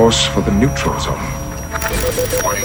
course 0.00 0.30
for 0.30 0.42
the 0.42 0.50
neutral 0.52 0.98
zone. 0.98 1.20
Warning, 2.42 2.64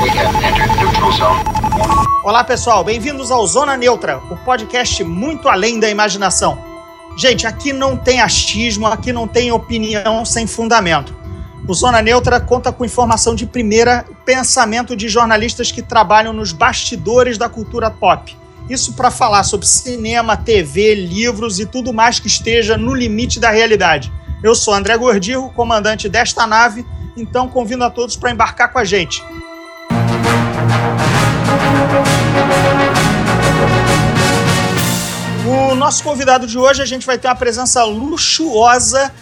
we 0.00 0.08
have 0.08 0.34
entered 0.42 0.70
neutral 0.80 1.12
zone. 1.12 1.38
Olá 2.24 2.42
pessoal, 2.42 2.82
bem-vindos 2.82 3.30
ao 3.30 3.46
Zona 3.46 3.76
Neutra, 3.76 4.18
o 4.28 4.36
podcast 4.38 5.04
muito 5.04 5.48
além 5.48 5.78
da 5.78 5.88
imaginação. 5.88 6.58
Gente, 7.16 7.46
aqui 7.46 7.72
não 7.72 7.96
tem 7.96 8.20
achismo, 8.20 8.88
aqui 8.88 9.12
não 9.12 9.28
tem 9.28 9.52
opinião 9.52 10.24
sem 10.24 10.44
fundamento. 10.44 11.14
O 11.68 11.72
Zona 11.72 12.02
Neutra 12.02 12.40
conta 12.40 12.72
com 12.72 12.84
informação 12.84 13.32
de 13.32 13.46
primeira, 13.46 14.04
pensamento 14.24 14.96
de 14.96 15.08
jornalistas 15.08 15.70
que 15.70 15.82
trabalham 15.82 16.32
nos 16.32 16.52
bastidores 16.52 17.38
da 17.38 17.48
cultura 17.48 17.88
pop. 17.92 18.36
Isso 18.68 18.92
para 18.94 19.10
falar 19.10 19.42
sobre 19.42 19.66
cinema, 19.66 20.36
TV, 20.36 20.94
livros 20.94 21.58
e 21.58 21.66
tudo 21.66 21.92
mais 21.92 22.20
que 22.20 22.26
esteja 22.26 22.76
no 22.76 22.94
limite 22.94 23.40
da 23.40 23.50
realidade. 23.50 24.12
Eu 24.42 24.54
sou 24.54 24.74
André 24.74 24.96
Gordirro, 24.96 25.50
comandante 25.52 26.08
desta 26.08 26.46
nave, 26.46 26.84
então 27.16 27.48
convido 27.48 27.84
a 27.84 27.90
todos 27.90 28.16
para 28.16 28.30
embarcar 28.30 28.72
com 28.72 28.78
a 28.78 28.84
gente. 28.84 29.22
O 35.44 35.74
nosso 35.74 36.02
convidado 36.02 36.46
de 36.46 36.56
hoje, 36.56 36.80
a 36.80 36.86
gente 36.86 37.04
vai 37.04 37.18
ter 37.18 37.28
uma 37.28 37.34
presença 37.34 37.84
luxuosa 37.84 39.12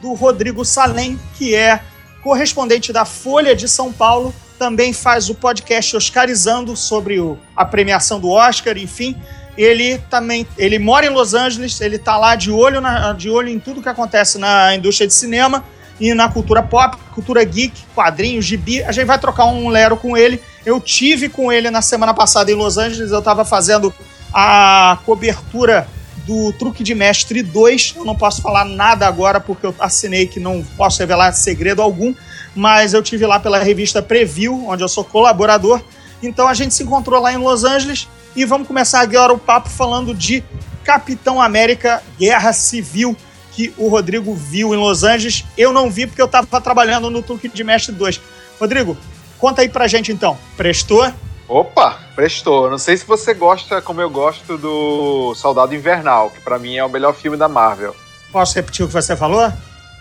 do 0.00 0.12
Rodrigo 0.12 0.64
Salem, 0.64 1.18
que 1.36 1.54
é 1.54 1.80
correspondente 2.22 2.92
da 2.92 3.04
Folha 3.04 3.56
de 3.56 3.66
São 3.68 3.92
Paulo, 3.92 4.34
também 4.60 4.92
faz 4.92 5.30
o 5.30 5.34
podcast 5.34 5.96
Oscarizando 5.96 6.76
sobre 6.76 7.18
o, 7.18 7.38
a 7.56 7.64
premiação 7.64 8.20
do 8.20 8.28
Oscar, 8.28 8.76
enfim. 8.76 9.16
Ele 9.56 9.96
também, 10.10 10.46
ele 10.58 10.78
mora 10.78 11.06
em 11.06 11.08
Los 11.08 11.32
Angeles, 11.32 11.80
ele 11.80 11.98
tá 11.98 12.18
lá 12.18 12.34
de 12.34 12.50
olho, 12.50 12.78
na, 12.78 13.14
de 13.14 13.30
olho 13.30 13.48
em 13.48 13.58
tudo 13.58 13.80
que 13.80 13.88
acontece 13.88 14.36
na 14.36 14.74
indústria 14.76 15.08
de 15.08 15.14
cinema 15.14 15.64
e 15.98 16.12
na 16.12 16.28
cultura 16.28 16.62
pop, 16.62 16.98
cultura 17.14 17.42
geek, 17.42 17.72
quadrinhos, 17.94 18.44
gibi. 18.44 18.82
A 18.82 18.92
gente 18.92 19.06
vai 19.06 19.18
trocar 19.18 19.46
um 19.46 19.70
lero 19.70 19.96
com 19.96 20.14
ele. 20.14 20.38
Eu 20.66 20.78
tive 20.78 21.30
com 21.30 21.50
ele 21.50 21.70
na 21.70 21.80
semana 21.80 22.12
passada 22.12 22.52
em 22.52 22.54
Los 22.54 22.76
Angeles, 22.76 23.10
eu 23.10 23.20
estava 23.20 23.46
fazendo 23.46 23.94
a 24.30 24.98
cobertura 25.06 25.88
do 26.26 26.52
Truque 26.52 26.84
de 26.84 26.94
Mestre 26.94 27.42
2. 27.42 27.94
Eu 27.96 28.04
não 28.04 28.14
posso 28.14 28.42
falar 28.42 28.66
nada 28.66 29.06
agora 29.06 29.40
porque 29.40 29.64
eu 29.64 29.74
assinei 29.78 30.26
que 30.26 30.38
não 30.38 30.62
posso 30.76 30.98
revelar 30.98 31.32
segredo 31.32 31.80
algum, 31.80 32.14
mas 32.54 32.92
eu 32.94 33.02
tive 33.02 33.26
lá 33.26 33.38
pela 33.38 33.58
revista 33.58 34.02
Preview, 34.02 34.66
onde 34.68 34.82
eu 34.82 34.88
sou 34.88 35.04
colaborador. 35.04 35.80
Então 36.22 36.46
a 36.48 36.54
gente 36.54 36.74
se 36.74 36.82
encontrou 36.82 37.20
lá 37.20 37.32
em 37.32 37.36
Los 37.36 37.64
Angeles 37.64 38.08
e 38.36 38.44
vamos 38.44 38.66
começar 38.66 39.00
agora 39.00 39.32
o 39.32 39.38
papo 39.38 39.68
falando 39.68 40.14
de 40.14 40.44
Capitão 40.84 41.40
América 41.40 42.02
Guerra 42.18 42.52
Civil, 42.52 43.16
que 43.52 43.72
o 43.76 43.88
Rodrigo 43.88 44.34
viu 44.34 44.74
em 44.74 44.76
Los 44.76 45.02
Angeles. 45.04 45.44
Eu 45.56 45.72
não 45.72 45.90
vi 45.90 46.06
porque 46.06 46.20
eu 46.20 46.26
estava 46.26 46.60
trabalhando 46.60 47.10
no 47.10 47.22
Truque 47.22 47.48
de 47.48 47.64
Mestre 47.64 47.94
2. 47.94 48.20
Rodrigo, 48.58 48.96
conta 49.38 49.62
aí 49.62 49.68
pra 49.68 49.88
gente 49.88 50.12
então. 50.12 50.36
Prestou? 50.56 51.12
Opa, 51.48 51.98
prestou. 52.14 52.70
Não 52.70 52.78
sei 52.78 52.96
se 52.96 53.04
você 53.04 53.34
gosta, 53.34 53.82
como 53.82 54.00
eu 54.00 54.08
gosto, 54.08 54.56
do 54.56 55.34
Soldado 55.34 55.74
Invernal, 55.74 56.30
que 56.30 56.40
para 56.40 56.58
mim 56.58 56.76
é 56.76 56.84
o 56.84 56.88
melhor 56.88 57.14
filme 57.14 57.36
da 57.36 57.48
Marvel. 57.48 57.94
Posso 58.30 58.54
repetir 58.54 58.84
o 58.84 58.88
que 58.88 58.94
você 58.94 59.16
falou? 59.16 59.52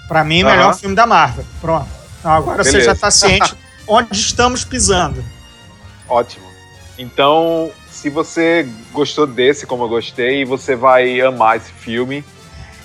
Para 0.08 0.23
mim, 0.23 0.44
melhor 0.44 0.66
Aham. 0.66 0.73
filme 0.73 0.95
da 0.95 1.08
Marvel. 1.08 1.45
Pronto. 1.59 1.98
Então, 2.19 2.31
agora 2.31 2.63
você 2.63 2.71
Beleza. 2.71 2.85
já 2.87 2.93
está 2.93 3.11
ciente 3.11 3.55
onde 3.87 4.13
estamos 4.13 4.63
pisando. 4.63 5.23
Ótimo. 6.07 6.45
Então, 6.97 7.71
se 7.89 8.09
você 8.09 8.67
gostou 8.91 9.25
desse, 9.25 9.65
como 9.65 9.83
eu 9.83 9.89
gostei, 9.89 10.45
você 10.45 10.75
vai 10.75 11.21
amar 11.21 11.57
esse 11.57 11.71
filme. 11.71 12.23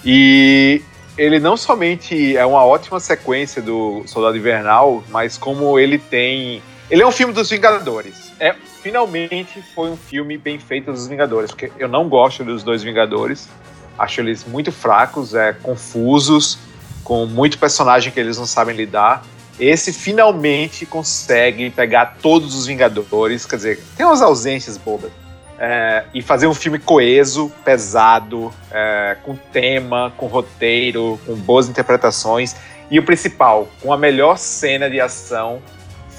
E 0.05 0.82
ele 1.16 1.38
não 1.38 1.56
somente 1.56 2.36
é 2.36 2.44
uma 2.44 2.64
ótima 2.64 3.00
sequência 3.00 3.62
do 3.62 4.02
Soldado 4.06 4.36
Invernal, 4.36 5.02
mas 5.08 5.39
como 5.39 5.78
ele 5.78 5.98
tem. 5.98 6.62
Ele 6.90 7.02
é 7.02 7.06
um 7.06 7.12
filme 7.12 7.33
dos 7.33 7.48
Vingadores. 7.50 8.33
É, 8.39 8.55
finalmente 8.83 9.62
foi 9.74 9.90
um 9.90 9.96
filme 9.96 10.36
bem 10.36 10.58
feito 10.58 10.92
dos 10.92 11.06
Vingadores, 11.06 11.50
porque 11.50 11.73
eu 11.78 11.89
não 11.89 12.08
gosto 12.08 12.44
dos 12.44 12.62
dois 12.62 12.83
Vingadores. 12.83 13.48
Acho 13.98 14.20
eles 14.20 14.44
muito 14.44 14.70
fracos, 14.70 15.34
é, 15.34 15.52
confusos, 15.52 16.58
com 17.05 17.27
muito 17.27 17.59
personagem 17.59 18.11
que 18.11 18.19
eles 18.19 18.39
não 18.39 18.47
sabem 18.47 18.75
lidar. 18.75 19.23
Esse 19.61 19.92
finalmente 19.92 20.85
consegue 20.85 21.70
pegar 21.70 22.17
todos 22.20 22.57
os 22.57 22.67
Vingadores, 22.67 23.47
quer 23.47 23.57
dizer, 23.57 23.85
tem 23.97 24.05
umas 24.05 24.20
ausências 24.20 24.77
bobas, 24.77 25.13
é, 25.59 26.05
e 26.13 26.20
fazer 26.20 26.48
um 26.48 26.55
filme 26.55 26.81
coeso, 26.81 27.53
pesado, 27.65 28.53
é, 28.73 29.17
com 29.23 29.37
tema, 29.37 30.13
com 30.17 30.27
roteiro, 30.27 31.20
com 31.25 31.37
boas 31.37 31.69
interpretações, 31.69 32.57
e 32.91 32.98
o 32.98 33.05
principal, 33.05 33.69
com 33.81 33.92
a 33.92 33.97
melhor 33.97 34.36
cena 34.39 34.91
de 34.91 35.01
ação 35.01 35.63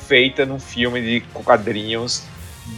feita 0.08 0.46
num 0.46 0.60
filme 0.60 1.02
de 1.02 1.22
quadrinhos, 1.34 2.24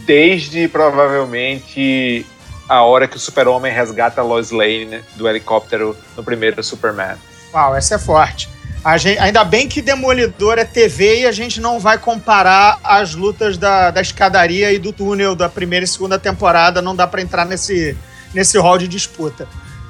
desde 0.04 0.66
provavelmente 0.66 2.26
a 2.68 2.82
hora 2.82 3.06
que 3.06 3.16
o 3.16 3.20
Super-Homem 3.20 3.72
resgata 3.72 4.20
a 4.20 4.24
Lois 4.24 4.50
Lane 4.50 5.00
do 5.16 5.28
helicóptero 5.28 5.96
no 6.16 6.22
primeiro 6.22 6.62
Superman. 6.62 7.16
Uau, 7.52 7.76
essa 7.76 7.94
é 7.96 7.98
forte. 7.98 8.48
Gente- 8.96 9.18
ainda 9.18 9.44
bem 9.44 9.68
que 9.68 9.82
Demolidor 9.82 10.58
é 10.58 10.64
TV 10.64 11.20
e 11.20 11.26
a 11.26 11.32
gente 11.32 11.60
não 11.60 11.78
vai 11.78 11.98
comparar 11.98 12.78
as 12.82 13.14
lutas 13.14 13.58
da, 13.58 13.90
da 13.90 14.00
escadaria 14.00 14.72
e 14.72 14.78
do 14.78 14.92
túnel 14.92 15.34
da 15.34 15.48
primeira 15.48 15.84
e 15.84 15.88
segunda 15.88 16.18
temporada. 16.18 16.80
Não 16.80 16.96
dá 16.96 17.06
para 17.06 17.20
entrar 17.20 17.44
nesse, 17.44 17.96
nesse 18.32 18.56
hall 18.58 18.78
de 18.78 18.88
disputa. 18.88 19.46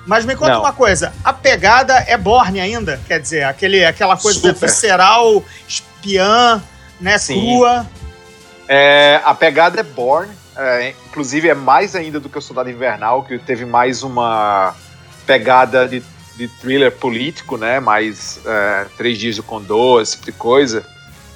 Mas 0.06 0.24
me 0.24 0.34
conta 0.34 0.54
Não. 0.54 0.60
uma 0.60 0.72
coisa: 0.72 1.12
a 1.22 1.32
pegada 1.32 1.94
é 2.08 2.16
Borne 2.16 2.60
ainda? 2.60 2.98
Quer 3.06 3.20
dizer, 3.20 3.44
aquele, 3.44 3.84
aquela 3.84 4.16
coisa 4.16 4.40
Super. 4.40 4.66
visceral, 4.68 5.44
espiã, 5.68 6.60
né, 7.00 7.18
Sim. 7.18 7.40
crua. 7.40 7.86
É, 8.66 9.20
a 9.24 9.34
pegada 9.34 9.78
é 9.78 9.82
Born, 9.82 10.30
é, 10.56 10.94
inclusive 11.08 11.48
é 11.48 11.54
mais 11.54 11.94
ainda 11.94 12.18
do 12.18 12.28
que 12.28 12.38
o 12.38 12.42
Soldado 12.42 12.70
Invernal, 12.70 13.22
que 13.22 13.38
teve 13.38 13.64
mais 13.64 14.02
uma 14.02 14.74
pegada 15.26 15.86
de, 15.86 16.02
de 16.38 16.46
thriller 16.46 16.92
político, 16.92 17.56
né? 17.58 17.80
Mais 17.80 18.40
é, 18.46 18.86
Três 18.96 19.18
Dias 19.18 19.36
do 19.36 19.42
Condor, 19.42 20.00
esse 20.00 20.12
tipo 20.12 20.26
de 20.26 20.32
coisa. 20.32 20.86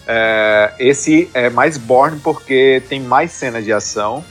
É, 0.06 0.72
esse 0.78 1.28
é 1.34 1.50
mais 1.50 1.76
Born 1.76 2.20
porque 2.20 2.80
tem 2.88 3.00
mais 3.00 3.32
cenas 3.32 3.64
de 3.64 3.72
ação. 3.72 4.24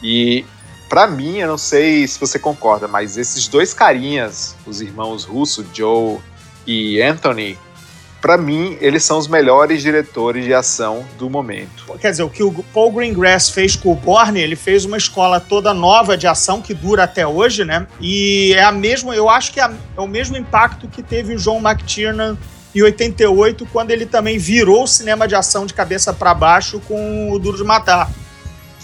E 0.00 0.46
pra 0.88 1.08
mim, 1.08 1.38
eu 1.38 1.48
não 1.48 1.58
sei 1.58 2.06
se 2.06 2.18
você 2.18 2.38
concorda, 2.38 2.86
mas 2.86 3.18
esses 3.18 3.48
dois 3.48 3.74
carinhas, 3.74 4.54
os 4.64 4.80
irmãos 4.80 5.24
Russo, 5.24 5.66
Joe 5.74 6.18
e 6.64 7.02
Anthony, 7.02 7.58
pra 8.20 8.36
mim, 8.36 8.76
eles 8.80 9.04
são 9.04 9.16
os 9.18 9.28
melhores 9.28 9.80
diretores 9.82 10.44
de 10.44 10.52
ação 10.52 11.04
do 11.18 11.30
momento. 11.30 11.84
Quer 12.00 12.10
dizer, 12.10 12.22
o 12.24 12.30
que 12.30 12.42
o 12.42 12.52
Paul 12.74 12.90
Greengrass 12.92 13.48
fez 13.50 13.76
com 13.76 13.92
o 13.92 13.94
Borne, 13.94 14.40
ele 14.40 14.56
fez 14.56 14.84
uma 14.84 14.96
escola 14.96 15.38
toda 15.40 15.72
nova 15.72 16.16
de 16.16 16.26
ação 16.26 16.60
que 16.60 16.74
dura 16.74 17.04
até 17.04 17.26
hoje, 17.26 17.64
né? 17.64 17.86
E 18.00 18.52
é 18.54 18.62
a 18.64 18.72
mesma, 18.72 19.14
eu 19.14 19.28
acho 19.28 19.52
que 19.52 19.60
é, 19.60 19.64
a- 19.64 19.72
é 19.96 20.00
o 20.00 20.06
mesmo 20.08 20.36
impacto 20.36 20.88
que 20.88 21.02
teve 21.02 21.34
o 21.34 21.38
John 21.38 21.58
McTiernan 21.60 22.36
em 22.74 22.82
88, 22.82 23.66
quando 23.72 23.90
ele 23.92 24.04
também 24.04 24.36
virou 24.38 24.82
o 24.84 24.86
cinema 24.86 25.26
de 25.26 25.34
ação 25.34 25.64
de 25.64 25.72
cabeça 25.72 26.12
para 26.12 26.34
baixo 26.34 26.80
com 26.86 27.30
o 27.32 27.38
Duro 27.38 27.56
de 27.56 27.64
Matar. 27.64 28.10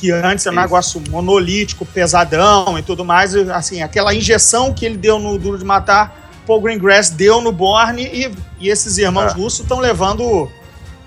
Que 0.01 0.11
antes 0.11 0.45
era 0.47 0.55
um 0.57 0.61
negócio 0.61 1.03
monolítico, 1.11 1.85
pesadão 1.87 2.79
e 2.79 2.83
tudo 2.83 3.05
mais. 3.05 3.35
Assim, 3.35 3.83
aquela 3.83 4.15
injeção 4.15 4.73
que 4.73 4.85
ele 4.85 4.97
deu 4.97 5.19
no 5.19 5.39
Duro 5.39 5.57
de 5.59 5.65
Matar, 5.65 6.24
Paul 6.47 6.61
Greengrass 6.61 7.11
deu 7.11 7.41
no 7.41 7.51
Borne 7.53 8.03
e, 8.05 8.31
e 8.59 8.69
esses 8.69 8.99
irmãos 8.99 9.33
É. 9.33 9.35
russos 9.37 9.61
estão 9.61 9.79
levando 9.81 10.51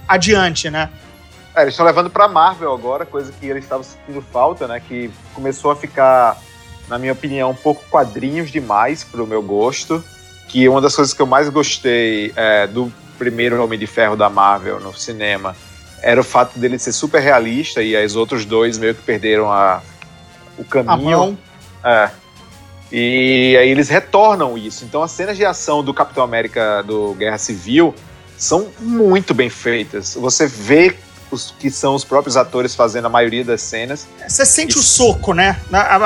adiante, 0.07 0.69
né? 0.69 0.89
É, 1.55 1.61
eles 1.63 1.73
estão 1.73 1.85
levando 1.85 2.09
pra 2.09 2.27
Marvel 2.27 2.71
agora, 2.73 3.05
coisa 3.05 3.31
que 3.31 3.45
eles 3.47 3.63
estavam 3.63 3.83
sentindo 3.83 4.21
falta, 4.21 4.67
né? 4.67 4.79
Que 4.79 5.09
começou 5.33 5.71
a 5.71 5.75
ficar, 5.75 6.37
na 6.87 6.97
minha 6.99 7.13
opinião, 7.13 7.49
um 7.51 7.55
pouco 7.55 7.83
quadrinhos 7.89 8.51
demais 8.51 9.03
pro 9.03 9.25
meu 9.25 9.41
gosto. 9.41 10.03
Que 10.47 10.69
uma 10.69 10.79
das 10.79 10.95
coisas 10.95 11.13
que 11.13 11.21
eu 11.21 11.25
mais 11.25 11.49
gostei 11.49 12.31
é, 12.35 12.67
do 12.67 12.91
primeiro 13.17 13.61
Homem 13.63 13.77
de 13.77 13.87
Ferro 13.87 14.15
da 14.15 14.29
Marvel 14.29 14.79
no 14.79 14.93
cinema 14.95 15.55
era 16.01 16.21
o 16.21 16.23
fato 16.23 16.57
dele 16.59 16.77
ser 16.77 16.91
super 16.93 17.19
realista 17.21 17.81
e 17.81 17.97
os 18.05 18.15
outros 18.15 18.45
dois 18.45 18.77
meio 18.77 18.93
que 18.93 19.01
perderam 19.01 19.51
a, 19.51 19.81
o 20.57 20.61
A 20.61 20.65
caminho. 20.65 21.17
mão. 21.17 21.37
É. 21.83 22.09
E 22.91 23.57
aí 23.59 23.69
eles 23.69 23.89
retornam 23.89 24.57
isso. 24.57 24.85
Então 24.85 25.03
as 25.03 25.11
cenas 25.11 25.35
de 25.37 25.45
ação 25.45 25.83
do 25.83 25.93
Capitão 25.93 26.23
América 26.23 26.81
do 26.83 27.13
Guerra 27.15 27.37
Civil 27.37 27.93
são 28.37 28.67
muito 28.79 29.33
bem 29.33 29.49
feitas. 29.49 30.15
Você 30.15 30.47
vê 30.47 30.95
os 31.29 31.53
que 31.59 31.69
são 31.69 31.93
os 31.95 32.05
próprios 32.05 32.37
atores 32.37 32.73
fazendo 32.73 33.05
a 33.07 33.09
maioria 33.09 33.43
das 33.43 33.61
cenas. 33.61 34.07
Você 34.27 34.45
sente 34.45 34.77
o 34.77 34.79
Isso. 34.79 34.95
soco, 34.97 35.33
né? 35.33 35.59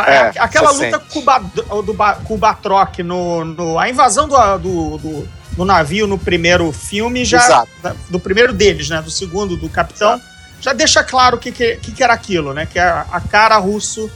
É, 0.08 0.32
aquela 0.40 0.72
luta 0.72 0.92
sente. 1.00 1.14
com 1.14 1.20
o, 1.20 1.22
Ba- 1.22 1.38
do 1.40 2.34
o 2.34 2.38
Batroc 2.38 2.98
no, 3.00 3.46
no- 3.46 3.78
A 3.78 3.88
invasão 3.88 4.28
do, 4.28 4.58
do, 4.58 4.98
do- 4.98 5.30
do 5.52 5.66
navio 5.66 6.08
no 6.08 6.18
primeiro 6.18 6.72
filme 6.72 7.24
já. 7.26 7.44
Exato. 7.46 7.70
Do 8.10 8.20
primeiro 8.20 8.54
deles, 8.54 8.90
né? 8.90 9.02
Do 9.02 9.12
segundo, 9.12 9.56
do 9.56 9.70
capitão. 9.70 10.20
Já 10.60 10.74
deixa 10.74 11.04
claro 11.04 11.36
o 11.38 11.40
que, 11.40 11.52
que, 11.52 11.76
que 11.78 12.04
era 12.04 12.14
aquilo, 12.14 12.54
né? 12.54 12.66
Que 12.66 12.80
é 12.80 12.84
a, 12.84 13.06
a 13.12 13.20
cara 13.22 13.58
russo 13.58 14.10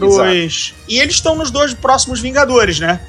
pros. 0.00 0.74
E 0.88 0.98
eles 0.98 1.14
estão 1.14 1.34
nos 1.36 1.50
dois 1.50 1.74
próximos 1.74 2.20
Vingadores, 2.20 2.78
né? 2.78 3.00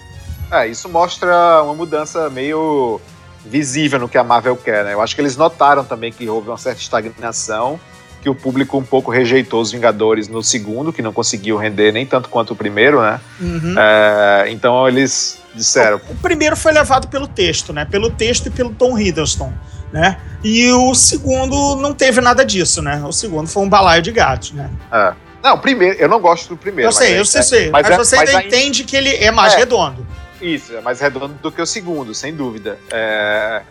É, 0.52 0.68
isso 0.68 0.90
mostra 0.90 1.62
uma 1.64 1.74
mudança 1.74 2.30
meio 2.30 3.00
visível 3.46 4.00
no 4.00 4.10
que 4.10 4.18
a 4.18 4.24
Marvel 4.24 4.58
quer, 4.58 4.84
né? 4.84 4.94
Eu 4.94 5.02
acho 5.02 5.16
que 5.16 5.22
eles 5.22 5.38
notaram 5.38 5.84
também 5.84 6.12
que 6.12 6.28
houve 6.28 6.50
uma 6.50 6.58
certa 6.58 6.82
estagnação, 6.82 7.80
que 8.22 8.30
o 8.30 8.36
público 8.36 8.78
um 8.78 8.84
pouco 8.84 9.12
rejeitou 9.12 9.62
os 9.62 9.72
Vingadores 9.72 10.28
no 10.28 10.44
segundo, 10.44 10.92
que 10.92 11.02
não 11.02 11.14
conseguiu 11.14 11.58
render 11.58 11.92
nem 11.92 12.06
tanto 12.06 12.30
quanto 12.30 12.52
o 12.52 12.56
primeiro, 12.56 13.02
né? 13.02 13.20
Uhum. 13.40 13.76
É, 13.78 14.46
então 14.50 14.88
eles 14.88 15.40
disseram. 15.54 16.02
O 16.10 16.16
primeiro 16.16 16.56
foi 16.56 16.72
levado 16.72 17.08
pelo 17.08 17.28
texto, 17.28 17.72
né? 17.72 17.86
Pelo 17.86 18.10
texto 18.10 18.48
e 18.48 18.50
pelo 18.50 18.72
Tom 18.72 18.98
Hiddleston, 18.98 19.54
né? 19.94 20.20
E 20.44 20.70
o 20.72 20.94
segundo 20.96 21.76
não 21.78 21.94
teve 21.94 22.22
nada 22.22 22.44
disso, 22.44 22.82
né? 22.82 23.02
O 23.06 23.12
segundo 23.12 23.48
foi 23.48 23.64
um 23.64 23.70
balaio 23.70 24.02
de 24.02 24.12
gatos, 24.12 24.52
né? 24.52 24.70
É. 24.92 25.14
Não, 25.42 25.56
o 25.56 25.60
primeiro, 25.60 25.98
eu 25.98 26.10
não 26.10 26.20
gosto 26.20 26.50
do 26.50 26.58
primeiro. 26.58 26.90
Eu 26.90 26.92
sei, 26.92 27.20
eu 27.20 27.26
sei, 27.26 27.40
é, 27.40 27.44
sei. 27.44 27.70
Mas, 27.70 27.90
é- 27.90 27.98
você 27.98 28.16
mas 28.18 28.30
ainda 28.30 28.48
entende 28.48 28.84
que 28.84 28.96
ele 28.96 29.16
é 29.16 29.32
mais 29.32 29.54
É. 29.54 29.58
redondo. 29.58 30.06
Isso, 30.42 30.76
é 30.76 30.82
mais 30.82 31.00
redondo 31.00 31.34
do 31.42 31.52
que 31.52 31.62
o 31.62 31.66
segundo, 31.66 32.14
sem 32.14 32.34
dúvida. 32.34 32.78
É, 32.92 33.62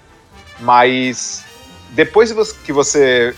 mas 0.61 1.45
depois 1.91 2.33
que 2.53 2.73
você 2.73 3.35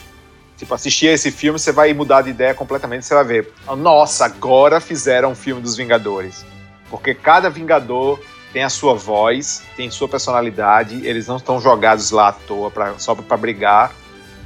tipo, 0.60 0.74
assistir 0.74 1.08
a 1.08 1.12
esse 1.12 1.30
filme, 1.30 1.58
você 1.58 1.72
vai 1.72 1.92
mudar 1.94 2.22
de 2.22 2.30
ideia 2.30 2.52
completamente. 2.52 3.06
Você 3.06 3.14
vai 3.14 3.24
ver, 3.24 3.52
nossa, 3.78 4.26
agora 4.26 4.78
fizeram 4.78 5.30
um 5.30 5.34
filme 5.34 5.62
dos 5.62 5.74
Vingadores. 5.74 6.44
Porque 6.90 7.14
cada 7.14 7.48
Vingador 7.48 8.20
tem 8.52 8.62
a 8.62 8.68
sua 8.68 8.94
voz, 8.94 9.62
tem 9.74 9.90
sua 9.90 10.06
personalidade, 10.06 11.06
eles 11.06 11.26
não 11.26 11.36
estão 11.36 11.60
jogados 11.60 12.10
lá 12.10 12.28
à 12.28 12.32
toa 12.32 12.70
pra, 12.70 12.98
só 12.98 13.14
para 13.14 13.36
brigar. 13.38 13.92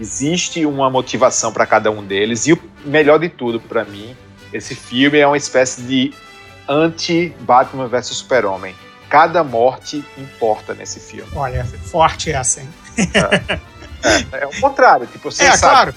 Existe 0.00 0.66
uma 0.66 0.90
motivação 0.90 1.52
para 1.52 1.66
cada 1.66 1.90
um 1.90 2.04
deles. 2.04 2.46
E 2.46 2.52
o 2.52 2.60
melhor 2.84 3.18
de 3.18 3.28
tudo, 3.28 3.60
para 3.60 3.84
mim, 3.84 4.16
esse 4.52 4.74
filme 4.74 5.18
é 5.18 5.26
uma 5.26 5.36
espécie 5.36 5.82
de 5.82 6.12
anti-Batman 6.68 7.86
vs 7.88 8.06
Super-Homem. 8.08 8.74
Cada 9.08 9.44
morte 9.44 10.04
importa 10.18 10.74
nesse 10.74 10.98
filme. 10.98 11.30
Olha, 11.34 11.64
forte 11.64 12.32
essa, 12.32 12.60
hein? 12.60 12.68
É 14.32 14.46
o 14.46 14.60
contrário. 14.60 15.06
Tipo, 15.06 15.30
você 15.30 15.44
é, 15.44 15.56
sabe, 15.56 15.72
claro. 15.72 15.94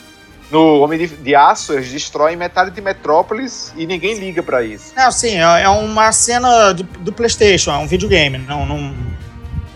no 0.49 0.79
Homem 0.79 0.97
de, 0.97 1.07
de 1.07 1.35
Aço, 1.35 1.73
eles 1.73 1.91
destroem 1.91 2.38
metade 2.38 2.71
de 2.71 2.79
Metrópolis 2.79 3.73
e 3.75 3.85
ninguém 3.85 4.17
liga 4.17 4.41
pra 4.41 4.63
isso. 4.63 4.94
Não, 4.95 5.11
sim, 5.11 5.38
é 5.38 5.63
é 5.63 5.69
uma 5.69 6.11
cena 6.13 6.71
do, 6.73 6.83
do 6.83 7.11
PlayStation, 7.11 7.71
é 7.71 7.77
um 7.77 7.88
videogame. 7.88 8.38
Não, 8.38 8.65
não. 8.65 8.95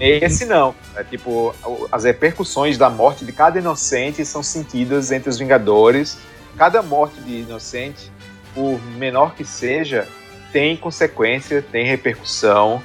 Esse 0.02 0.46
não. 0.46 0.74
É 0.96 1.04
tipo, 1.04 1.54
as 1.92 2.04
repercussões 2.04 2.78
da 2.78 2.90
morte 2.90 3.24
de 3.24 3.32
cada 3.32 3.60
inocente 3.60 4.26
são 4.26 4.42
sentidas 4.42 5.12
entre 5.12 5.30
os 5.30 5.38
Vingadores. 5.38 6.18
Cada 6.58 6.82
morte 6.82 7.22
de 7.22 7.42
inocente, 7.42 8.12
por 8.54 8.82
menor 8.98 9.36
que 9.36 9.46
seja, 9.46 10.08
tem 10.52 10.76
consequência, 10.76 11.62
tem 11.62 11.86
repercussão. 11.86 12.82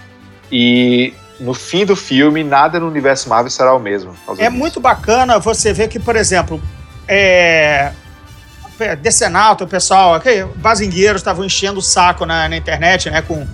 E 0.52 1.14
no 1.40 1.54
fim 1.54 1.84
do 1.86 1.96
filme, 1.96 2.44
nada 2.44 2.78
no 2.78 2.86
universo 2.86 3.28
Marvel 3.28 3.50
será 3.50 3.74
o 3.74 3.78
mesmo. 3.78 4.14
É 4.38 4.44
disso. 4.44 4.50
muito 4.50 4.78
bacana 4.78 5.38
você 5.38 5.72
ver 5.72 5.88
que, 5.88 5.98
por 5.98 6.16
exemplo, 6.16 6.60
é. 7.08 7.92
Decenalto, 9.00 9.64
o 9.64 9.66
pessoal, 9.66 10.16
ok, 10.16 10.44
bazingueiros 10.56 11.22
estavam 11.22 11.42
enchendo 11.42 11.78
o 11.78 11.82
saco 11.82 12.26
na, 12.26 12.46
na 12.46 12.58
internet, 12.58 13.08
né, 13.08 13.22
com 13.22 13.46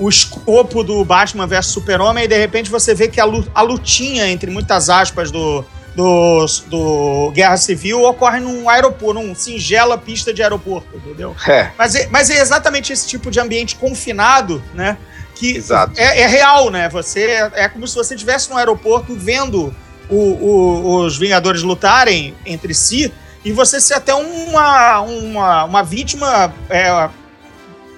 o 0.00 0.08
escopo 0.08 0.82
do 0.82 1.04
Batman 1.04 1.46
vs 1.46 1.66
Super-Homem, 1.66 2.24
e 2.24 2.28
de 2.28 2.36
repente 2.38 2.70
você 2.70 2.94
vê 2.94 3.06
que 3.06 3.20
a, 3.20 3.24
lu- 3.24 3.46
a 3.54 3.60
lutinha, 3.62 4.26
entre 4.28 4.50
muitas 4.50 4.88
aspas, 4.88 5.30
do, 5.30 5.62
do, 5.94 6.46
do 6.68 7.30
Guerra 7.34 7.56
Civil 7.58 8.02
ocorre 8.04 8.40
num 8.40 8.68
aeroporto, 8.68 9.20
num 9.20 9.34
singela 9.34 9.98
pista 9.98 10.32
de 10.32 10.42
aeroporto, 10.42 10.88
entendeu? 10.96 11.36
É, 11.46 11.70
Mas 11.76 11.94
é, 11.94 12.08
mas 12.10 12.30
é 12.30 12.40
exatamente 12.40 12.92
esse 12.92 13.06
tipo 13.06 13.30
de 13.30 13.38
ambiente 13.38 13.76
confinado, 13.76 14.62
né? 14.74 14.96
Que 15.34 15.56
Exato. 15.56 15.92
É, 15.96 16.22
é 16.22 16.26
real, 16.26 16.70
né? 16.70 16.88
Você 16.88 17.22
é 17.54 17.68
como 17.68 17.86
se 17.86 17.94
você 17.94 18.14
estivesse 18.14 18.48
no 18.50 18.56
aeroporto 18.56 19.14
vendo 19.14 19.74
o- 20.08 20.16
o- 20.16 20.96
os 21.04 21.16
Vingadores 21.18 21.62
lutarem 21.62 22.34
entre 22.44 22.72
si 22.74 23.12
e 23.44 23.52
você 23.52 23.80
ser 23.80 23.94
até 23.94 24.14
uma, 24.14 25.00
uma, 25.00 25.64
uma 25.64 25.82
vítima 25.82 26.52
é, 26.68 27.08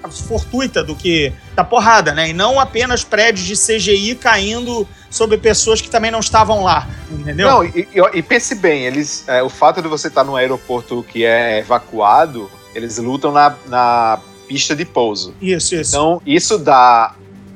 fortuita 0.09 0.83
do 0.83 0.95
que 0.95 1.31
da 1.55 1.63
porrada, 1.63 2.13
né? 2.13 2.29
E 2.29 2.33
não 2.33 2.59
apenas 2.59 3.03
prédios 3.03 3.45
de 3.45 3.55
CGI 3.55 4.15
caindo 4.15 4.87
sobre 5.09 5.37
pessoas 5.37 5.79
que 5.81 5.89
também 5.89 6.09
não 6.11 6.19
estavam 6.19 6.63
lá, 6.63 6.87
entendeu? 7.11 7.47
Não, 7.47 7.63
e, 7.63 7.87
e- 7.93 8.17
e 8.17 8.21
pense 8.21 8.55
bem, 8.55 8.85
eles, 8.85 9.23
é, 9.27 9.41
o 9.43 9.49
fato 9.49 9.81
de 9.81 9.87
você 9.87 10.07
estar 10.07 10.23
num 10.23 10.35
aeroporto 10.35 11.05
que 11.07 11.23
é 11.23 11.59
evacuado, 11.59 12.49
eles 12.73 12.97
lutam 12.97 13.31
na, 13.31 13.55
na 13.67 14.19
pista 14.47 14.75
de 14.75 14.85
pouso. 14.85 15.33
Isso, 15.41 15.75
isso. 15.75 15.91
Então, 15.95 16.21
isso 16.25 16.57
dá 16.57 17.13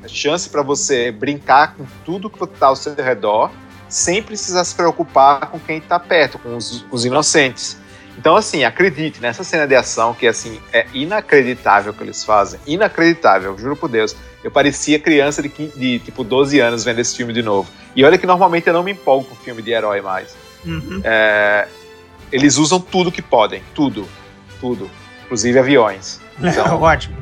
chance 0.08 0.48
para 0.48 0.62
você 0.62 1.12
brincar 1.12 1.76
com 1.76 1.86
tudo 2.06 2.30
que 2.30 2.42
está 2.44 2.68
ao 2.68 2.76
seu 2.76 2.94
redor, 2.96 3.52
sem 3.90 4.22
precisar 4.22 4.64
se 4.64 4.76
preocupar 4.76 5.48
com 5.48 5.60
quem 5.60 5.78
está 5.80 6.00
perto, 6.00 6.38
com 6.40 6.56
os, 6.56 6.84
com 6.90 6.96
os 6.96 7.04
inocentes. 7.06 7.78
Então, 8.18 8.36
assim, 8.36 8.64
acredite 8.64 9.22
nessa 9.22 9.44
cena 9.44 9.68
de 9.68 9.76
ação 9.76 10.14
que 10.14 10.26
assim 10.26 10.60
é 10.74 10.88
inacreditável 10.94 11.94
que 11.94 12.04
eles 12.04 12.24
fazem, 12.24 12.60
inacreditável, 12.66 13.58
juro 13.58 13.76
por 13.76 13.90
Deus. 13.90 14.16
Eu 14.44 14.50
parecia 14.50 15.00
criança 15.00 15.42
de, 15.42 15.50
15 15.50 15.80
de 15.80 16.00
tipo 16.00 16.24
12 16.24 16.60
anos 16.60 16.84
vendo 16.84 17.00
esse 17.00 17.16
filme 17.16 17.32
de 17.32 17.44
novo. 17.44 17.70
E 17.96 18.04
olha 18.04 18.18
que 18.18 18.26
normalmente 18.26 18.68
eu 18.68 18.74
não 18.74 18.84
me 18.84 18.92
empolgo 18.92 19.26
com 19.26 19.36
filme 19.36 19.62
de 19.62 19.72
herói 19.72 20.02
mais. 20.02 20.36
Uhum. 20.66 21.02
É, 21.04 21.68
eles 22.32 22.58
usam 22.58 22.80
tudo 22.80 23.12
que 23.12 23.22
podem, 23.22 23.62
tudo, 23.76 24.08
tudo, 24.60 24.90
inclusive 25.26 25.60
aviões. 25.60 26.20
Então, 26.40 26.80
Ótimo. 26.80 27.18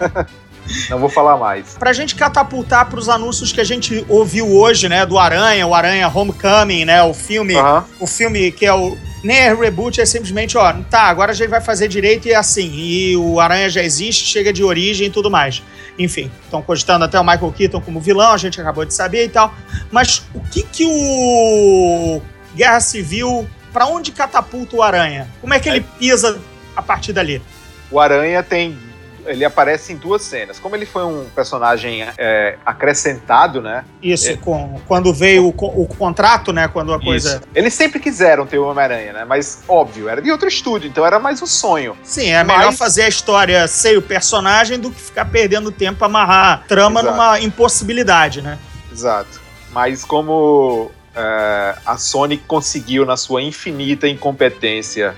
não 0.88 0.98
vou 0.98 1.10
falar 1.10 1.36
mais. 1.36 1.76
Pra 1.78 1.92
gente 1.92 2.14
catapultar 2.14 2.88
pros 2.88 3.06
anúncios 3.10 3.52
que 3.52 3.60
a 3.60 3.64
gente 3.64 4.04
ouviu 4.08 4.50
hoje, 4.50 4.88
né, 4.88 5.04
do 5.04 5.18
Aranha, 5.18 5.66
o 5.66 5.74
Aranha 5.74 6.08
Homecoming, 6.08 6.86
né, 6.86 7.02
o 7.02 7.12
filme, 7.12 7.54
Aham. 7.54 7.84
o 8.00 8.06
filme 8.06 8.50
que 8.50 8.64
é 8.64 8.72
o 8.72 8.96
nem 9.22 9.36
é 9.36 9.54
reboot, 9.54 10.00
é 10.00 10.06
simplesmente, 10.06 10.56
ó, 10.56 10.72
tá, 10.90 11.02
agora 11.02 11.32
a 11.32 11.34
gente 11.34 11.48
vai 11.48 11.60
fazer 11.60 11.88
direito 11.88 12.28
e 12.28 12.32
é 12.32 12.36
assim, 12.36 12.70
e 12.72 13.16
o 13.16 13.40
Aranha 13.40 13.68
já 13.68 13.82
existe, 13.82 14.24
chega 14.24 14.52
de 14.52 14.62
origem 14.62 15.08
e 15.08 15.10
tudo 15.10 15.30
mais. 15.30 15.62
Enfim, 15.98 16.30
estão 16.44 16.62
cogitando 16.62 17.04
até 17.04 17.18
o 17.18 17.24
Michael 17.24 17.52
Keaton 17.52 17.80
como 17.80 18.00
vilão, 18.00 18.32
a 18.32 18.36
gente 18.36 18.60
acabou 18.60 18.84
de 18.84 18.94
saber 18.94 19.24
e 19.24 19.28
tal. 19.28 19.52
Mas 19.90 20.22
o 20.32 20.40
que 20.40 20.62
que 20.62 20.84
o 20.86 22.22
Guerra 22.54 22.80
Civil, 22.80 23.48
pra 23.72 23.86
onde 23.86 24.12
catapulta 24.12 24.76
o 24.76 24.82
Aranha? 24.82 25.28
Como 25.40 25.52
é 25.52 25.58
que 25.58 25.68
ele 25.68 25.84
pisa 25.98 26.40
a 26.76 26.82
partir 26.82 27.12
dali? 27.12 27.42
O 27.90 27.98
Aranha 27.98 28.42
tem. 28.42 28.78
Ele 29.28 29.44
aparece 29.44 29.92
em 29.92 29.96
duas 29.96 30.22
cenas. 30.22 30.58
Como 30.58 30.74
ele 30.74 30.86
foi 30.86 31.04
um 31.04 31.26
personagem 31.34 32.04
é, 32.16 32.56
acrescentado, 32.66 33.60
né? 33.62 33.84
Isso, 34.02 34.30
É. 34.30 34.36
com, 34.36 34.80
quando 34.86 35.12
veio 35.12 35.46
o, 35.48 35.82
o 35.82 35.86
contrato, 35.86 36.52
né, 36.52 36.66
quando 36.68 36.92
a 36.92 37.00
coisa... 37.00 37.36
Isso. 37.36 37.40
Eles 37.54 37.74
sempre 37.74 38.00
quiseram 38.00 38.46
ter 38.46 38.58
o 38.58 38.66
Homem-Aranha, 38.66 39.12
né? 39.12 39.24
Mas, 39.24 39.62
óbvio, 39.68 40.08
era 40.08 40.20
de 40.22 40.30
outro 40.32 40.48
estúdio, 40.48 40.88
então 40.88 41.04
era 41.04 41.18
mais 41.18 41.40
um 41.42 41.46
sonho. 41.46 41.96
Sim, 42.02 42.30
é 42.30 42.42
melhor 42.42 42.66
Mas- 42.66 42.78
fazer 42.78 43.02
a 43.02 43.08
história 43.08 43.66
sem 43.68 43.96
o 43.96 44.02
personagem 44.02 44.78
do 44.78 44.90
que 44.90 45.00
ficar 45.00 45.26
perdendo 45.26 45.70
tempo 45.70 46.04
amarrar 46.04 46.64
trama 46.66 47.00
Exato. 47.00 47.14
numa 47.16 47.40
impossibilidade, 47.40 48.42
né? 48.42 48.58
Exato. 48.92 49.40
Mas 49.72 50.04
como 50.04 50.90
é, 51.14 51.74
a 51.84 51.96
Sony 51.98 52.38
conseguiu, 52.38 53.04
na 53.04 53.16
sua 53.16 53.42
infinita 53.42 54.08
incompetência, 54.08 55.14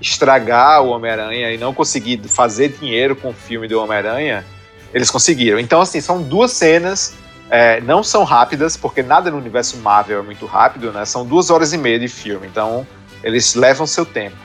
estragar 0.00 0.82
o 0.82 0.90
Homem-Aranha 0.90 1.52
e 1.52 1.58
não 1.58 1.72
conseguir 1.72 2.20
fazer 2.28 2.68
dinheiro 2.68 3.16
com 3.16 3.30
o 3.30 3.32
filme 3.32 3.66
do 3.66 3.80
Homem-Aranha, 3.80 4.44
eles 4.92 5.10
conseguiram. 5.10 5.58
Então, 5.58 5.80
assim, 5.80 6.00
são 6.00 6.22
duas 6.22 6.52
cenas. 6.52 7.14
é, 7.50 7.80
não 7.80 8.02
são 8.02 8.24
rápidas, 8.24 8.76
porque 8.76 9.02
nada 9.02 9.30
no 9.30 9.38
universo 9.38 9.76
Marvel 9.78 10.18
é 10.18 10.22
muito 10.22 10.46
rápido, 10.46 10.92
né? 10.92 11.04
São 11.04 11.24
duas 11.24 11.50
horas 11.50 11.72
e 11.72 11.78
meia 11.78 11.98
de 11.98 12.08
filme, 12.08 12.46
então 12.46 12.86
eles 13.22 13.54
levam 13.54 13.86
seu 13.86 14.04
tempo. 14.04 14.36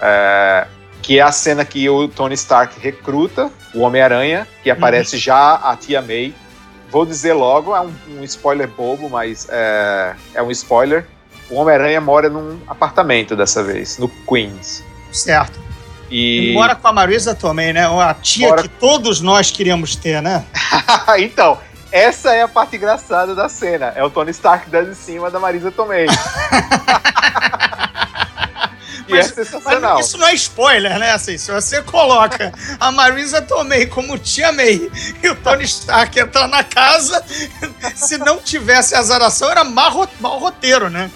É, 0.00 0.66
que 1.02 1.18
é 1.18 1.22
a 1.22 1.32
cena 1.32 1.64
que 1.64 1.88
o 1.88 2.08
Tony 2.08 2.34
Stark 2.34 2.78
recruta 2.80 3.50
o 3.74 3.80
Homem-Aranha, 3.80 4.46
que 4.62 4.70
aparece 4.70 5.18
já 5.18 5.54
a 5.54 5.76
Tia 5.76 6.00
May. 6.00 6.32
Vou 6.90 7.04
dizer 7.04 7.32
logo, 7.32 7.74
é 7.74 7.80
um, 7.80 7.92
um 8.18 8.24
spoiler 8.24 8.68
bobo, 8.68 9.10
mas 9.10 9.46
é, 9.50 10.14
é 10.32 10.42
um 10.42 10.50
spoiler. 10.50 11.06
O 11.50 11.56
Homem-Aranha 11.56 12.00
mora 12.00 12.30
num 12.30 12.58
apartamento 12.66 13.36
dessa 13.36 13.62
vez, 13.62 13.98
no 13.98 14.08
Queens. 14.08 14.82
Certo. 15.14 15.58
E. 16.10 16.50
E 16.50 16.54
mora 16.54 16.74
com 16.74 16.86
a 16.88 16.92
Marisa 16.92 17.34
também, 17.34 17.72
né? 17.72 17.86
A 17.86 18.14
tia 18.14 18.54
que 18.56 18.68
todos 18.68 19.20
nós 19.20 19.50
queríamos 19.50 19.96
ter, 19.96 20.20
né? 20.20 20.44
então, 21.18 21.58
essa 21.90 22.34
é 22.34 22.42
a 22.42 22.48
parte 22.48 22.76
engraçada 22.76 23.34
da 23.34 23.48
cena. 23.48 23.92
É 23.96 24.04
o 24.04 24.10
Tony 24.10 24.32
Stark 24.32 24.68
dando 24.68 24.90
em 24.90 24.94
cima 24.94 25.30
da 25.30 25.38
Marisa 25.38 25.70
Tomei. 25.70 26.06
e 29.06 29.12
Mas- 29.12 29.30
é 29.30 29.44
sensacional. 29.44 30.00
Isso 30.00 30.18
não 30.18 30.26
é 30.26 30.34
spoiler, 30.34 30.98
né? 30.98 31.12
Assim, 31.12 31.38
se 31.38 31.52
você 31.52 31.82
coloca 31.82 32.52
a 32.80 32.90
Marisa 32.90 33.40
Tomei 33.40 33.86
como 33.86 34.18
tia 34.18 34.50
May 34.52 34.90
e 35.22 35.28
o 35.28 35.36
Tony 35.36 35.64
Stark 35.64 36.18
entrar 36.18 36.48
na 36.48 36.64
casa, 36.64 37.24
se 37.94 38.18
não 38.18 38.38
tivesse 38.38 38.94
azaração, 38.94 39.50
era 39.50 39.64
mau, 39.64 40.08
mau 40.20 40.38
roteiro, 40.38 40.90
né? 40.90 41.10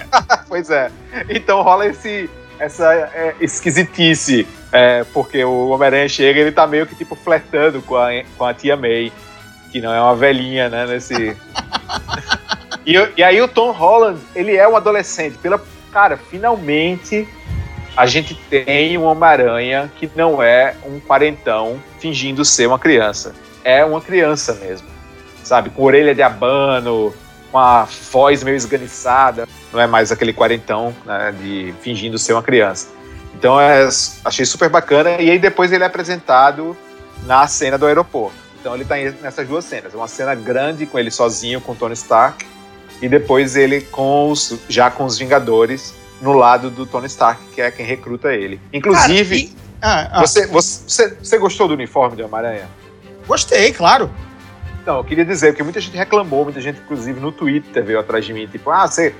Pois 0.46 0.70
é. 0.70 0.90
Então 1.28 1.62
rola 1.62 1.86
esse, 1.86 2.30
essa 2.58 2.92
é, 2.94 3.34
esquisitice. 3.40 4.46
é, 4.72 5.04
porque 5.12 5.42
o 5.44 5.68
Homem-Aranha 5.68 6.08
chega 6.08 6.38
e 6.38 6.42
ele 6.42 6.52
tá 6.52 6.66
meio 6.66 6.86
que 6.86 6.94
tipo 6.94 7.14
flertando 7.14 7.80
com 7.82 7.96
a, 7.96 8.08
com 8.36 8.44
a 8.44 8.54
tia 8.54 8.76
May. 8.76 9.12
que 9.70 9.80
não 9.80 9.92
é 9.92 10.00
uma 10.00 10.16
velhinha, 10.16 10.68
né? 10.68 10.86
Nesse. 10.86 11.14
e, 12.84 12.94
e 13.16 13.22
aí 13.22 13.40
o 13.40 13.48
Tom 13.48 13.70
Holland, 13.70 14.20
ele 14.34 14.56
é 14.56 14.66
um 14.68 14.76
adolescente. 14.76 15.38
Pela, 15.38 15.62
cara, 15.92 16.16
finalmente 16.16 17.26
a 17.96 18.06
gente 18.06 18.34
tem 18.34 18.96
um 18.96 19.04
Homem-Aranha 19.04 19.90
que 19.96 20.08
não 20.14 20.40
é 20.40 20.76
um 20.86 21.00
quarentão 21.00 21.82
fingindo 21.98 22.44
ser 22.44 22.66
uma 22.66 22.78
criança. 22.78 23.34
É 23.64 23.84
uma 23.84 24.00
criança 24.00 24.54
mesmo. 24.54 24.86
Sabe? 25.42 25.70
Com 25.70 25.82
orelha 25.82 26.14
de 26.14 26.22
abano, 26.22 27.12
com 27.50 27.58
a 27.58 27.88
voz 28.12 28.44
meio 28.44 28.56
esganiçada. 28.56 29.48
Não 29.72 29.80
é 29.80 29.86
mais 29.86 30.10
aquele 30.10 30.32
quarentão 30.32 30.94
né, 31.04 31.34
de 31.40 31.74
fingindo 31.82 32.18
ser 32.18 32.32
uma 32.32 32.42
criança. 32.42 32.88
Então 33.34 33.60
é, 33.60 33.88
achei 34.24 34.44
super 34.44 34.68
bacana. 34.68 35.10
E 35.20 35.30
aí 35.30 35.38
depois 35.38 35.72
ele 35.72 35.84
é 35.84 35.86
apresentado 35.86 36.76
na 37.24 37.46
cena 37.46 37.76
do 37.76 37.86
aeroporto. 37.86 38.36
Então 38.60 38.74
ele 38.74 38.84
tá 38.84 38.96
nessas 39.22 39.46
duas 39.46 39.64
cenas. 39.64 39.94
Uma 39.94 40.08
cena 40.08 40.34
grande 40.34 40.86
com 40.86 40.98
ele 40.98 41.10
sozinho, 41.10 41.60
com 41.60 41.74
Tony 41.74 41.94
Stark. 41.94 42.44
E 43.00 43.08
depois 43.08 43.54
ele 43.54 43.82
com 43.82 44.30
os, 44.30 44.58
já 44.68 44.90
com 44.90 45.04
os 45.04 45.18
Vingadores 45.18 45.94
no 46.20 46.32
lado 46.32 46.70
do 46.70 46.84
Tony 46.84 47.06
Stark, 47.06 47.40
que 47.54 47.60
é 47.60 47.70
quem 47.70 47.86
recruta 47.86 48.32
ele. 48.32 48.60
Inclusive, 48.72 49.54
Cara, 49.80 50.02
e... 50.02 50.10
ah, 50.10 50.18
ah. 50.18 50.20
Você, 50.20 50.46
você, 50.46 51.14
você 51.14 51.38
gostou 51.38 51.68
do 51.68 51.74
uniforme 51.74 52.16
do 52.16 52.24
Homem-Aranha? 52.24 52.68
Gostei, 53.26 53.72
claro. 53.72 54.10
Então, 54.82 54.98
eu 54.98 55.04
queria 55.04 55.24
dizer, 55.24 55.52
porque 55.52 55.62
muita 55.62 55.80
gente 55.80 55.96
reclamou, 55.96 56.44
muita 56.44 56.60
gente, 56.60 56.80
inclusive, 56.80 57.20
no 57.20 57.30
Twitter 57.30 57.84
veio 57.84 58.00
atrás 58.00 58.24
de 58.24 58.32
mim, 58.32 58.46
tipo, 58.46 58.70
ah, 58.70 58.86
você. 58.86 59.14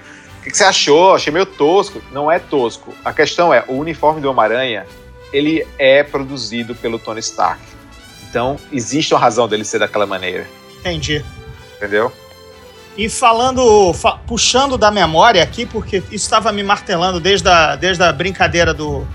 O 0.49 0.51
que, 0.51 0.53
que 0.53 0.57
você 0.57 0.65
achou? 0.65 1.15
Achei 1.15 1.31
meio 1.31 1.45
tosco. 1.45 2.01
Não 2.11 2.33
é 2.33 2.39
tosco. 2.39 2.95
A 3.05 3.13
questão 3.13 3.53
é, 3.53 3.63
o 3.69 3.75
uniforme 3.75 4.23
do 4.23 4.31
Homem-Aranha, 4.31 4.87
ele 5.31 5.67
é 5.79 6.03
produzido 6.03 6.75
pelo 6.75 6.99
Tony 6.99 7.21
Stark. 7.21 7.61
Então, 8.31 8.59
existe 8.73 9.13
uma 9.13 9.21
razão 9.21 9.47
dele 9.47 9.63
ser 9.63 9.79
daquela 9.79 10.07
maneira. 10.07 10.49
Entendi. 10.81 11.23
Entendeu? 11.77 12.11
E 12.97 13.11
falando, 13.11 13.93
fa 13.93 14.13
puxando 14.27 14.79
da 14.79 14.91
memória 14.91 15.43
aqui, 15.43 15.67
porque 15.67 15.99
isso 15.99 16.25
estava 16.25 16.51
me 16.51 16.63
martelando 16.63 17.21
desde 17.21 17.47
a, 17.47 17.77
desde 17.77 18.03
a 18.03 18.11
brincadeira 18.11 18.73
do. 18.73 19.07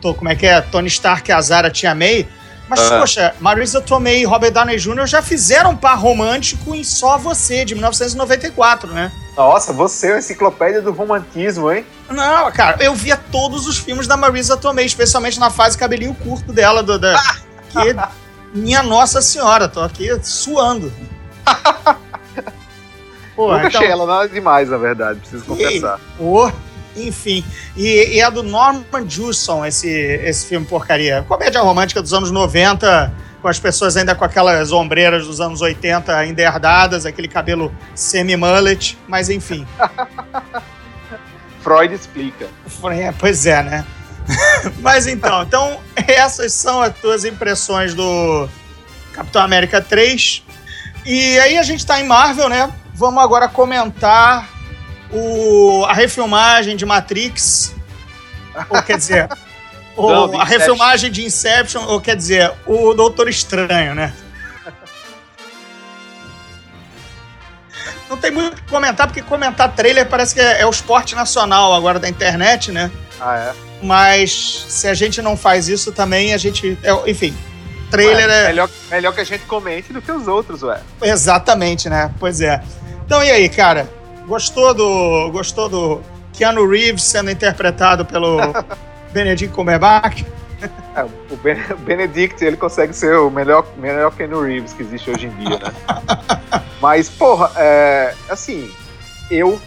Tô, 0.00 0.12
como 0.12 0.28
é 0.28 0.34
que 0.34 0.44
é? 0.44 0.60
Tony 0.60 0.88
Stark 0.88 1.30
e 1.30 1.32
a 1.32 1.40
Zara 1.40 1.70
Tia 1.70 1.94
May. 1.94 2.26
Mas, 2.70 2.88
uh 2.88 3.00
poxa, 3.00 3.34
Marisa 3.40 3.80
Tomei 3.80 4.22
e 4.22 4.24
Robert 4.24 4.52
Downey 4.52 4.78
Jr. 4.78 5.04
já 5.04 5.20
fizeram 5.20 5.72
um 5.72 5.76
par 5.76 5.98
romântico 5.98 6.72
em 6.72 6.84
Só 6.84 7.18
Você, 7.18 7.64
de 7.64 7.74
1994, 7.74 8.92
né? 8.92 9.10
Nossa, 9.36 9.72
você 9.72 10.12
é 10.12 10.14
a 10.14 10.18
enciclopédia 10.18 10.80
do 10.80 10.92
romantismo, 10.92 11.72
hein? 11.72 11.84
Não, 12.08 12.50
cara, 12.52 12.76
eu 12.80 12.94
via 12.94 13.16
todos 13.16 13.66
os 13.66 13.76
filmes 13.76 14.06
da 14.06 14.16
Marisa 14.16 14.56
Tomei, 14.56 14.86
especialmente 14.86 15.40
na 15.40 15.50
fase 15.50 15.76
cabelinho 15.76 16.14
curto 16.14 16.52
dela, 16.52 16.80
do, 16.80 16.96
da, 16.96 17.20
que, 17.70 17.96
minha 18.54 18.84
Nossa 18.84 19.20
Senhora, 19.20 19.68
tô 19.68 19.80
aqui 19.80 20.08
suando. 20.22 20.92
Pô, 23.34 23.52
Nunca 23.52 23.66
então... 23.66 23.80
achei 23.80 23.90
ela 23.90 24.06
nada 24.06 24.28
demais, 24.28 24.70
na 24.70 24.76
verdade, 24.76 25.18
preciso 25.18 25.44
confessar. 25.44 25.98
oh, 26.20 26.48
enfim. 26.96 27.44
E, 27.76 28.16
e, 28.16 28.20
é 28.20 28.30
do 28.30 28.42
Norman 28.42 29.08
Jewison, 29.08 29.64
esse, 29.64 29.88
esse 29.88 30.46
filme 30.46 30.66
porcaria. 30.66 31.24
Comédia 31.26 31.60
romântica 31.60 32.02
dos 32.02 32.12
anos 32.12 32.30
90, 32.30 33.12
com 33.40 33.48
as 33.48 33.58
pessoas 33.58 33.96
ainda 33.96 34.14
com 34.14 34.24
aquelas 34.24 34.72
ombreiras 34.72 35.26
dos 35.26 35.40
anos 35.40 35.60
80 35.60 36.14
ainda 36.16 36.42
herdadas, 36.42 37.06
aquele 37.06 37.28
cabelo 37.28 37.72
semi-mullet, 37.94 38.98
mas 39.08 39.28
enfim. 39.30 39.66
Freud 41.62 41.94
explica. 41.94 42.48
É, 42.92 43.12
pois 43.12 43.46
é, 43.46 43.62
né? 43.62 43.84
mas 44.80 45.06
então, 45.06 45.42
então, 45.42 45.80
essas 46.06 46.52
são 46.52 46.80
as 46.80 46.96
tuas 46.98 47.24
impressões 47.24 47.94
do 47.94 48.48
Capitão 49.12 49.42
América 49.42 49.80
3. 49.80 50.42
E 51.04 51.38
aí 51.38 51.58
a 51.58 51.62
gente 51.62 51.84
tá 51.84 52.00
em 52.00 52.04
Marvel, 52.04 52.48
né? 52.48 52.70
Vamos 52.94 53.22
agora 53.22 53.48
comentar 53.48 54.49
o, 55.12 55.84
a 55.86 55.92
refilmagem 55.92 56.76
de 56.76 56.86
Matrix. 56.86 57.74
Ou 58.68 58.82
quer 58.82 58.96
dizer, 58.96 59.28
o, 59.96 60.10
Não, 60.10 60.40
a 60.40 60.44
refilmagem 60.44 61.10
de 61.10 61.24
Inception, 61.24 61.84
ou 61.84 62.00
quer 62.00 62.16
dizer, 62.16 62.52
o 62.66 62.94
Doutor 62.94 63.28
Estranho, 63.28 63.94
né? 63.94 64.12
Não 68.08 68.16
tem 68.16 68.32
muito 68.32 68.54
o 68.54 68.56
que 68.56 68.62
comentar, 68.68 69.06
porque 69.06 69.22
comentar 69.22 69.72
trailer 69.72 70.08
parece 70.08 70.34
que 70.34 70.40
é, 70.40 70.62
é 70.62 70.66
o 70.66 70.70
esporte 70.70 71.14
nacional 71.14 71.72
agora 71.72 72.00
da 72.00 72.08
internet, 72.08 72.72
né? 72.72 72.90
Ah, 73.20 73.36
é? 73.36 73.54
Mas 73.80 74.64
se 74.68 74.88
a 74.88 74.94
gente 74.94 75.22
não 75.22 75.36
faz 75.36 75.68
isso 75.68 75.92
também, 75.92 76.34
a 76.34 76.36
gente. 76.36 76.76
É, 76.82 77.08
enfim, 77.08 77.36
trailer 77.88 78.28
ué, 78.28 78.44
é. 78.44 78.48
Melhor, 78.48 78.70
melhor 78.90 79.14
que 79.14 79.20
a 79.20 79.24
gente 79.24 79.44
comente 79.44 79.92
do 79.92 80.02
que 80.02 80.10
os 80.10 80.26
outros, 80.26 80.62
ué. 80.64 80.80
Exatamente, 81.00 81.88
né? 81.88 82.12
Pois 82.18 82.40
é. 82.40 82.60
Então, 83.06 83.22
e 83.22 83.30
aí, 83.30 83.48
cara? 83.48 83.88
Gostou 84.30 84.72
do, 84.72 85.28
gostou 85.32 85.68
do 85.68 86.00
Keanu 86.32 86.64
Reeves 86.64 87.02
sendo 87.02 87.32
interpretado 87.32 88.06
pelo 88.06 88.38
Benedict 89.12 89.52
Cumberbatch? 89.52 90.22
É, 90.94 91.02
o 91.02 91.76
Benedict, 91.78 92.44
ele 92.44 92.56
consegue 92.56 92.92
ser 92.92 93.16
o 93.16 93.28
melhor, 93.28 93.66
melhor 93.76 94.14
Keanu 94.14 94.40
Reeves 94.40 94.72
que 94.72 94.84
existe 94.84 95.10
hoje 95.10 95.26
em 95.26 95.30
dia, 95.30 95.58
né? 95.58 95.72
Mas, 96.80 97.08
porra, 97.08 97.50
é, 97.56 98.14
assim, 98.28 98.70
eu 99.32 99.60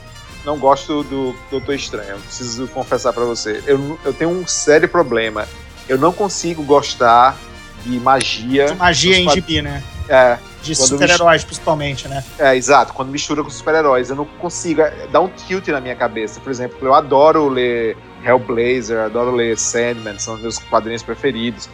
não 0.45 0.57
gosto 0.57 1.03
do 1.03 1.35
Doutor 1.51 1.75
Estranho, 1.75 2.17
preciso 2.19 2.65
confessar 2.69 3.11
para 3.11 3.25
você. 3.25 3.61
Eu, 3.67 3.99
eu 4.05 4.13
tenho 4.13 4.29
um 4.29 4.47
sério 4.47 4.87
problema. 4.87 5.45
Eu 5.89 5.97
não 5.97 6.13
consigo 6.13 6.63
gostar 6.63 7.35
de 7.83 7.99
magia. 7.99 8.67
De 8.67 8.75
magia 8.75 9.17
em 9.17 9.29
gibi, 9.29 9.61
né? 9.61 9.83
É, 10.07 10.37
de 10.63 10.75
super-heróis, 10.75 11.43
principalmente, 11.43 12.07
né? 12.07 12.23
É, 12.39 12.55
exato. 12.55 12.93
Quando 12.93 13.09
mistura 13.09 13.43
com 13.43 13.49
super-heróis, 13.49 14.09
eu 14.09 14.15
não 14.15 14.25
consigo. 14.25 14.81
É, 14.81 15.07
dá 15.11 15.19
um 15.19 15.27
tilt 15.27 15.67
na 15.67 15.81
minha 15.81 15.95
cabeça. 15.95 16.39
Por 16.39 16.49
exemplo, 16.49 16.77
eu 16.81 16.93
adoro 16.93 17.49
ler 17.49 17.97
Hellblazer, 18.23 18.99
adoro 18.99 19.31
ler 19.31 19.57
Sandman, 19.57 20.17
são 20.17 20.37
meus 20.37 20.57
quadrinhos 20.57 21.03
preferidos. 21.03 21.69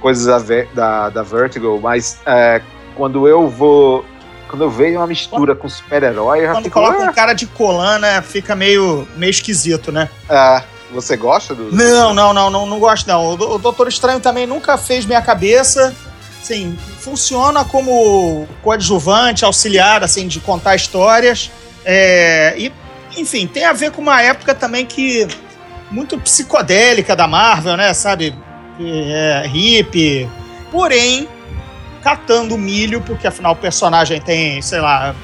Coisas 0.00 0.24
da, 0.24 0.64
da, 0.72 1.08
da 1.10 1.22
Vertigo, 1.22 1.78
mas 1.82 2.18
é, 2.24 2.62
quando 2.94 3.28
eu 3.28 3.48
vou. 3.48 4.04
Quando 4.48 4.62
eu 4.62 4.70
vejo 4.70 4.96
uma 4.96 5.06
mistura 5.06 5.54
com 5.54 5.68
super-herói, 5.68 6.44
Quando 6.46 6.64
fico, 6.64 6.74
coloca 6.74 7.04
ah! 7.04 7.10
um 7.10 7.12
cara 7.12 7.34
de 7.34 7.46
colana, 7.46 8.20
fica 8.20 8.56
meio, 8.56 9.06
meio 9.16 9.30
esquisito, 9.30 9.92
né? 9.92 10.08
É. 10.28 10.62
Você 10.92 11.16
gosta 11.16 11.54
do. 11.54 11.70
Não, 11.70 12.12
não, 12.12 12.32
não, 12.32 12.50
não, 12.50 12.66
não 12.66 12.80
gosto, 12.80 13.06
não. 13.06 13.34
O 13.34 13.58
Doutor 13.58 13.86
Estranho 13.86 14.18
também 14.18 14.44
nunca 14.44 14.76
fez 14.76 15.06
minha 15.06 15.22
cabeça 15.22 15.94
sim 16.42 16.76
funciona 16.98 17.64
como 17.64 18.46
coadjuvante, 18.62 19.44
auxiliar, 19.44 20.04
assim, 20.04 20.28
de 20.28 20.40
contar 20.40 20.76
histórias. 20.76 21.50
É, 21.84 22.54
e, 22.56 22.72
enfim, 23.16 23.46
tem 23.46 23.64
a 23.64 23.72
ver 23.72 23.90
com 23.90 24.02
uma 24.02 24.22
época 24.22 24.54
também 24.54 24.84
que 24.84 25.26
muito 25.90 26.18
psicodélica 26.18 27.16
da 27.16 27.26
Marvel, 27.26 27.76
né? 27.76 27.92
Sabe? 27.94 28.34
É, 28.80 29.46
hippie. 29.46 30.28
Porém, 30.70 31.28
catando 32.02 32.56
milho, 32.56 33.00
porque 33.00 33.26
afinal 33.26 33.52
o 33.52 33.56
personagem 33.56 34.20
tem, 34.20 34.62
sei 34.62 34.80
lá, 34.80 35.14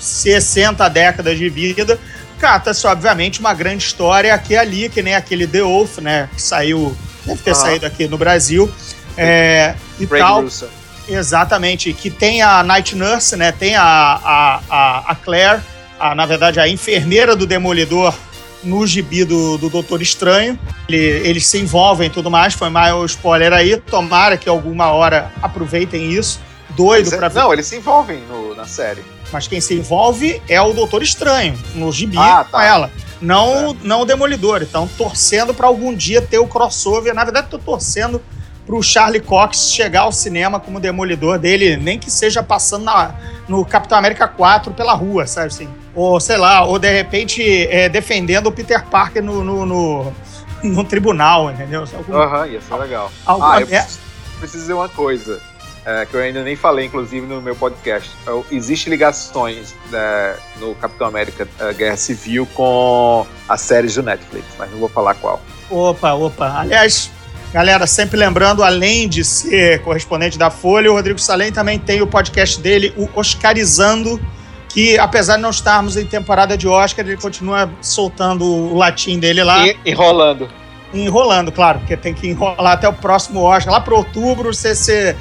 60 0.00 0.88
décadas 0.88 1.38
de 1.38 1.48
vida. 1.48 1.98
Cata-se, 2.38 2.86
obviamente, 2.86 3.38
uma 3.40 3.52
grande 3.52 3.84
história 3.84 4.32
aqui 4.32 4.54
e 4.54 4.56
ali, 4.56 4.88
que 4.88 5.02
nem 5.02 5.14
aquele 5.14 5.46
The 5.46 5.60
Wolf, 5.60 5.98
né? 5.98 6.28
Que 6.34 6.40
saiu, 6.40 6.96
deve 7.26 7.42
ter 7.42 7.54
saído 7.54 7.84
aqui 7.84 8.08
no 8.08 8.16
Brasil. 8.16 8.72
É, 9.16 9.74
e 10.04 10.06
tal. 10.06 10.42
Russell. 10.42 10.68
Exatamente, 11.08 11.92
que 11.92 12.08
tem 12.08 12.40
a 12.40 12.62
Night 12.62 12.94
Nurse, 12.94 13.36
né? 13.36 13.50
Tem 13.50 13.74
a, 13.74 13.82
a, 13.82 14.60
a, 14.70 14.98
a 15.10 15.14
Claire, 15.16 15.60
a, 15.98 16.14
na 16.14 16.24
verdade 16.24 16.60
a 16.60 16.68
enfermeira 16.68 17.34
do 17.34 17.46
Demolidor 17.46 18.14
no 18.62 18.86
gibi 18.86 19.24
do, 19.24 19.58
do 19.58 19.68
Doutor 19.68 20.02
Estranho. 20.02 20.58
Ele, 20.88 20.96
eles 20.96 21.46
se 21.46 21.58
envolvem 21.58 22.06
e 22.06 22.10
tudo 22.10 22.30
mais, 22.30 22.54
foi 22.54 22.68
mais 22.68 22.94
o 22.94 23.04
spoiler 23.06 23.52
aí. 23.52 23.76
Tomara 23.76 24.36
que 24.36 24.48
alguma 24.48 24.90
hora 24.90 25.32
aproveitem 25.42 26.12
isso. 26.12 26.40
Doido 26.76 27.10
para 27.10 27.28
ver. 27.28 27.40
Não, 27.40 27.52
eles 27.52 27.66
se 27.66 27.76
envolvem 27.76 28.20
no, 28.28 28.54
na 28.54 28.64
série. 28.64 29.02
Mas 29.32 29.48
quem 29.48 29.60
se 29.60 29.74
envolve 29.74 30.40
é 30.48 30.60
o 30.60 30.72
Doutor 30.72 31.02
Estranho, 31.02 31.58
no 31.74 31.90
gibi 31.92 32.16
ah, 32.18 32.44
tá. 32.44 32.44
com 32.44 32.60
ela. 32.60 32.90
Não, 33.20 33.70
é. 33.70 33.76
não 33.82 34.02
o 34.02 34.04
Demolidor. 34.04 34.62
Então, 34.62 34.88
torcendo 34.96 35.52
para 35.52 35.66
algum 35.66 35.94
dia 35.94 36.22
ter 36.22 36.38
o 36.38 36.46
crossover. 36.46 37.14
Na 37.14 37.24
verdade, 37.24 37.48
tô 37.50 37.58
torcendo 37.58 38.22
pro 38.70 38.80
Charlie 38.84 39.20
Cox 39.20 39.72
chegar 39.72 40.02
ao 40.02 40.12
cinema 40.12 40.60
como 40.60 40.78
demolidor 40.78 41.40
dele, 41.40 41.76
nem 41.76 41.98
que 41.98 42.08
seja 42.08 42.40
passando 42.40 42.84
na, 42.84 43.12
no 43.48 43.64
Capitão 43.64 43.98
América 43.98 44.28
4 44.28 44.72
pela 44.72 44.94
rua, 44.94 45.26
sabe 45.26 45.48
assim? 45.48 45.68
Ou 45.92 46.20
sei 46.20 46.36
lá, 46.36 46.64
ou 46.64 46.78
de 46.78 46.88
repente 46.88 47.42
é, 47.66 47.88
defendendo 47.88 48.46
o 48.46 48.52
Peter 48.52 48.84
Parker 48.84 49.24
no, 49.24 49.42
no, 49.42 49.66
no, 49.66 50.12
no 50.62 50.84
tribunal, 50.84 51.50
entendeu? 51.50 51.82
Aham, 52.10 52.42
uhum, 52.42 52.46
ia 52.46 52.60
ser 52.60 52.74
legal. 52.76 53.10
Alguma 53.26 53.56
ah, 53.56 53.60
eu 53.60 53.66
preciso, 53.66 53.98
preciso 54.38 54.62
dizer 54.62 54.72
uma 54.74 54.88
coisa. 54.88 55.40
É, 55.84 56.06
que 56.06 56.14
eu 56.14 56.20
ainda 56.20 56.44
nem 56.44 56.54
falei, 56.54 56.86
inclusive, 56.86 57.26
no 57.26 57.42
meu 57.42 57.56
podcast. 57.56 58.08
É, 58.24 58.54
Existem 58.54 58.92
ligações 58.92 59.74
né, 59.90 60.36
no 60.60 60.76
Capitão 60.76 61.08
América 61.08 61.48
é, 61.58 61.72
Guerra 61.72 61.96
Civil 61.96 62.46
com 62.54 63.26
as 63.48 63.62
séries 63.62 63.96
do 63.96 64.02
Netflix, 64.04 64.46
mas 64.56 64.70
não 64.70 64.78
vou 64.78 64.88
falar 64.88 65.14
qual. 65.14 65.40
Opa, 65.68 66.12
opa. 66.12 66.60
Aliás, 66.60 67.10
Galera, 67.52 67.84
sempre 67.84 68.16
lembrando, 68.16 68.62
além 68.62 69.08
de 69.08 69.24
ser 69.24 69.82
correspondente 69.82 70.38
da 70.38 70.50
Folha, 70.50 70.90
o 70.90 70.94
Rodrigo 70.94 71.18
Salem 71.18 71.50
também 71.50 71.80
tem 71.80 72.00
o 72.00 72.06
podcast 72.06 72.60
dele, 72.60 72.94
o 72.96 73.08
Oscarizando, 73.18 74.20
que 74.68 74.96
apesar 74.96 75.34
de 75.34 75.42
não 75.42 75.50
estarmos 75.50 75.96
em 75.96 76.06
temporada 76.06 76.56
de 76.56 76.68
Oscar, 76.68 77.04
ele 77.04 77.16
continua 77.16 77.68
soltando 77.82 78.44
o 78.44 78.76
latim 78.76 79.18
dele 79.18 79.42
lá. 79.42 79.66
E, 79.66 79.76
enrolando. 79.84 80.48
Enrolando, 80.94 81.50
claro, 81.50 81.80
porque 81.80 81.96
tem 81.96 82.14
que 82.14 82.28
enrolar 82.28 82.74
até 82.74 82.88
o 82.88 82.92
próximo 82.92 83.40
Oscar. 83.40 83.72
Lá 83.72 83.80
para 83.80 83.96
outubro 83.96 84.54
você, 84.54 84.72
você 84.72 85.16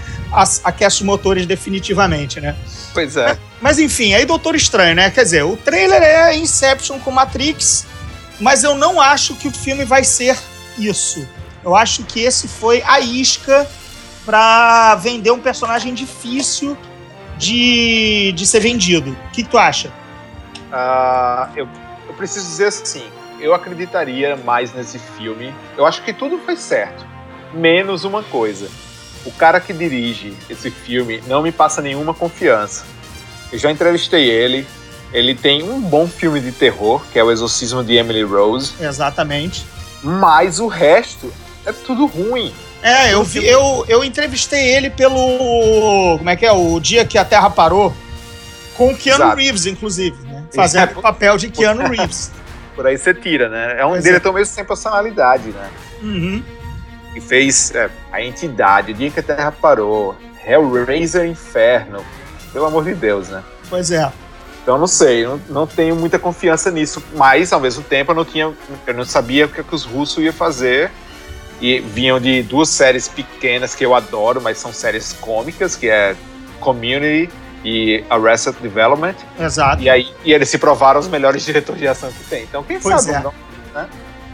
aquece 0.64 0.98
os 0.98 1.02
motores 1.02 1.48
definitivamente, 1.48 2.40
né? 2.40 2.56
Pois 2.94 3.18
é. 3.18 3.40
Mas 3.60 3.80
enfim, 3.80 4.14
aí 4.14 4.24
Doutor 4.26 4.56
Estranho, 4.56 4.96
né? 4.96 5.10
Quer 5.10 5.24
dizer, 5.24 5.44
o 5.44 5.58
trailer 5.58 6.02
é 6.04 6.36
Inception 6.36 7.00
com 7.00 7.10
Matrix, 7.10 7.88
mas 8.40 8.64
eu 8.64 8.76
não 8.76 9.02
acho 9.02 9.34
que 9.36 9.48
o 9.48 9.52
filme 9.52 9.84
vai 9.84 10.04
ser 10.04 10.38
isso. 10.78 11.28
Eu 11.64 11.76
acho 11.76 12.04
que 12.04 12.22
esse 12.22 12.48
foi 12.48 12.82
a 12.84 13.00
isca 13.00 13.68
para 14.26 14.96
vender 14.96 15.32
um 15.32 15.40
personagem 15.40 15.94
difícil 15.94 16.78
de, 17.38 18.32
de 18.34 18.46
ser 18.46 18.60
vendido. 18.60 19.12
O 19.12 19.32
que, 19.32 19.44
tu 19.44 19.58
acha? 19.58 19.90
Uh, 20.72 21.58
eu, 21.58 21.68
eu 22.08 22.14
preciso 22.14 22.46
dizer 22.46 22.68
assim, 22.68 23.04
eu 23.40 23.54
acreditaria 23.54 24.36
mais 24.36 24.74
nesse 24.74 25.00
filme. 25.00 25.54
Eu 25.78 25.86
acho 25.86 26.04
que 26.04 26.14
tudo 26.14 26.38
foi 26.40 26.56
certo, 26.56 27.06
menos 27.54 28.04
uma 28.04 28.22
coisa. 28.24 28.70
O 29.26 29.32
cara 29.32 29.60
que 29.60 29.74
dirige 29.74 30.34
esse 30.50 30.70
filme 30.70 31.22
não 31.28 31.42
me 31.42 31.52
passa 31.52 31.82
nenhuma 31.82 32.14
confiança. 32.14 32.86
Eu 33.52 33.58
já 33.58 33.72
entrevistei 33.72 34.30
ele. 34.30 34.68
Ele 35.12 35.34
tem 35.34 35.64
um 35.64 35.82
bom 35.82 36.08
filme 36.08 36.40
de 36.40 36.52
terror, 36.52 37.02
que 37.12 37.18
é 37.18 37.24
O 37.24 37.32
Exorcismo 37.32 37.84
de 37.84 37.96
Emily 37.96 38.24
Rose. 38.24 38.74
Exatamente. 38.80 39.66
Mas 40.04 40.60
o 40.60 40.68
resto 40.68 41.34
é 41.70 41.74
tudo 41.74 42.06
ruim. 42.06 42.54
É, 42.82 43.14
eu, 43.14 43.24
vi, 43.24 43.46
eu, 43.46 43.86
eu 43.88 44.04
entrevistei 44.04 44.76
ele 44.76 44.90
pelo. 44.90 46.18
Como 46.18 46.30
é 46.30 46.36
que 46.36 46.46
é? 46.46 46.52
O 46.52 46.80
dia 46.80 47.06
que 47.06 47.18
a 47.18 47.26
Terra 47.26 47.50
parou. 47.50 47.94
Com 48.76 48.92
o 48.92 48.96
Keanu 48.96 49.26
Exato. 49.26 49.38
Reeves, 49.38 49.66
inclusive, 49.66 50.18
né? 50.26 50.46
Fazendo 50.56 50.98
o 50.98 51.02
papel 51.02 51.38
de 51.38 51.50
Keanu 51.50 51.84
Reeves. 51.92 52.32
Por 52.76 52.88
aí 52.88 52.98
você 52.98 53.14
tira, 53.14 53.50
né? 53.50 53.76
É 53.78 53.86
um 53.86 53.90
pois 53.90 54.06
é. 54.06 54.08
diretor 54.08 54.30
é. 54.30 54.34
mesmo 54.36 54.54
sem 54.54 54.64
personalidade, 54.64 55.50
né? 55.50 55.70
Uhum. 56.02 56.42
E 57.14 57.20
fez 57.20 57.76
é, 57.76 57.90
A 58.12 58.24
Entidade, 58.24 58.94
O 58.94 58.96
Dia 58.96 59.12
que 59.12 59.20
a 59.20 59.24
Terra 59.24 59.52
Parou, 59.52 60.16
Hellraiser 60.46 61.26
Inferno. 61.26 62.06
Pelo 62.54 62.66
amor 62.66 62.86
de 62.86 62.96
Deus, 62.96 63.28
né? 63.28 63.44
Pois 63.70 63.92
é. 63.92 64.10
Então 64.64 64.78
não 64.78 64.88
sei, 64.88 65.26
não, 65.26 65.42
não 65.50 65.68
tenho 65.68 65.96
muita 65.96 66.18
confiança 66.18 66.72
nisso, 66.72 67.04
mas 67.16 67.52
ao 67.52 67.60
mesmo 67.60 67.84
tempo 67.84 68.12
eu 68.12 68.16
não 68.16 68.26
tinha, 68.26 68.54
eu 68.88 68.94
não 68.94 69.04
sabia 69.04 69.46
o 69.46 69.50
que, 69.50 69.64
que 69.64 69.76
os 69.76 69.84
russos 69.84 70.24
iam 70.24 70.34
fazer 70.34 70.92
e 71.62 71.80
vinham 71.80 72.20
de 72.20 72.42
duas 72.44 72.70
séries 72.70 73.08
pequenas 73.08 73.76
que 73.76 73.86
eu 73.86 73.94
adoro, 73.94 74.42
mas 74.42 74.58
são 74.58 74.72
séries 74.72 75.14
cômicas, 75.14 75.76
que 75.76 75.90
é 75.90 76.16
Community 76.60 77.30
e 77.64 78.04
Arrested 78.10 78.56
Development. 78.62 79.16
Exato. 79.40 79.82
E 79.82 79.90
aí 79.90 80.14
e 80.24 80.34
eles 80.34 80.50
se 80.50 80.58
provaram 80.58 81.00
os 81.00 81.08
melhores 81.08 81.44
diretores 81.44 81.82
de 81.82 81.88
ação 81.88 82.12
que 82.12 82.24
tem. 82.26 82.44
Então 82.44 82.64
quem 82.64 82.80
pois 82.80 83.02
sabe, 83.02 83.18
é. 83.18 83.20
não, 83.22 83.34
né? 83.74 83.88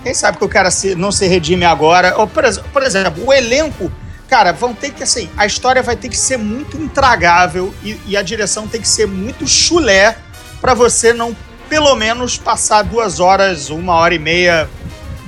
Quem 0.04 0.14
sabe 0.14 0.38
que 0.38 0.46
o 0.46 0.50
cara 0.50 0.70
se, 0.70 0.94
não 0.94 1.12
se 1.12 1.26
redime 1.26 1.66
agora. 1.66 2.16
Ou, 2.18 2.28
por, 2.28 2.44
por 2.72 2.84
exemplo, 2.84 3.26
o 3.26 3.34
elenco 3.34 3.92
cara, 4.28 4.52
vão 4.52 4.74
ter 4.74 4.92
que, 4.92 5.04
assim, 5.04 5.30
a 5.38 5.46
história 5.46 5.82
vai 5.82 5.96
ter 5.96 6.10
que 6.10 6.18
ser 6.18 6.38
muito 6.38 6.78
intragável 6.78 7.74
e, 7.84 8.00
e 8.08 8.18
a 8.18 8.22
direção 8.22 8.68
tem 8.68 8.82
que 8.82 8.88
ser 8.88 9.08
muito 9.08 9.48
chulé 9.48 10.18
para 10.60 10.74
você 10.74 11.14
não, 11.14 11.36
pelo 11.70 11.96
menos, 11.96 12.38
passar 12.38 12.84
duas 12.84 13.20
horas, 13.20 13.70
uma 13.70 13.94
hora 13.94 14.16
e 14.16 14.20
meia 14.20 14.70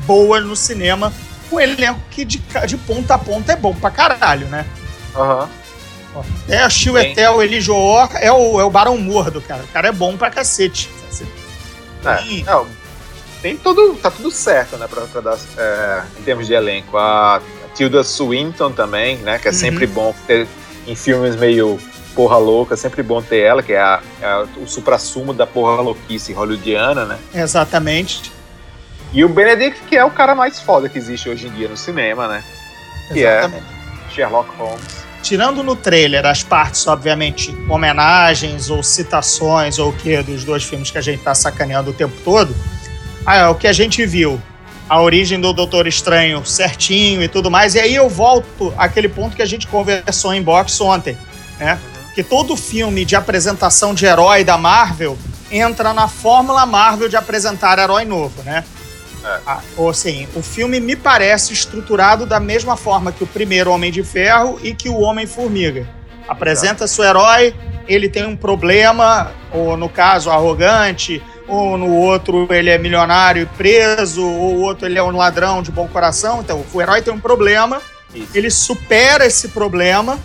boa 0.06 0.40
no 0.40 0.56
cinema 0.56 1.14
um 1.52 1.60
elenco 1.60 2.00
que 2.10 2.26
de, 2.26 2.42
de 2.68 2.78
ponta 2.78 3.16
a 3.16 3.18
ponta 3.18 3.54
é 3.54 3.56
bom 3.56 3.74
pra 3.74 3.90
caralho, 3.90 4.48
né? 4.48 4.66
Aham. 5.16 5.50
Uhum. 6.16 6.24
É 6.48 6.60
a 6.60 6.70
Chiwetel 6.70 7.44
Elijah 7.44 8.10
é 8.16 8.32
o, 8.32 8.60
é 8.60 8.64
o 8.64 8.70
Barão 8.70 8.98
Mordo, 8.98 9.40
cara. 9.40 9.64
O 9.64 9.68
cara 9.68 9.90
é 9.90 9.92
bom 9.92 10.18
pra 10.18 10.32
cacete. 10.32 10.90
É, 12.06 12.44
não, 12.44 12.66
tem 13.42 13.58
tudo, 13.58 13.96
tá 13.96 14.10
tudo 14.10 14.32
certo, 14.32 14.78
né, 14.78 14.88
pra, 14.88 15.02
pra 15.02 15.22
dar, 15.22 15.38
é, 15.58 16.04
em 16.20 16.24
termos 16.24 16.48
de 16.48 16.54
elenco. 16.54 16.98
A, 16.98 17.42
Tilda 17.76 18.04
Swinton 18.04 18.72
também, 18.72 19.18
né, 19.18 19.38
que 19.38 19.48
é 19.48 19.52
uhum. 19.52 19.58
sempre 19.58 19.86
bom 19.86 20.14
ter 20.26 20.48
em 20.88 20.96
filmes 20.96 21.36
meio 21.36 21.80
porra 22.16 22.38
louca, 22.38 22.74
é 22.74 22.78
sempre 22.78 23.04
bom 23.04 23.22
ter 23.22 23.42
ela, 23.42 23.62
que 23.62 23.74
é, 23.74 23.80
a, 23.80 24.02
é 24.20 24.48
o 24.58 24.66
supra-sumo 24.66 25.32
da 25.32 25.46
porra 25.46 25.80
louquice 25.82 26.34
hollywoodiana, 26.34 27.06
né? 27.06 27.20
Exatamente. 27.36 28.32
E 29.14 29.24
o 29.24 29.30
Benedict, 29.30 29.82
que 29.88 29.96
é 29.96 30.04
o 30.04 30.12
cara 30.12 30.36
mais 30.36 30.60
foda 30.60 30.90
que 30.90 30.98
existe 30.98 31.30
hoje 31.30 31.48
em 31.48 31.52
dia 31.52 31.68
no 31.68 31.78
cinema, 31.78 32.28
né? 32.28 32.44
Que 33.12 33.26
é 33.26 33.40
Exatamente. 33.40 33.66
é 34.10 34.14
Sherlock 34.14 34.50
Holmes. 34.58 35.08
Tirando 35.24 35.64
no 35.64 35.76
trailer 35.76 36.26
as 36.26 36.44
partes, 36.44 36.86
obviamente, 36.88 37.56
homenagens 37.70 38.70
ou 38.70 38.84
citações 38.84 39.80
ou 39.80 39.90
o 39.90 39.94
que 39.94 40.22
dos 40.22 40.44
dois 40.44 40.64
filmes 40.64 40.92
que 40.92 40.98
a 40.98 41.02
gente 41.02 41.22
tá 41.22 41.34
sacaneando 41.34 41.92
o 41.92 41.94
tempo 41.94 42.16
todo, 42.24 42.56
ah, 43.26 43.50
o 43.50 43.56
que 43.56 43.68
a 43.68 43.74
gente 43.74 44.06
viu, 44.06 44.42
a 44.88 45.02
origem 45.02 45.40
do 45.40 45.52
Doutor 45.52 45.88
Estranho 45.88 46.46
certinho 46.46 47.22
e 47.22 47.28
tudo 47.28 47.52
mais, 47.52 47.76
e 47.76 47.80
aí 47.80 47.96
eu 47.96 48.08
volto 48.08 48.74
àquele 48.78 49.10
ponto 49.10 49.36
que 49.36 49.42
a 49.42 49.46
gente 49.46 49.68
conversou 49.68 50.34
em 50.34 50.42
box 50.42 50.80
ontem, 50.80 51.18
né? 51.60 51.74
Uhum. 51.74 52.14
Que 52.14 52.24
todo 52.24 52.56
filme 52.56 53.04
de 53.04 53.16
apresentação 53.16 53.94
de 53.94 54.06
herói 54.06 54.44
da 54.44 54.58
Marvel 54.58 55.18
entra 55.52 55.94
na 55.94 56.08
fórmula 56.08 56.66
Marvel 56.66 57.10
de 57.10 57.16
apresentar 57.16 57.80
herói 57.80 58.06
novo, 58.06 58.44
né? 58.44 58.64
É. 59.24 59.40
Ah, 59.46 59.62
ou 59.76 59.90
assim, 59.90 60.28
o 60.36 60.42
filme 60.42 60.80
me 60.80 60.96
parece 60.96 61.54
estruturado 61.54 62.26
da 62.26 62.40
mesma 62.40 62.78
forma 62.78 63.12
que 63.12 63.24
o 63.24 63.28
primeiro 63.28 63.72
Homem 63.72 63.92
de 63.92 64.04
Ferro 64.04 64.60
e 64.64 64.74
que 64.74 64.90
o 64.90 65.00
Homem-Formiga. 65.00 65.88
Apresenta 66.28 66.84
Exato. 66.84 66.88
seu 66.88 67.06
herói, 67.06 67.56
ele 67.88 68.10
tem 68.10 68.26
um 68.26 68.36
problema, 68.36 69.32
ou 69.52 69.78
no 69.78 69.88
caso, 69.88 70.30
arrogante, 70.30 71.22
ou 71.48 71.78
no 71.78 71.94
outro 71.96 72.48
ele 72.54 72.70
é 72.70 72.78
milionário 72.78 73.44
e 73.44 73.46
preso, 73.46 74.22
ou 74.22 74.56
o 74.56 74.62
outro 74.62 74.86
ele 74.86 74.98
é 74.98 75.04
um 75.04 75.16
ladrão 75.16 75.62
de 75.62 75.72
bom 75.72 75.88
coração. 75.88 76.42
Então, 76.42 76.64
o 76.74 76.82
herói 76.82 77.02
tem 77.02 77.14
um 77.14 77.20
problema, 77.20 77.82
Isso. 78.14 78.28
ele 78.34 78.50
supera 78.50 79.26
esse 79.26 79.50
problema, 79.50 80.20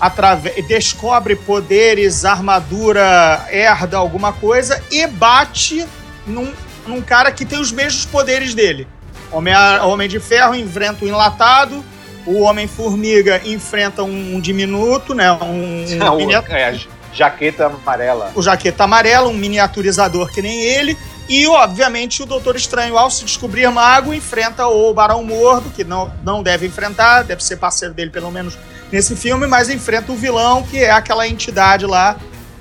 através, 0.00 0.66
descobre 0.66 1.36
poderes, 1.36 2.24
armadura, 2.24 3.46
herda 3.50 3.98
alguma 3.98 4.32
coisa 4.32 4.82
e 4.90 5.06
bate 5.06 5.86
num 6.26 6.50
num 6.86 7.02
cara 7.02 7.30
que 7.32 7.44
tem 7.44 7.58
os 7.58 7.72
mesmos 7.72 8.04
poderes 8.04 8.54
dele. 8.54 8.86
Homem, 9.32 9.54
Homem 9.84 10.08
de 10.08 10.18
Ferro 10.18 10.54
enfrenta 10.54 11.04
o 11.04 11.08
enlatado, 11.08 11.84
o 12.26 12.40
Homem-Formiga 12.40 13.40
enfrenta 13.44 14.02
um, 14.02 14.36
um, 14.36 14.40
diminuto, 14.40 15.14
né? 15.14 15.32
Um, 15.32 15.84
Não, 15.96 16.16
um 16.18 16.30
é, 16.50 16.78
jaqueta 17.12 17.66
amarela. 17.66 18.32
O 18.34 18.42
jaqueta 18.42 18.84
amarela, 18.84 19.28
um 19.28 19.34
miniaturizador 19.34 20.30
que 20.32 20.42
nem 20.42 20.60
ele. 20.60 20.96
E, 21.28 21.46
obviamente, 21.46 22.22
o 22.22 22.26
Doutor 22.26 22.56
Estranho, 22.56 22.98
ao 22.98 23.08
se 23.08 23.24
descobrir 23.24 23.70
mago, 23.70 24.12
enfrenta 24.12 24.66
o 24.66 24.92
Barão 24.92 25.22
Mordo, 25.22 25.70
que 25.70 25.84
não, 25.84 26.12
não 26.24 26.42
deve 26.42 26.66
enfrentar, 26.66 27.22
deve 27.22 27.42
ser 27.44 27.56
parceiro 27.56 27.94
dele, 27.94 28.10
pelo 28.10 28.32
menos, 28.32 28.58
nesse 28.90 29.14
filme, 29.14 29.46
mas 29.46 29.70
enfrenta 29.70 30.10
o 30.10 30.16
vilão, 30.16 30.64
que 30.64 30.78
é 30.78 30.90
aquela 30.90 31.28
entidade 31.28 31.86
lá 31.86 32.16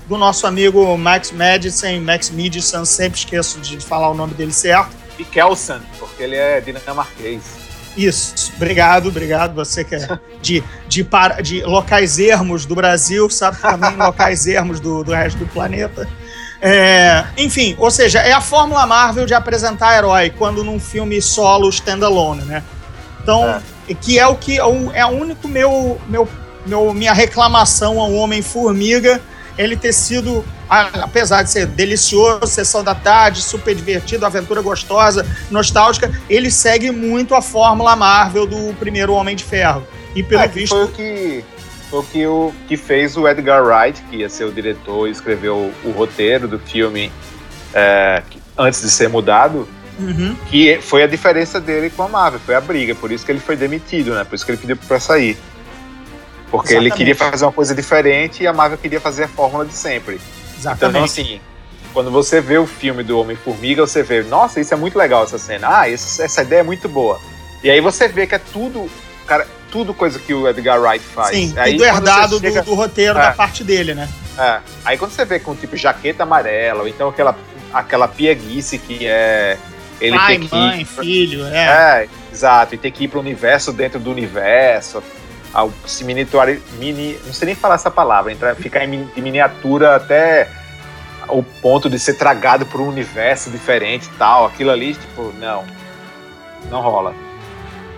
do 0.10 0.18
nosso 0.18 0.48
amigo 0.48 0.98
Max 0.98 1.32
Madison, 1.32 2.02
Max 2.02 2.32
Madison, 2.32 2.84
sempre 2.84 3.20
esqueço 3.20 3.60
de 3.60 3.80
falar 3.80 4.10
o 4.10 4.16
nome 4.16 4.34
dele 4.34 4.52
certo. 4.52 4.90
E 5.20 5.24
Kelson, 5.24 5.80
porque 6.00 6.24
ele 6.24 6.36
é 6.36 6.60
dinamarquês. 6.60 7.44
Isso, 7.96 8.52
obrigado, 8.56 9.10
obrigado. 9.10 9.54
Você 9.54 9.84
que 9.84 9.94
é 9.94 10.20
de, 10.42 10.64
de, 10.88 11.04
para, 11.04 11.42
de 11.42 11.62
locais 11.62 12.18
ermos 12.18 12.66
do 12.66 12.74
Brasil, 12.74 13.30
sabe 13.30 13.62
também 13.62 13.96
locais 13.96 14.48
ermos 14.48 14.80
do, 14.80 15.04
do 15.04 15.12
resto 15.12 15.38
do 15.38 15.46
planeta. 15.46 16.10
É, 16.60 17.26
enfim, 17.38 17.76
ou 17.78 17.92
seja, 17.92 18.20
é 18.20 18.32
a 18.32 18.42
fórmula 18.42 18.86
Marvel 18.88 19.28
de 19.28 19.36
apresentar 19.36 19.96
herói 19.96 20.32
quando 20.32 20.64
num 20.64 20.80
filme 20.80 21.22
solo 21.22 21.70
standalone, 21.70 22.42
né? 22.44 22.64
Então, 23.22 23.62
é. 23.88 23.94
que 23.94 24.18
é 24.18 24.26
o 24.26 24.36
que 24.36 24.58
é 24.58 24.66
o 24.66 24.92
é 24.92 25.06
único 25.06 25.48
meu, 25.48 26.02
meu, 26.08 26.28
meu 26.66 26.94
minha 26.96 27.14
reclamação 27.14 28.00
ao 28.00 28.12
Homem-Formiga 28.12 29.22
ele 29.60 29.76
ter 29.76 29.92
sido, 29.92 30.44
apesar 30.70 31.44
de 31.44 31.52
ser 31.52 31.66
delicioso, 31.66 32.48
sessão 32.48 32.82
da 32.82 32.96
tarde, 32.96 33.42
super 33.42 33.76
divertido, 33.76 34.26
aventura 34.26 34.62
gostosa, 34.62 35.28
nostálgica, 35.52 36.10
ele 36.30 36.50
segue 36.50 36.90
muito 36.92 37.36
a 37.36 37.42
fórmula 37.42 37.94
Marvel 37.94 38.48
do 38.48 38.74
primeiro 38.76 39.12
Homem 39.14 39.36
de 39.36 39.44
Ferro. 39.44 39.86
E 40.16 40.24
pelo 40.24 40.42
é, 40.42 40.48
visto. 40.48 40.74
Foi 40.74 40.86
o 40.86 40.88
que, 40.88 41.44
foi 41.90 42.00
o 42.00 42.04
que, 42.04 42.26
o, 42.26 42.54
que 42.70 42.78
fez 42.78 43.18
o 43.18 43.28
Edgar 43.28 43.62
Wright, 43.62 44.02
que 44.10 44.18
ia 44.18 44.30
ser 44.30 44.46
o 44.46 44.52
diretor 44.52 45.10
e 45.10 45.12
escreveu 45.12 45.56
o, 45.56 45.90
o 45.90 45.92
roteiro 45.92 46.48
do 46.48 46.58
filme 46.58 47.12
é, 47.74 48.24
antes 48.58 48.82
de 48.82 48.90
ser 48.90 49.10
mudado. 49.10 49.68
Uhum. 50.00 50.34
Que 50.50 50.80
foi 50.82 51.04
a 51.04 51.08
diferença 51.08 51.60
dele 51.60 51.90
com 51.90 52.04
a 52.04 52.08
Marvel, 52.08 52.40
foi 52.40 52.56
a 52.56 52.62
briga, 52.62 52.96
por 52.96 53.12
isso 53.12 53.26
que 53.26 53.34
ele 53.34 53.42
foi 53.42 53.58
demitido, 53.58 54.16
né? 54.16 54.24
Por 54.24 54.36
isso 54.36 54.46
que 54.46 54.52
ele 54.52 54.58
pediu 54.58 54.78
para 54.78 55.02
sair. 55.02 55.38
Porque 56.52 56.74
Exatamente. 56.74 56.94
ele 56.94 56.98
queria 56.98 57.16
fazer 57.16 57.46
uma 57.46 57.52
coisa 57.52 57.76
diferente 57.76 58.44
e 58.44 58.48
a 58.48 58.54
Marvel 58.54 58.78
queria 58.78 59.00
fazer 59.00 59.26
a 59.26 59.28
fórmula 59.28 59.66
de 59.66 59.74
sempre. 59.74 60.20
Exatamente. 60.58 60.90
Então, 60.90 61.04
assim, 61.04 61.42
quando 61.94 62.12
você 62.12 62.42
vê 62.42 62.58
o 62.58 62.66
filme 62.66 63.04
do 63.04 63.20
Homem-Formiga, 63.20 63.86
você 63.86 64.04
vê, 64.04 64.24
nossa, 64.24 64.60
isso 64.60 64.74
é 64.74 64.78
muito 64.78 64.98
legal 64.98 65.24
essa 65.24 65.38
cena. 65.38 65.80
Ah, 65.80 65.90
essa, 65.90 66.24
essa 66.24 66.42
ideia 66.42 66.62
é 66.62 66.64
muito 66.64 66.88
boa. 66.88 67.20
E 67.64 67.70
aí 67.70 67.82
você 67.82 68.08
vê 68.08 68.26
que 68.26 68.36
é 68.36 68.40
tudo, 68.40 68.90
cara, 69.28 69.46
tudo 69.72 69.94
coisa 69.94 70.20
que 70.20 70.34
o 70.34 70.48
Edgar 70.48 70.82
Wright 70.82 71.04
faz. 71.04 71.36
Sim, 71.36 71.54
aí, 71.58 71.74
tudo 71.74 71.86
herdado 71.86 72.40
chega, 72.40 72.62
do, 72.62 72.72
do, 72.72 72.76
roteiro 72.76 73.18
é. 73.18 73.22
da 73.22 73.32
parte 73.32 73.64
dele, 73.64 73.94
né? 73.94 74.10
É. 74.38 74.60
Aí 74.86 74.98
quando 74.98 75.12
você 75.12 75.26
vê 75.26 75.40
com 75.40 75.56
tipo 75.56 75.76
jaqueta 75.76 76.24
amarela, 76.24 76.82
ou 76.82 76.88
então 76.88 77.10
aquela, 77.10 77.36
aquela 77.74 78.08
pieguice 78.08 78.78
que 78.78 79.06
é. 79.06 79.58
Ele 80.00 80.16
Pai, 80.16 80.38
mãe, 80.38 80.82
ir, 80.82 80.86
filho, 80.86 81.46
é. 81.48 82.04
é. 82.04 82.08
exato, 82.32 82.74
e 82.74 82.78
tem 82.78 82.90
que 82.90 83.04
ir 83.04 83.08
para 83.10 83.18
o 83.18 83.22
universo 83.22 83.74
dentro 83.74 84.00
do 84.00 84.10
universo. 84.10 85.04
Ao, 85.54 85.72
se 85.86 86.04
mini, 86.04 86.28
não 87.26 87.34
sei 87.34 87.48
nem 87.48 87.56
falar 87.56 87.76
essa 87.76 87.90
palavra, 87.90 88.32
entrar, 88.32 88.56
ficar 88.56 88.84
em, 88.86 89.10
miniatura 89.18 89.96
até 89.96 90.50
o 91.28 91.44
ponto 91.44 91.90
de 91.90 91.98
ser 92.00 92.14
tragado 92.16 92.66
por 92.66 92.82
um 92.82 92.88
universo 92.88 93.50
diferente 93.50 94.06
e 94.06 94.18
tal. 94.18 94.46
Aquilo 94.46 94.72
ali, 94.72 94.94
tipo, 94.94 95.34
não. 95.40 95.66
Não 96.70 96.82
rola. 96.82 97.14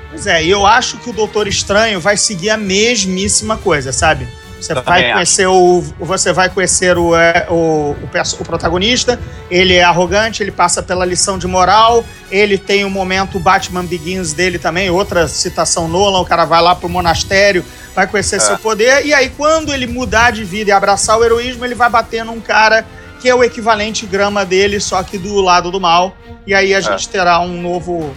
Pois 0.09 0.27
é, 0.27 0.43
e 0.43 0.49
eu 0.49 0.65
acho 0.65 0.97
que 0.97 1.09
o 1.09 1.13
Doutor 1.13 1.47
Estranho 1.47 1.99
vai 1.99 2.17
seguir 2.17 2.49
a 2.49 2.57
mesmíssima 2.57 3.57
coisa, 3.57 3.93
sabe? 3.93 4.27
Você 4.61 4.75
Também 4.75 4.83
vai 4.93 5.03
acho. 5.05 5.13
conhecer 5.13 5.47
o. 5.47 5.81
Você 5.99 6.31
vai 6.31 6.49
conhecer 6.49 6.95
o, 6.97 7.15
é, 7.15 7.47
o, 7.49 7.95
o, 7.95 8.09
o 8.39 8.45
protagonista, 8.45 9.19
ele 9.49 9.73
é 9.75 9.83
arrogante, 9.83 10.43
ele 10.43 10.51
passa 10.51 10.83
pela 10.83 11.03
lição 11.03 11.37
de 11.39 11.47
moral, 11.47 12.05
ele 12.29 12.59
tem 12.59 12.85
o 12.85 12.89
momento 12.89 13.39
Batman 13.39 13.83
Begins 13.83 14.33
dele 14.33 14.59
também, 14.59 14.89
outra 14.91 15.27
citação 15.27 15.87
Nolan, 15.87 16.19
o 16.19 16.25
cara 16.25 16.45
vai 16.45 16.61
lá 16.61 16.75
pro 16.75 16.87
monastério, 16.87 17.65
vai 17.95 18.05
conhecer 18.05 18.35
É. 18.35 18.39
seu 18.39 18.57
poder, 18.59 19.03
e 19.03 19.13
aí 19.15 19.29
quando 19.29 19.73
ele 19.73 19.87
mudar 19.87 20.31
de 20.31 20.43
vida 20.43 20.69
e 20.69 20.73
abraçar 20.73 21.17
o 21.17 21.23
heroísmo, 21.25 21.65
ele 21.65 21.73
vai 21.75 21.89
bater 21.89 22.23
num 22.23 22.39
cara 22.39 22.85
que 23.19 23.27
é 23.27 23.33
o 23.33 23.43
equivalente 23.43 24.05
grama 24.05 24.45
dele, 24.45 24.79
só 24.79 25.01
que 25.01 25.17
do 25.17 25.41
lado 25.41 25.71
do 25.71 25.79
mal. 25.81 26.15
E 26.45 26.53
aí 26.53 26.73
a 26.73 26.77
É. 26.77 26.81
gente 26.81 27.09
terá 27.09 27.39
um 27.39 27.59
novo 27.61 28.13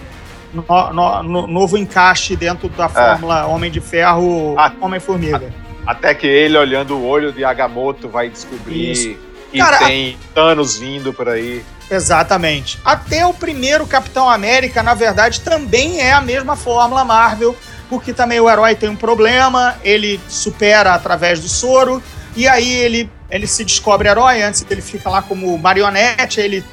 no- 0.53 0.65
no- 0.93 1.23
no- 1.23 1.47
novo 1.47 1.77
encaixe 1.79 2.37
dentro 2.37 2.69
da 2.69 2.89
fórmula 2.89 3.47
Homem 3.47 3.71
de 3.71 3.81
Ferro, 3.81 4.55
É. 4.59 4.73
Homem-Formiga. 4.85 5.53
Até 5.87 6.15
que 6.15 6.27
ele, 6.27 6.57
olhando 6.57 6.97
o 6.97 7.07
olho 7.07 7.33
de 7.33 7.45
Agamotto, 7.45 8.09
vai 8.09 8.29
descobrir 8.29 8.93
Isso. 8.93 9.17
que 9.53 9.59
Cara, 9.59 9.79
tem 9.79 10.19
Thanos 10.35 10.79
vindo 10.79 11.13
por 11.13 11.29
aí. 11.29 11.65
Exatamente. 11.91 12.79
Até 12.85 13.27
o 13.27 13.35
primeiro 13.35 13.87
Capitão 13.87 14.29
América, 14.29 14.83
na 14.83 14.95
verdade, 14.95 15.41
também 15.41 16.01
é 16.01 16.13
a 16.13 16.21
mesma 16.21 16.57
fórmula 16.57 17.05
Marvel, 17.05 17.55
porque 17.89 18.13
também 18.13 18.41
o 18.41 18.49
herói 18.49 18.75
tem 18.75 18.89
um 18.89 18.97
problema, 18.97 19.77
ele 19.85 20.19
supera 20.29 20.95
através 20.95 21.41
do 21.41 21.49
soro, 21.49 22.03
e 22.35 22.49
aí 22.49 22.73
ele, 22.73 23.11
ele 23.31 23.47
se 23.47 23.65
descobre 23.65 24.09
herói, 24.09 24.43
antes 24.43 24.65
ele 24.69 24.81
fica 24.81 25.11
lá 25.11 25.21
como 25.21 25.57
marionete, 25.59 26.41
ele 26.41 26.65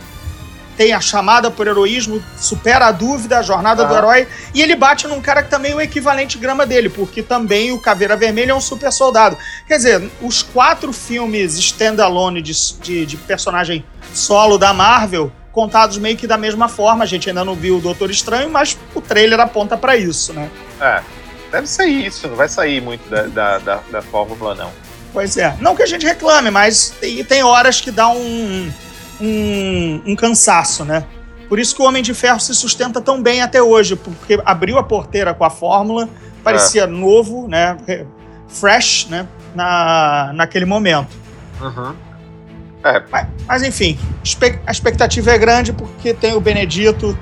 tem 0.78 0.94
a 0.94 1.00
chamada 1.00 1.52
por 1.52 1.68
heroísmo, 1.68 2.24
supera 2.38 2.88
a 2.88 2.92
dúvida, 2.92 3.40
a 3.40 3.42
jornada 3.42 3.86
do 3.86 3.94
Ah. 3.94 3.98
herói, 3.98 4.28
e 4.54 4.62
ele 4.62 4.76
bate 4.76 5.08
num 5.08 5.22
cara 5.22 5.44
que 5.44 5.50
também 5.50 5.72
é 5.72 5.76
o 5.76 5.82
equivalente 5.82 6.38
grama 6.38 6.66
dele, 6.66 6.90
porque 6.90 7.22
também 7.22 7.72
o 7.72 7.80
Caveira 7.80 8.16
Vermelha 8.18 8.52
é 8.52 8.56
um 8.56 8.62
super 8.62 8.92
soldado. 8.92 9.38
Quer 9.68 9.78
dizer, 9.78 10.12
os 10.22 10.42
quatro 10.42 10.92
filmes 10.94 11.56
standalone 11.58 12.42
de, 12.42 12.54
de, 12.82 13.06
de 13.06 13.18
personagem 13.18 13.84
solo 14.14 14.58
da 14.58 14.74
Marvel, 14.74 15.32
contados 15.52 15.98
meio 15.98 16.16
que 16.18 16.26
da 16.28 16.38
mesma 16.38 16.68
forma, 16.70 17.04
a 17.04 17.08
gente 17.08 17.28
ainda 17.30 17.44
não 17.44 17.56
viu 17.56 17.78
o 17.78 17.82
Doutor 17.82 18.10
Estranho, 18.10 18.50
mas 18.50 18.78
o 18.96 19.02
trailer 19.02 19.40
aponta 19.40 19.76
pra 19.78 19.98
isso, 19.98 20.32
né? 20.34 20.50
É, 20.80 21.02
deve 21.52 21.68
ser 21.68 21.86
isso, 21.86 22.28
não 22.28 22.36
vai 22.36 22.48
sair 22.48 22.82
muito 22.82 23.10
da, 23.10 23.24
da, 23.24 23.58
da, 23.60 23.80
da 23.92 24.02
fórmula, 24.02 24.56
não. 24.56 24.72
Pois 25.14 25.36
é. 25.36 25.54
Não 25.60 25.76
que 25.76 25.84
a 25.84 25.86
gente 25.86 26.06
reclame, 26.06 26.50
mas 26.50 26.94
tem, 27.02 27.22
tem 27.26 27.44
horas 27.44 27.82
que 27.82 27.92
dá 27.92 28.08
um, 28.08 28.72
um, 29.22 30.02
um 30.08 30.16
cansaço, 30.16 30.84
né? 30.84 31.06
Por 31.48 31.60
isso 31.60 31.76
que 31.76 31.82
o 31.82 31.86
Homem 31.86 32.02
de 32.02 32.14
Ferro 32.14 32.40
se 32.40 32.56
sustenta 32.56 33.02
tão 33.02 33.22
bem 33.22 33.42
até 33.42 33.62
hoje, 33.62 33.96
porque 33.96 34.42
abriu 34.46 34.78
a 34.78 34.84
porteira 34.84 35.34
com 35.34 35.44
a 35.44 35.50
fórmula, 35.50 36.08
parecia 36.44 36.88
novo, 36.88 37.48
né? 37.48 37.78
re- 37.86 38.06
Fresh, 38.48 39.08
né? 39.10 39.28
Na, 39.56 40.32
naquele 40.34 40.66
momento. 40.66 41.10
Uhum. 41.62 41.94
É, 42.84 43.04
Mas 43.48 43.64
enfim, 43.64 44.00
espe- 44.24 44.60
a 44.66 44.72
expectativa 44.72 45.30
é 45.32 45.38
grande 45.38 45.72
porque 45.72 46.14
tem 46.14 46.34
o 46.34 46.40
Benedito, 46.42 47.18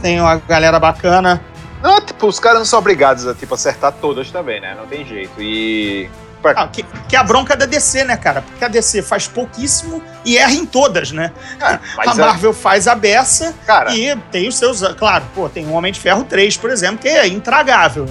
tem 0.00 0.18
a 0.20 0.36
galera 0.36 0.78
bacana. 0.78 1.40
não, 1.82 2.00
tipo, 2.00 2.26
os 2.26 2.38
caras 2.38 2.58
não 2.58 2.64
são 2.66 2.78
obrigados 2.78 3.26
a 3.26 3.34
tipo, 3.34 3.54
acertar 3.54 3.92
todas 4.00 4.30
também, 4.30 4.60
né? 4.60 4.74
Não 4.78 4.86
tem 4.86 5.04
jeito. 5.04 5.32
E. 5.40 6.08
Ah, 6.54 6.68
que, 6.68 6.82
que 7.08 7.16
é 7.16 7.18
a 7.18 7.22
bronca 7.22 7.56
da 7.56 7.66
DC, 7.66 8.04
né, 8.04 8.16
cara? 8.16 8.42
Porque 8.42 8.64
a 8.64 8.68
DC 8.68 9.02
faz 9.02 9.26
pouquíssimo 9.26 10.02
e 10.24 10.36
erra 10.36 10.52
em 10.52 10.66
todas, 10.66 11.12
né? 11.12 11.32
É, 11.60 11.64
a 11.64 11.80
mas, 11.96 12.18
é, 12.18 12.22
Marvel 12.22 12.52
faz 12.52 12.86
a 12.86 12.94
beça 12.94 13.54
cara, 13.66 13.94
e 13.94 14.14
tem 14.30 14.48
os 14.48 14.56
seus. 14.56 14.82
Claro, 14.94 15.24
pô, 15.34 15.48
tem 15.48 15.66
o 15.66 15.72
Homem 15.72 15.92
de 15.92 16.00
Ferro 16.00 16.24
3, 16.24 16.56
por 16.56 16.70
exemplo, 16.70 16.98
que 16.98 17.08
é 17.08 17.26
intragável. 17.26 18.06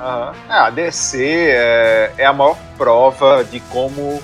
aham. 0.00 0.32
É, 0.48 0.52
a 0.52 0.70
DC 0.70 1.50
é, 1.50 2.12
é 2.18 2.26
a 2.26 2.32
maior 2.32 2.56
prova 2.76 3.44
de 3.44 3.60
como 3.60 4.22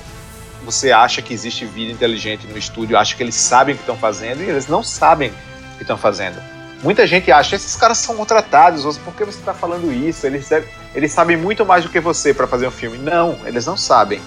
você 0.64 0.90
acha 0.90 1.20
que 1.20 1.34
existe 1.34 1.64
vida 1.66 1.92
inteligente 1.92 2.46
no 2.46 2.56
estúdio, 2.56 2.96
acha 2.96 3.14
que 3.14 3.22
eles 3.22 3.34
sabem 3.34 3.74
o 3.74 3.78
que 3.78 3.82
estão 3.82 3.96
fazendo 3.96 4.42
e 4.42 4.48
eles 4.48 4.66
não 4.66 4.82
sabem 4.82 5.30
o 5.30 5.76
que 5.76 5.82
estão 5.82 5.98
fazendo. 5.98 6.53
Muita 6.84 7.06
gente 7.06 7.32
acha, 7.32 7.56
esses 7.56 7.74
caras 7.76 7.96
são 7.96 8.14
contratados, 8.14 8.84
por 8.98 9.14
que 9.14 9.24
você 9.24 9.38
está 9.38 9.54
falando 9.54 9.90
isso? 9.90 10.26
Eles, 10.26 10.46
devem- 10.48 10.68
eles 10.94 11.10
sabem 11.12 11.34
muito 11.34 11.64
mais 11.64 11.82
do 11.82 11.88
que 11.88 11.98
você 11.98 12.34
para 12.34 12.46
fazer 12.46 12.68
um 12.68 12.70
filme. 12.70 12.98
Não, 12.98 13.38
eles 13.46 13.64
não 13.64 13.74
sabem. 13.76 14.20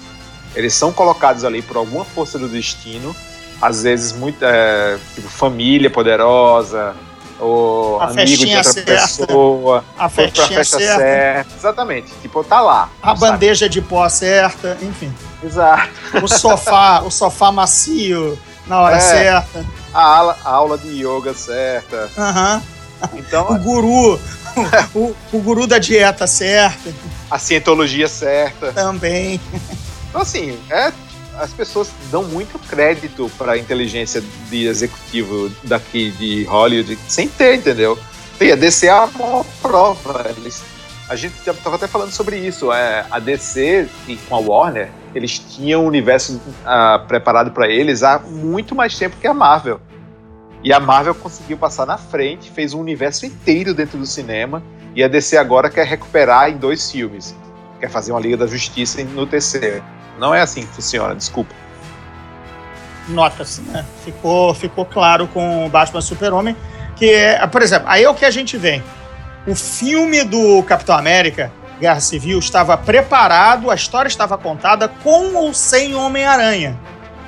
Eles 0.56 0.74
são 0.74 0.92
colocados 0.92 1.44
ali 1.46 1.62
por 1.62 1.78
alguma 1.78 2.04
força 2.04 2.40
do 2.40 2.50
destino, 2.50 3.16
às 3.62 3.84
vezes 3.84 4.12
muito, 4.12 4.44
é, 4.44 4.98
tipo 5.14 5.30
família 5.30 5.88
poderosa, 5.92 6.96
ou 7.40 8.02
A 8.02 8.06
amigo 8.06 8.26
de 8.26 8.56
outra 8.56 8.64
certa. 8.74 8.92
pessoa, 8.92 9.84
A 9.96 10.10
foi 10.10 10.24
pra 10.32 10.34
festinha 10.34 10.58
festa 10.60 10.78
certa, 10.80 10.98
certa. 11.00 11.56
Exatamente, 11.56 12.12
tipo, 12.24 12.44
tá 12.44 12.60
lá. 12.60 12.90
a 13.04 13.08
sabe? 13.10 13.20
bandeja 13.20 13.70
de 13.70 13.80
pó 13.84 14.10
certa, 14.10 14.76
enfim. 14.82 15.14
Exato. 15.44 15.90
O 16.24 16.28
sofá, 16.28 17.02
o 17.02 17.12
sofá 17.12 17.52
macio 17.52 18.36
na 18.68 18.82
hora 18.82 18.98
É. 18.98 19.00
certa. 19.00 19.66
A 19.94 20.02
aula, 20.02 20.38
a 20.44 20.50
aula 20.50 20.78
de 20.78 20.90
yoga 21.04 21.34
certa. 21.34 22.10
Aham. 22.18 22.62
O 23.14 23.18
Então, 23.18 23.58
guru, 23.60 24.20
o, 24.96 25.00
o- 25.00 25.16
o 25.34 25.40
guru 25.40 25.68
da 25.68 25.78
dieta 25.78 26.26
certa 26.28 26.92
a 27.30 27.38
cientologia 27.38 28.08
certa. 28.08 28.72
também. 28.74 29.40
Então, 30.10 30.22
assim, 30.22 30.58
é, 30.70 30.92
as 31.38 31.52
pessoas 31.52 31.90
dão 32.10 32.24
muito 32.24 32.58
crédito 32.58 33.30
para 33.38 33.52
a 33.54 33.58
inteligência 33.58 34.24
de 34.50 34.66
executivo 34.66 35.52
daqui 35.64 36.10
de 36.12 36.46
Hollywood 36.46 36.98
sem 37.08 37.28
ter, 37.28 37.56
entendeu? 37.56 37.98
E 38.40 38.52
a 38.52 38.56
DC 38.56 38.88
é 38.88 38.94
prova. 39.62 40.26
Eles, 40.38 40.62
a 41.10 41.16
gente 41.16 41.36
estava 41.50 41.76
até 41.76 41.88
falando 41.88 42.12
sobre 42.12 42.38
isso. 42.38 42.72
É, 42.72 43.06
a 43.10 43.20
DC 43.20 43.88
e 44.08 44.18
com 44.18 44.36
a 44.36 44.40
Warner, 44.40 44.90
eles 45.16 45.40
tinham 45.40 45.84
um 45.84 45.88
universo 45.88 46.42
ah, 46.66 47.04
preparado 47.08 47.52
para 47.52 47.68
eles 47.68 48.04
há 48.04 48.20
muito 48.20 48.76
mais 48.76 48.98
tempo 48.98 49.16
que 49.18 49.28
a 49.28 49.34
Marvel. 49.34 49.80
E 50.64 50.74
a 50.74 50.80
Marvel 50.80 51.16
conseguiu 51.16 51.58
passar 51.58 51.86
na 51.86 51.98
frente, 51.98 52.52
fez 52.52 52.74
um 52.74 52.80
universo 52.80 53.26
inteiro 53.26 53.74
dentro 53.74 53.98
do 53.98 54.06
cinema. 54.06 54.62
E 54.96 55.04
a 55.04 55.08
DC 55.08 55.38
agora 55.38 55.70
quer 55.70 55.86
recuperar 55.86 56.50
em 56.50 56.58
dois 56.58 56.92
filmes. 56.92 57.36
Quer 57.80 57.90
fazer 57.90 58.12
uma 58.12 58.20
Liga 58.20 58.38
da 58.38 58.48
Justiça 58.48 59.04
no 59.04 59.26
terceiro. 59.28 59.84
Não 60.18 60.34
é 60.34 60.42
assim 60.42 60.62
que 60.62 60.74
funciona, 60.74 61.16
desculpa. 61.16 61.54
Nota-se, 63.08 63.62
né? 63.62 63.86
Ficou, 64.04 64.54
ficou 64.54 64.86
claro 64.86 65.28
com 65.28 65.66
o 65.66 65.70
Batman 65.70 66.02
Super-Homem 66.02 66.56
que 66.98 67.12
é, 67.12 67.46
por 67.48 67.62
exemplo, 67.62 67.88
aí 67.88 68.04
é 68.04 68.10
o 68.10 68.16
que 68.16 68.26
a 68.26 68.32
gente 68.32 68.58
vê. 68.58 68.82
O 69.48 69.56
filme 69.56 70.24
do 70.24 70.62
Capitão 70.64 70.96
América, 70.96 71.52
Guerra 71.80 72.00
Civil, 72.02 72.38
estava 72.40 72.78
preparado, 72.78 73.72
a 73.72 73.76
história 73.76 74.10
estava 74.10 74.38
contada 74.38 74.88
com 74.88 75.34
ou 75.36 75.54
sem 75.54 75.96
Homem-Aranha, 75.96 76.78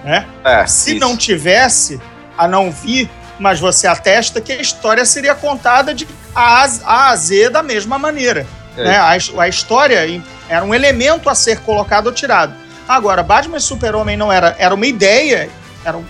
né? 0.03 0.25
É, 0.43 0.65
Se 0.65 0.91
isso. 0.91 0.99
não 0.99 1.15
tivesse, 1.15 1.99
a 2.37 2.47
não 2.47 2.69
vi, 2.71 3.09
mas 3.39 3.59
você 3.59 3.87
atesta 3.87 4.41
que 4.41 4.51
a 4.51 4.57
história 4.61 5.05
seria 5.05 5.33
contada 5.33 5.93
de 5.93 6.05
A 6.35 6.65
a- 6.65 7.09
A 7.11 7.15
Z 7.15 7.49
da 7.51 7.63
mesma 7.63 7.97
maneira. 7.97 8.45
É. 8.75 8.83
Né? 8.83 8.97
A, 8.97 9.11
a 9.43 9.47
história 9.47 9.99
era 10.49 10.65
um 10.65 10.73
elemento 10.73 11.29
a 11.29 11.35
ser 11.35 11.59
colocado 11.61 12.07
ou 12.07 12.13
tirado. 12.13 12.53
Agora, 12.87 13.23
Batman 13.23 13.57
e 13.57 13.61
Super-Homem 13.61 14.17
não 14.17 14.31
era, 14.31 14.55
era 14.59 14.73
uma 14.75 14.85
ideia, 14.85 15.49
era, 15.85 15.95
um- 15.97 16.05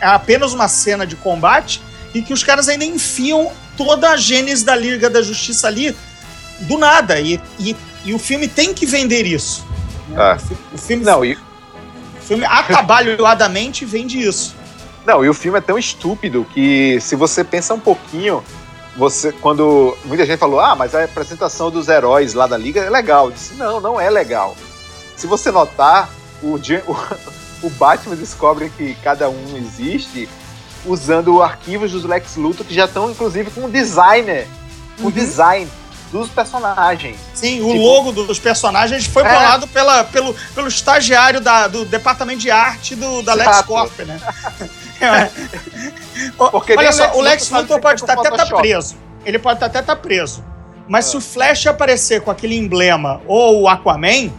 era 0.00 0.14
apenas 0.14 0.52
uma 0.52 0.66
cena 0.66 1.06
de 1.06 1.14
combate 1.14 1.80
e 2.14 2.22
que 2.22 2.32
os 2.32 2.42
caras 2.42 2.68
ainda 2.68 2.84
enfiam 2.84 3.50
toda 3.76 4.10
a 4.10 4.16
gênese 4.16 4.64
da 4.64 4.74
Liga 4.76 5.08
da 5.08 5.22
Justiça 5.22 5.66
ali 5.68 5.96
do 6.60 6.76
nada. 6.78 7.20
E, 7.20 7.40
e, 7.58 7.76
e 8.04 8.12
o 8.14 8.18
filme 8.18 8.48
tem 8.48 8.74
que 8.74 8.84
vender 8.86 9.26
isso. 9.26 9.64
né? 10.08 10.32
É. 10.32 10.34
O 10.34 10.38
fi- 10.38 10.56
O 10.74 10.78
filme, 10.78 11.04
Não, 11.04 11.24
e, 11.24 11.34
o 11.34 12.22
filme 12.22 12.44
atabalhoadamente 12.44 13.84
vende 13.86 14.20
isso. 14.20 14.54
não, 15.06 15.24
e 15.24 15.28
o 15.28 15.34
filme 15.34 15.58
é 15.58 15.60
tão 15.62 15.78
estúpido 15.78 16.46
que 16.52 16.98
se 17.00 17.16
você 17.16 17.42
pensa 17.44 17.74
um 17.74 17.80
pouquinho, 17.80 18.42
você 18.96 19.32
quando 19.32 19.96
muita 20.04 20.26
gente 20.26 20.38
falou, 20.38 20.60
ah, 20.60 20.74
mas 20.76 20.94
a 20.94 21.04
apresentação 21.04 21.70
dos 21.70 21.88
heróis 21.88 22.34
lá 22.34 22.46
da 22.46 22.56
Liga 22.56 22.80
é 22.80 22.90
legal. 22.90 23.26
Eu 23.26 23.32
disse, 23.32 23.54
não, 23.54 23.80
não 23.80 24.00
é 24.00 24.10
legal. 24.10 24.56
Se 25.16 25.26
você 25.26 25.50
notar, 25.50 26.10
o, 26.42 26.56
o 27.62 27.70
Batman 27.70 28.16
descobre 28.16 28.70
que 28.76 28.94
cada 29.02 29.28
um 29.30 29.56
existe 29.56 30.28
usando 30.84 31.42
arquivos 31.42 31.92
dos 31.92 32.04
Lex 32.04 32.36
Luthor 32.36 32.66
que 32.66 32.74
já 32.74 32.84
estão, 32.86 33.10
inclusive, 33.10 33.50
com 33.50 33.62
um 33.62 33.70
designer 33.70 34.46
o 34.98 35.04
uhum. 35.04 35.10
design 35.10 35.70
dos 36.12 36.28
personagens. 36.28 37.16
Sim, 37.34 37.62
o 37.62 37.72
tipo... 37.72 37.78
logo 37.78 38.12
dos 38.12 38.38
personagens 38.38 39.06
foi 39.06 39.22
é. 39.22 39.28
bolado 39.28 39.66
pela, 39.68 40.04
pelo, 40.04 40.34
pelo 40.54 40.68
estagiário 40.68 41.40
da, 41.40 41.68
do 41.68 41.84
departamento 41.84 42.40
de 42.40 42.50
arte 42.50 42.94
do, 42.94 43.22
da 43.22 43.34
Lex 43.34 43.62
Corp, 43.62 43.98
né? 44.00 44.20
é. 45.00 45.30
Porque 46.36 46.74
Olha 46.76 46.92
só, 46.92 47.16
o 47.16 47.20
Lex 47.20 47.50
Luthor 47.50 47.80
pode 47.80 48.00
estar 48.00 48.14
até 48.14 48.28
estar 48.28 48.46
tá 48.46 48.56
preso. 48.56 48.96
Ele 49.24 49.38
pode 49.38 49.62
até 49.62 49.78
estar 49.78 49.94
tá 49.94 50.00
preso. 50.00 50.44
Mas 50.88 51.06
é. 51.06 51.10
se 51.10 51.16
o 51.16 51.20
Flash 51.20 51.66
aparecer 51.66 52.20
com 52.20 52.30
aquele 52.30 52.56
emblema 52.56 53.22
ou 53.26 53.62
o 53.62 53.68
Aquaman, 53.68 54.32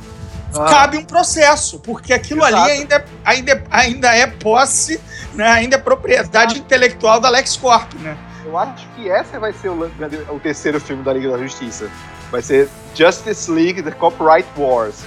ah. 0.54 0.66
cabe 0.66 0.98
um 0.98 1.04
processo, 1.04 1.80
porque 1.80 2.12
aquilo 2.12 2.42
Exato. 2.42 2.64
ali 2.64 2.72
ainda, 2.72 3.06
ainda, 3.24 3.64
ainda 3.72 4.16
é 4.16 4.28
posse, 4.28 5.00
né? 5.34 5.48
ainda 5.48 5.76
é 5.76 5.80
propriedade 5.80 6.60
intelectual 6.60 7.20
da 7.20 7.30
LexCorp, 7.30 7.94
né? 8.00 8.18
Eu 8.46 8.58
acho 8.58 8.88
que 8.96 9.10
essa 9.10 9.40
vai 9.40 9.54
ser 9.54 9.70
o, 9.70 9.92
o 10.30 10.40
terceiro 10.40 10.80
filme 10.80 11.04
da 11.04 11.14
Liga 11.14 11.30
da 11.30 11.38
Justiça. 11.38 11.90
Vai 12.32 12.42
ser 12.42 12.70
Justice 12.96 13.52
League 13.52 13.82
The 13.84 13.92
Copyright 13.92 14.48
Wars. 14.58 15.04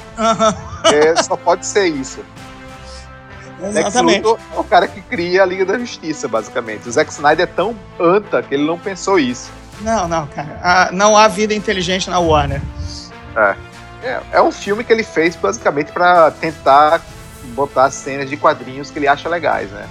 é, 0.84 1.20
só 1.22 1.36
pode 1.36 1.66
ser 1.66 1.86
isso. 1.86 2.20
Exatamente. 3.60 4.16
Lex 4.16 4.26
Luthor 4.26 4.38
é 4.54 4.58
o 4.58 4.64
cara 4.64 4.86
que 4.88 5.00
cria 5.00 5.42
a 5.42 5.46
Liga 5.46 5.64
da 5.64 5.78
Justiça, 5.78 6.28
basicamente. 6.28 6.88
O 6.88 6.92
Zack 6.92 7.10
Snyder 7.10 7.44
é 7.44 7.46
tão 7.46 7.76
anta 7.98 8.42
que 8.42 8.54
ele 8.54 8.64
não 8.64 8.78
pensou 8.78 9.18
isso. 9.18 9.50
Não, 9.80 10.06
não, 10.06 10.26
cara. 10.26 10.60
Ah, 10.62 10.90
não 10.92 11.16
há 11.16 11.28
vida 11.28 11.54
inteligente 11.54 12.08
na 12.08 12.18
Warner. 12.18 12.60
É. 13.36 13.56
é. 14.02 14.20
É 14.32 14.42
um 14.42 14.52
filme 14.52 14.84
que 14.84 14.92
ele 14.92 15.02
fez 15.02 15.34
basicamente 15.34 15.92
para 15.92 16.30
tentar 16.30 17.00
botar 17.54 17.90
cenas 17.90 18.28
de 18.28 18.36
quadrinhos 18.36 18.90
que 18.90 18.98
ele 18.98 19.08
acha 19.08 19.28
legais, 19.28 19.70
né? 19.70 19.88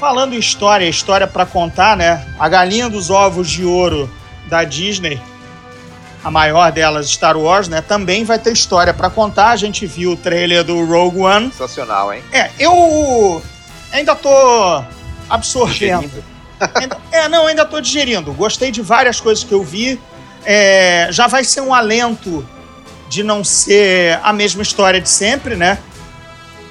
Falando 0.00 0.32
em 0.32 0.38
história, 0.38 0.88
história 0.88 1.26
para 1.26 1.44
contar, 1.44 1.94
né? 1.94 2.26
A 2.38 2.48
galinha 2.48 2.88
dos 2.88 3.10
ovos 3.10 3.50
de 3.50 3.66
ouro 3.66 4.10
da 4.48 4.64
Disney, 4.64 5.20
a 6.24 6.30
maior 6.30 6.72
delas, 6.72 7.10
Star 7.10 7.36
Wars, 7.36 7.68
né? 7.68 7.82
Também 7.82 8.24
vai 8.24 8.38
ter 8.38 8.50
história 8.50 8.94
para 8.94 9.10
contar. 9.10 9.50
A 9.50 9.56
gente 9.56 9.84
viu 9.84 10.12
o 10.12 10.16
trailer 10.16 10.64
do 10.64 10.82
Rogue 10.86 11.18
One. 11.20 11.50
Sensacional, 11.50 12.14
hein? 12.14 12.22
É, 12.32 12.48
eu 12.58 13.42
ainda 13.92 14.14
tô 14.14 14.82
absorvendo. 15.28 16.24
é, 17.12 17.28
não, 17.28 17.46
ainda 17.46 17.66
tô 17.66 17.78
digerindo. 17.78 18.32
Gostei 18.32 18.70
de 18.70 18.80
várias 18.80 19.20
coisas 19.20 19.44
que 19.44 19.52
eu 19.52 19.62
vi. 19.62 20.00
É, 20.46 21.08
já 21.10 21.26
vai 21.26 21.44
ser 21.44 21.60
um 21.60 21.74
alento 21.74 22.48
de 23.10 23.22
não 23.22 23.44
ser 23.44 24.18
a 24.22 24.32
mesma 24.32 24.62
história 24.62 24.98
de 24.98 25.10
sempre, 25.10 25.56
né? 25.56 25.76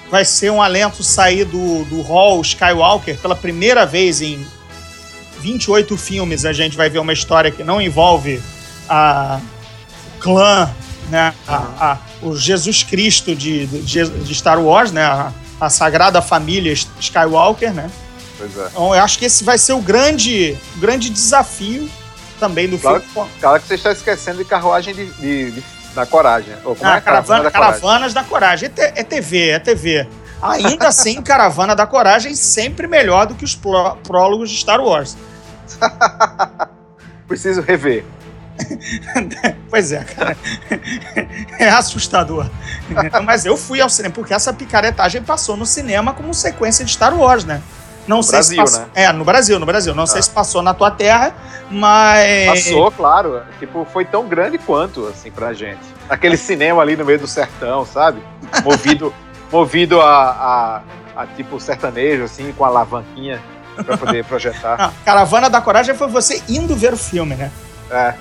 Vai 0.10 0.26
ser 0.26 0.52
um 0.52 0.62
alento 0.62 1.04
sair 1.04 1.46
do, 1.46 1.86
do 1.86 2.02
hall 2.02 2.42
Skywalker 2.42 3.18
pela 3.18 3.36
primeira 3.36 3.86
vez 3.86 4.22
em 4.22 4.46
28 5.40 5.96
filmes. 5.98 6.46
A 6.46 6.54
gente 6.54 6.76
vai 6.76 6.90
ver 6.90 7.00
uma 7.00 7.14
história 7.14 7.52
que 7.52 7.64
não 7.64 7.82
envolve 7.82 8.42
a 8.88 9.40
clã, 10.20 10.70
né? 11.10 11.34
A, 11.48 11.56
a, 11.92 11.98
o 12.22 12.36
Jesus 12.36 12.84
Cristo 12.84 13.36
de, 13.36 13.66
de, 13.68 14.10
de, 14.10 14.36
Star 14.36 14.60
Wars, 14.60 14.92
né? 14.92 15.04
A, 15.04 15.32
a 15.62 15.70
sagrada 15.70 16.22
família 16.22 16.74
Skywalker, 17.00 17.74
né? 17.74 17.90
Pois 18.38 18.58
é. 18.58 18.68
Então, 18.72 18.96
eu 18.96 19.04
acho 19.04 19.20
que 19.20 19.26
esse 19.26 19.44
vai 19.44 19.58
ser 19.58 19.74
o 19.74 19.82
grande, 19.82 20.58
grande 20.78 21.10
desafio 21.10 21.90
também 22.40 22.68
do 22.68 22.78
claro, 22.78 23.02
filme. 23.02 23.30
Claro 23.40 23.62
que 23.62 23.68
você 23.68 23.76
está 23.76 23.92
esquecendo 23.92 24.38
de 24.38 24.46
carruagem 24.46 24.96
de, 24.96 25.06
de, 25.14 25.52
de 25.52 25.64
da 26.00 26.06
coragem. 26.06 26.56
Ou 26.64 26.78
ah, 26.82 26.98
é? 26.98 27.02
Caravana, 27.02 27.44
da 27.44 27.52
Caravanas 27.52 28.14
da 28.14 28.24
Coragem. 28.24 28.72
É, 28.78 29.04
TV, 29.04 29.50
é 29.50 29.60
TV. 29.60 30.08
Ainda 30.42 30.88
assim, 30.88 31.22
Caravana 31.24 31.76
da 31.76 31.86
Coragem 31.86 32.36
sempre 32.36 32.88
melhor 32.88 33.28
do 33.28 33.36
que 33.36 33.44
os 33.44 33.56
prólogos 33.56 34.50
de 34.50 34.58
Star 34.58 34.82
Wars. 34.82 35.18
Preciso 37.28 37.62
rever. 37.62 38.04
pois 39.70 39.92
é, 39.92 40.04
cara. 40.04 40.36
É 41.58 41.70
assustador. 41.70 42.50
Mas 43.24 43.46
eu 43.46 43.56
fui 43.56 43.80
ao 43.80 43.90
cinema, 43.90 44.14
porque 44.14 44.34
essa 44.34 44.52
picaretagem 44.52 45.22
passou 45.22 45.56
no 45.56 45.66
cinema 45.66 46.14
como 46.14 46.34
sequência 46.34 46.84
de 46.84 46.92
Star 46.92 47.18
Wars, 47.18 47.46
né? 47.46 47.62
Não 48.10 48.18
no 48.18 48.24
sei 48.24 48.32
Brasil, 48.32 48.68
se 48.68 48.74
passou... 48.74 48.82
né? 48.82 48.90
É, 48.96 49.14
no 49.14 49.24
Brasil, 49.24 49.60
no 49.60 49.66
Brasil. 49.68 49.94
Não 49.94 50.04
ah. 50.06 50.08
sei 50.08 50.22
se 50.24 50.32
passou 50.32 50.64
na 50.64 50.74
tua 50.74 50.90
terra, 50.90 51.32
mas. 51.70 52.48
Passou, 52.48 52.92
claro. 52.92 53.44
Tipo, 53.60 53.86
foi 53.86 54.04
tão 54.04 54.28
grande 54.28 54.58
quanto, 54.58 55.06
assim, 55.06 55.30
pra 55.30 55.54
gente. 55.54 55.80
Aquele 56.10 56.36
cinema 56.36 56.82
ali 56.82 56.98
no 56.98 57.06
meio 57.06 57.20
do 57.20 57.28
sertão, 57.28 57.86
sabe? 57.86 58.20
Movido, 58.64 59.14
movido 59.52 60.02
a, 60.02 60.82
a, 61.16 61.22
a, 61.22 61.28
tipo 61.28 61.60
sertanejo, 61.60 62.24
assim, 62.24 62.52
com 62.52 62.66
a 62.66 62.70
alavanquinha 62.70 63.40
pra 63.86 63.96
poder 63.96 64.26
projetar. 64.26 64.76
Não, 64.76 64.92
Caravana 65.06 65.48
da 65.48 65.62
Coragem 65.62 65.94
foi 65.94 66.08
você 66.08 66.42
indo 66.50 66.76
ver 66.76 66.94
o 66.94 66.98
filme, 66.98 67.36
né? 67.36 67.52
É. 67.92 68.16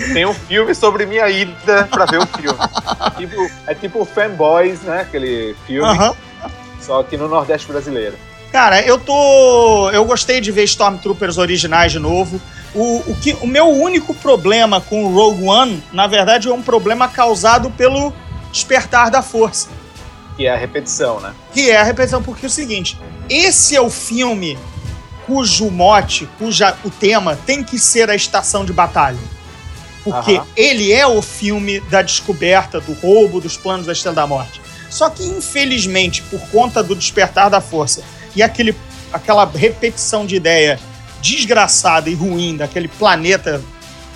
Tem 0.14 0.24
um 0.24 0.32
filme 0.32 0.74
sobre 0.74 1.04
minha 1.04 1.28
ida 1.28 1.86
pra 1.90 2.06
ver 2.06 2.20
o 2.20 2.26
filme. 2.26 2.58
tipo, 3.18 3.50
é 3.66 3.74
tipo 3.74 4.02
Fanboys, 4.06 4.80
né? 4.80 5.02
Aquele 5.02 5.54
filme. 5.66 5.90
Uh 5.90 5.94
-huh. 5.94 6.16
Só 6.80 7.02
que 7.02 7.18
no 7.18 7.28
Nordeste 7.28 7.68
brasileiro. 7.68 8.16
Cara, 8.52 8.82
eu 8.82 8.98
tô. 8.98 9.90
Eu 9.90 10.04
gostei 10.04 10.38
de 10.38 10.52
ver 10.52 10.64
Stormtroopers 10.64 11.38
originais 11.38 11.90
de 11.90 11.98
novo. 11.98 12.40
O, 12.74 12.98
o, 13.10 13.16
que, 13.20 13.32
o 13.40 13.46
meu 13.46 13.66
único 13.68 14.14
problema 14.14 14.80
com 14.80 15.04
o 15.04 15.12
Rogue 15.12 15.44
One, 15.44 15.82
na 15.90 16.06
verdade, 16.06 16.48
é 16.48 16.52
um 16.52 16.62
problema 16.62 17.08
causado 17.08 17.70
pelo 17.70 18.12
despertar 18.52 19.10
da 19.10 19.22
força. 19.22 19.68
Que 20.36 20.46
é 20.46 20.52
a 20.52 20.56
repetição, 20.56 21.18
né? 21.20 21.34
Que 21.52 21.70
é 21.70 21.78
a 21.78 21.82
repetição, 21.82 22.22
porque 22.22 22.44
é 22.44 22.48
o 22.48 22.50
seguinte: 22.50 22.98
esse 23.28 23.74
é 23.74 23.80
o 23.80 23.88
filme 23.88 24.58
cujo 25.26 25.70
mote, 25.70 26.28
cuja 26.38 26.76
o 26.84 26.90
tema 26.90 27.38
tem 27.46 27.64
que 27.64 27.78
ser 27.78 28.10
a 28.10 28.14
estação 28.14 28.66
de 28.66 28.72
batalha. 28.72 29.18
Porque 30.04 30.40
ele 30.56 30.92
é 30.92 31.06
o 31.06 31.22
filme 31.22 31.80
da 31.80 32.02
descoberta, 32.02 32.80
do 32.80 32.92
roubo, 32.92 33.40
dos 33.40 33.56
planos 33.56 33.86
da 33.86 33.92
Estrela 33.92 34.16
da 34.16 34.26
Morte. 34.26 34.60
Só 34.90 35.08
que, 35.08 35.22
infelizmente, 35.24 36.22
por 36.22 36.40
conta 36.48 36.82
do 36.82 36.94
despertar 36.94 37.48
da 37.48 37.60
força 37.60 38.02
e 38.34 38.42
aquele, 38.42 38.74
aquela 39.12 39.44
repetição 39.44 40.26
de 40.26 40.36
ideia 40.36 40.78
desgraçada 41.20 42.10
e 42.10 42.14
ruim 42.14 42.56
daquele 42.56 42.88
planeta, 42.88 43.62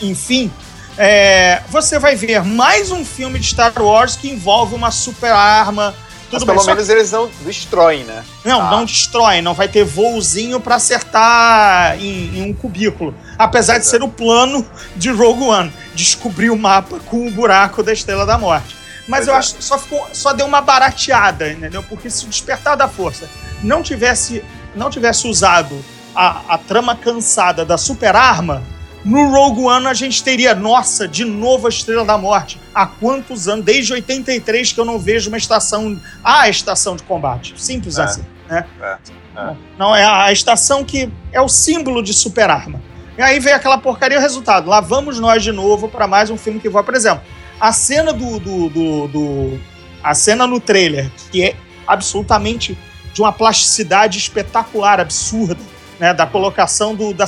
enfim, 0.00 0.50
é, 0.98 1.62
você 1.68 1.98
vai 1.98 2.16
ver 2.16 2.42
mais 2.42 2.90
um 2.90 3.04
filme 3.04 3.38
de 3.38 3.46
Star 3.48 3.72
Wars 3.76 4.16
que 4.16 4.28
envolve 4.28 4.74
uma 4.74 4.90
super 4.90 5.30
arma. 5.30 5.94
Tudo 6.30 6.44
Mas 6.44 6.44
pelo 6.44 6.58
bem, 6.58 6.66
menos 6.74 6.86
que... 6.86 6.92
eles 6.92 7.12
não 7.12 7.30
destroem, 7.44 8.02
né? 8.04 8.24
Não, 8.44 8.60
ah. 8.60 8.70
não 8.70 8.84
destroem, 8.84 9.42
não 9.42 9.54
vai 9.54 9.68
ter 9.68 9.84
voozinho 9.84 10.58
para 10.58 10.74
acertar 10.74 11.96
em, 12.00 12.38
em, 12.38 12.42
um 12.42 12.52
cubículo. 12.52 13.14
Apesar 13.38 13.78
de 13.78 13.86
ser 13.86 14.02
o 14.02 14.08
plano 14.08 14.66
de 14.96 15.10
Rogue 15.10 15.44
One, 15.44 15.72
descobrir 15.94 16.50
o 16.50 16.56
mapa 16.56 16.98
com 17.06 17.28
o 17.28 17.30
buraco 17.30 17.82
da 17.82 17.92
Estrela 17.92 18.26
da 18.26 18.36
Morte. 18.36 18.74
Mas 19.06 19.26
eu 19.26 19.34
é. 19.34 19.36
acho 19.36 19.56
que 19.56 19.64
só, 19.64 19.78
ficou, 19.78 20.08
só 20.12 20.32
deu 20.32 20.46
uma 20.46 20.60
barateada, 20.60 21.50
entendeu? 21.50 21.82
Porque 21.82 22.10
se 22.10 22.24
o 22.24 22.28
despertar 22.28 22.76
da 22.76 22.88
força 22.88 23.28
não 23.62 23.82
tivesse, 23.82 24.44
não 24.74 24.90
tivesse 24.90 25.28
usado 25.28 25.84
a, 26.14 26.54
a 26.54 26.58
trama 26.58 26.96
cansada 26.96 27.64
da 27.64 27.78
super 27.78 28.16
arma, 28.16 28.62
no 29.04 29.30
Rogue 29.30 29.62
One 29.62 29.86
a 29.86 29.94
gente 29.94 30.24
teria, 30.24 30.52
nossa, 30.52 31.06
de 31.06 31.24
novo 31.24 31.66
a 31.66 31.70
Estrela 31.70 32.04
da 32.04 32.18
Morte. 32.18 32.60
Há 32.74 32.86
quantos 32.86 33.46
anos? 33.46 33.64
Desde 33.64 33.92
83 33.92 34.72
que 34.72 34.80
eu 34.80 34.84
não 34.84 34.98
vejo 34.98 35.28
uma 35.28 35.38
estação, 35.38 36.00
a 36.24 36.48
estação 36.48 36.96
de 36.96 37.04
combate. 37.04 37.54
Simples 37.56 37.98
é, 37.98 38.02
assim, 38.02 38.24
né? 38.48 38.66
É, 38.80 38.96
é. 39.36 39.56
Não, 39.78 39.94
é 39.94 40.04
a 40.04 40.32
estação 40.32 40.84
que 40.84 41.08
é 41.30 41.40
o 41.40 41.48
símbolo 41.48 42.02
de 42.02 42.12
super 42.12 42.50
arma. 42.50 42.80
E 43.16 43.22
aí 43.22 43.38
veio 43.38 43.54
aquela 43.54 43.78
porcaria 43.78 44.18
o 44.18 44.20
resultado. 44.20 44.68
Lá 44.68 44.80
vamos 44.80 45.20
nós 45.20 45.42
de 45.42 45.52
novo 45.52 45.88
para 45.88 46.08
mais 46.08 46.28
um 46.28 46.36
filme 46.36 46.58
que 46.58 46.68
voa. 46.68 46.82
Por 46.82 46.94
exemplo, 46.94 47.22
a 47.60 47.72
cena 47.72 48.12
do, 48.12 48.38
do, 48.38 48.68
do, 48.68 49.08
do, 49.08 49.60
a 50.02 50.14
cena 50.14 50.46
no 50.46 50.60
trailer, 50.60 51.10
que 51.30 51.42
é 51.42 51.56
absolutamente 51.86 52.76
de 53.12 53.22
uma 53.22 53.32
plasticidade 53.32 54.18
espetacular, 54.18 55.00
absurda, 55.00 55.60
né, 55.98 56.12
da 56.12 56.26
colocação 56.26 56.94
do, 56.94 57.14
da, 57.14 57.24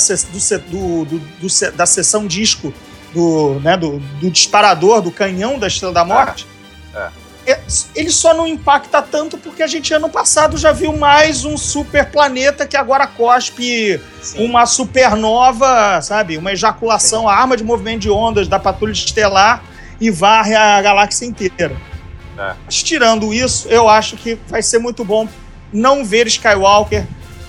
do, 0.68 1.04
do, 1.04 1.18
do, 1.18 1.72
da 1.74 1.86
sessão 1.86 2.26
disco 2.26 2.72
do, 3.14 3.58
né, 3.60 3.76
do, 3.76 3.98
do, 4.20 4.30
disparador, 4.30 5.00
do 5.00 5.10
canhão 5.10 5.58
da 5.58 5.66
Estrela 5.66 5.94
da 5.94 6.04
Morte. 6.04 6.46
É. 6.94 7.08
É. 7.46 7.58
Ele 7.94 8.10
só 8.10 8.34
não 8.34 8.46
impacta 8.46 9.00
tanto 9.00 9.38
porque 9.38 9.62
a 9.62 9.66
gente 9.66 9.94
ano 9.94 10.10
passado 10.10 10.58
já 10.58 10.70
viu 10.70 10.94
mais 10.94 11.46
um 11.46 11.56
super 11.56 12.10
planeta 12.10 12.66
que 12.66 12.76
agora 12.76 13.06
cospe 13.06 13.98
Sim. 14.20 14.44
uma 14.44 14.66
supernova, 14.66 15.98
sabe? 16.02 16.36
Uma 16.36 16.52
ejaculação, 16.52 17.22
Sim. 17.22 17.28
a 17.28 17.32
arma 17.32 17.56
de 17.56 17.64
movimento 17.64 18.02
de 18.02 18.10
ondas 18.10 18.48
da 18.48 18.58
patrulha 18.58 18.92
estelar 18.92 19.64
e 20.00 20.10
varre 20.10 20.54
a 20.54 20.80
galáxia 20.80 21.26
inteira. 21.26 21.76
É. 22.38 22.54
Mas 22.64 22.82
tirando 22.82 23.34
isso, 23.34 23.68
eu 23.68 23.88
acho 23.88 24.16
que 24.16 24.38
vai 24.48 24.62
ser 24.62 24.78
muito 24.78 25.04
bom 25.04 25.28
não 25.72 26.04
ver 26.04 26.26
Skywalker, 26.26 27.04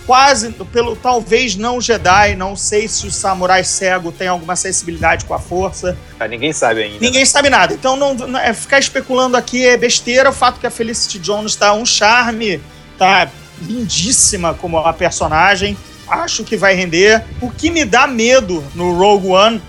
quase 0.06 0.50
pelo 0.74 0.96
talvez 0.96 1.56
não 1.56 1.80
Jedi, 1.80 2.36
não 2.36 2.56
sei 2.56 2.88
se 2.88 3.06
o 3.06 3.12
samurai 3.12 3.64
cego 3.64 4.12
tem 4.12 4.28
alguma 4.28 4.56
sensibilidade 4.56 5.26
com 5.26 5.36
a 5.36 5.40
força. 5.40 5.96
Ah, 6.20 6.28
ninguém 6.28 6.52
sabe 6.52 6.82
ainda. 6.82 6.98
Ninguém 7.00 7.24
sabe 7.24 7.50
nada. 7.50 7.76
Então 7.76 7.96
não, 7.96 8.16
não 8.16 8.40
é, 8.40 8.52
ficar 8.52 8.80
especulando 8.80 9.38
aqui 9.38 9.68
é 9.68 9.78
besteira. 9.78 10.32
O 10.32 10.34
fato 10.34 10.60
que 10.60 10.66
a 10.66 10.72
Felicity 10.72 11.20
Jones 11.20 11.52
está 11.52 11.74
um 11.74 11.86
charme, 11.86 12.60
tá 12.98 13.30
lindíssima 13.62 14.56
como 14.56 14.80
a 14.80 14.92
personagem. 14.92 15.78
Acho 16.08 16.44
que 16.44 16.58
vai 16.58 16.74
render. 16.74 17.24
O 17.40 17.52
que 17.52 17.70
me 17.70 17.86
dá 17.86 18.08
medo 18.08 18.64
no 18.74 18.98
Rogue 18.98 19.28
One 19.28 19.62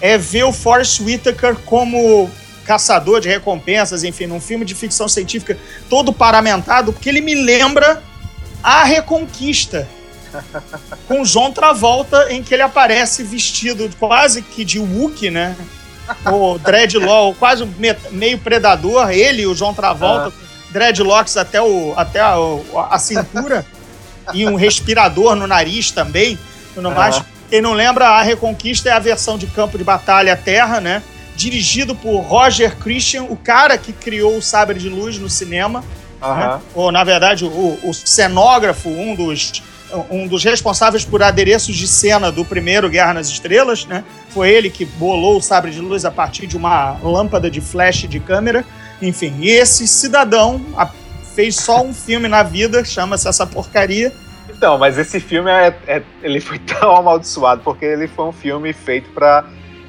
é 0.00 0.18
ver 0.18 0.44
o 0.44 0.52
Forrest 0.52 1.00
Whitaker 1.00 1.56
como 1.64 2.30
caçador 2.64 3.20
de 3.20 3.28
recompensas, 3.28 4.02
enfim, 4.02 4.26
num 4.26 4.40
filme 4.40 4.64
de 4.64 4.74
ficção 4.74 5.08
científica 5.08 5.56
todo 5.88 6.12
paramentado, 6.12 6.92
porque 6.92 7.08
ele 7.08 7.20
me 7.20 7.34
lembra 7.34 8.02
a 8.62 8.84
Reconquista. 8.84 9.88
com 11.08 11.22
John 11.22 11.50
Travolta, 11.52 12.30
em 12.30 12.42
que 12.42 12.52
ele 12.52 12.62
aparece 12.62 13.22
vestido 13.22 13.88
quase 13.98 14.42
que 14.42 14.64
de 14.64 14.78
Wookie, 14.78 15.30
né? 15.30 15.56
O 16.26 16.58
dreadlock, 16.58 17.38
quase 17.38 17.66
meio 18.10 18.38
predador, 18.38 19.10
ele 19.10 19.42
e 19.42 19.46
o 19.46 19.54
John 19.54 19.72
Travolta, 19.72 20.28
ah. 20.28 20.46
dreadlocks 20.70 21.36
até, 21.36 21.62
o, 21.62 21.94
até 21.96 22.20
a, 22.20 22.36
a 22.90 22.98
cintura, 22.98 23.64
e 24.34 24.46
um 24.46 24.56
respirador 24.56 25.34
no 25.34 25.46
nariz 25.46 25.90
também, 25.90 26.38
tudo 26.74 26.90
mais. 26.90 27.22
Quem 27.48 27.60
não 27.60 27.72
lembra, 27.72 28.08
a 28.08 28.22
Reconquista 28.22 28.88
é 28.88 28.92
a 28.92 28.98
versão 28.98 29.38
de 29.38 29.46
campo 29.46 29.78
de 29.78 29.84
batalha 29.84 30.36
Terra, 30.36 30.80
né? 30.80 31.02
Dirigido 31.36 31.94
por 31.94 32.20
Roger 32.20 32.76
Christian, 32.76 33.24
o 33.24 33.36
cara 33.36 33.76
que 33.76 33.92
criou 33.92 34.36
o 34.36 34.42
Sabre 34.42 34.78
de 34.78 34.88
Luz 34.88 35.18
no 35.18 35.28
cinema. 35.28 35.84
Né? 36.20 36.60
Ou, 36.74 36.90
na 36.90 37.04
verdade, 37.04 37.44
o, 37.44 37.78
o 37.82 37.92
cenógrafo, 37.92 38.88
um 38.88 39.14
dos 39.14 39.62
um 40.10 40.26
dos 40.26 40.42
responsáveis 40.42 41.04
por 41.04 41.22
adereços 41.22 41.76
de 41.76 41.86
cena 41.86 42.32
do 42.32 42.44
primeiro 42.44 42.88
Guerra 42.88 43.14
nas 43.14 43.28
Estrelas, 43.28 43.86
né? 43.86 44.04
Foi 44.30 44.50
ele 44.50 44.68
que 44.68 44.84
bolou 44.84 45.38
o 45.38 45.42
sabre 45.42 45.70
de 45.70 45.80
luz 45.80 46.04
a 46.04 46.10
partir 46.10 46.46
de 46.46 46.56
uma 46.56 46.98
lâmpada 47.02 47.50
de 47.50 47.60
flash 47.60 48.08
de 48.08 48.18
câmera. 48.18 48.64
Enfim, 49.00 49.34
e 49.40 49.48
esse 49.48 49.86
cidadão 49.86 50.60
fez 51.34 51.56
só 51.56 51.82
um 51.82 51.92
filme 51.92 52.28
na 52.28 52.42
vida, 52.42 52.84
chama-se 52.84 53.28
essa 53.28 53.46
porcaria, 53.46 54.12
então, 54.48 54.78
mas 54.78 54.98
esse 54.98 55.20
filme 55.20 55.50
é, 55.50 55.74
é, 55.86 56.02
ele 56.22 56.40
foi 56.40 56.58
tão 56.64 56.96
amaldiçoado 56.96 57.62
porque 57.62 57.84
ele 57.84 58.08
foi 58.08 58.26
um 58.26 58.32
filme 58.32 58.72
feito 58.72 59.10
para 59.10 59.44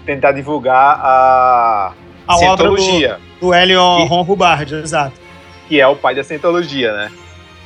tentar 0.05 0.31
divulgar 0.31 0.99
a, 1.01 1.93
a 2.27 2.33
cientologia. 2.35 3.19
Do, 3.39 3.47
do 3.47 3.53
Hélio 3.53 3.81
Ron 4.05 4.21
Hubbard, 4.21 4.73
exato. 4.75 5.19
Que 5.67 5.81
é 5.81 5.87
o 5.87 5.95
pai 5.95 6.15
da 6.15 6.23
cientologia, 6.23 6.93
né? 6.93 7.11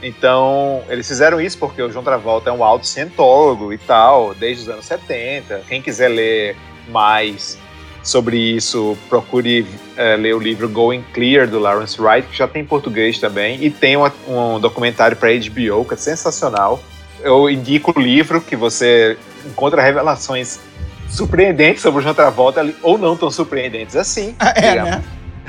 Então, 0.01 0.81
eles 0.89 1.07
fizeram 1.07 1.39
isso 1.39 1.57
porque 1.59 1.81
o 1.81 1.91
João 1.91 2.03
Travolta 2.03 2.49
é 2.49 2.53
um 2.53 2.63
alto 2.63 2.87
cientólogo 2.87 3.71
e 3.71 3.77
tal, 3.77 4.33
desde 4.33 4.63
os 4.63 4.69
anos 4.69 4.85
70. 4.85 5.61
Quem 5.67 5.81
quiser 5.81 6.07
ler 6.07 6.57
mais 6.89 7.59
sobre 8.03 8.37
isso, 8.37 8.97
procure 9.07 9.65
é, 9.95 10.15
ler 10.15 10.35
o 10.35 10.39
livro 10.39 10.67
Going 10.67 11.03
Clear, 11.13 11.47
do 11.47 11.59
Lawrence 11.59 12.01
Wright, 12.01 12.27
que 12.27 12.37
já 12.37 12.47
tem 12.47 12.63
em 12.63 12.65
português 12.65 13.19
também, 13.19 13.63
e 13.63 13.69
tem 13.69 13.95
um, 13.97 14.09
um 14.27 14.59
documentário 14.59 15.15
para 15.15 15.29
HBO, 15.29 15.85
que 15.85 15.93
é 15.93 15.97
sensacional. 15.97 16.81
Eu 17.21 17.49
indico 17.49 17.93
o 17.95 18.01
livro, 18.01 18.41
que 18.41 18.55
você 18.55 19.17
encontra 19.45 19.81
revelações 19.81 20.59
surpreendentes 21.07 21.81
sobre 21.81 21.99
o 21.99 22.01
João 22.01 22.15
Travolta, 22.15 22.67
ou 22.81 22.97
não 22.97 23.15
tão 23.15 23.29
surpreendentes 23.29 23.95
assim. 23.95 24.35
É, 24.39 24.81
né? 24.81 25.03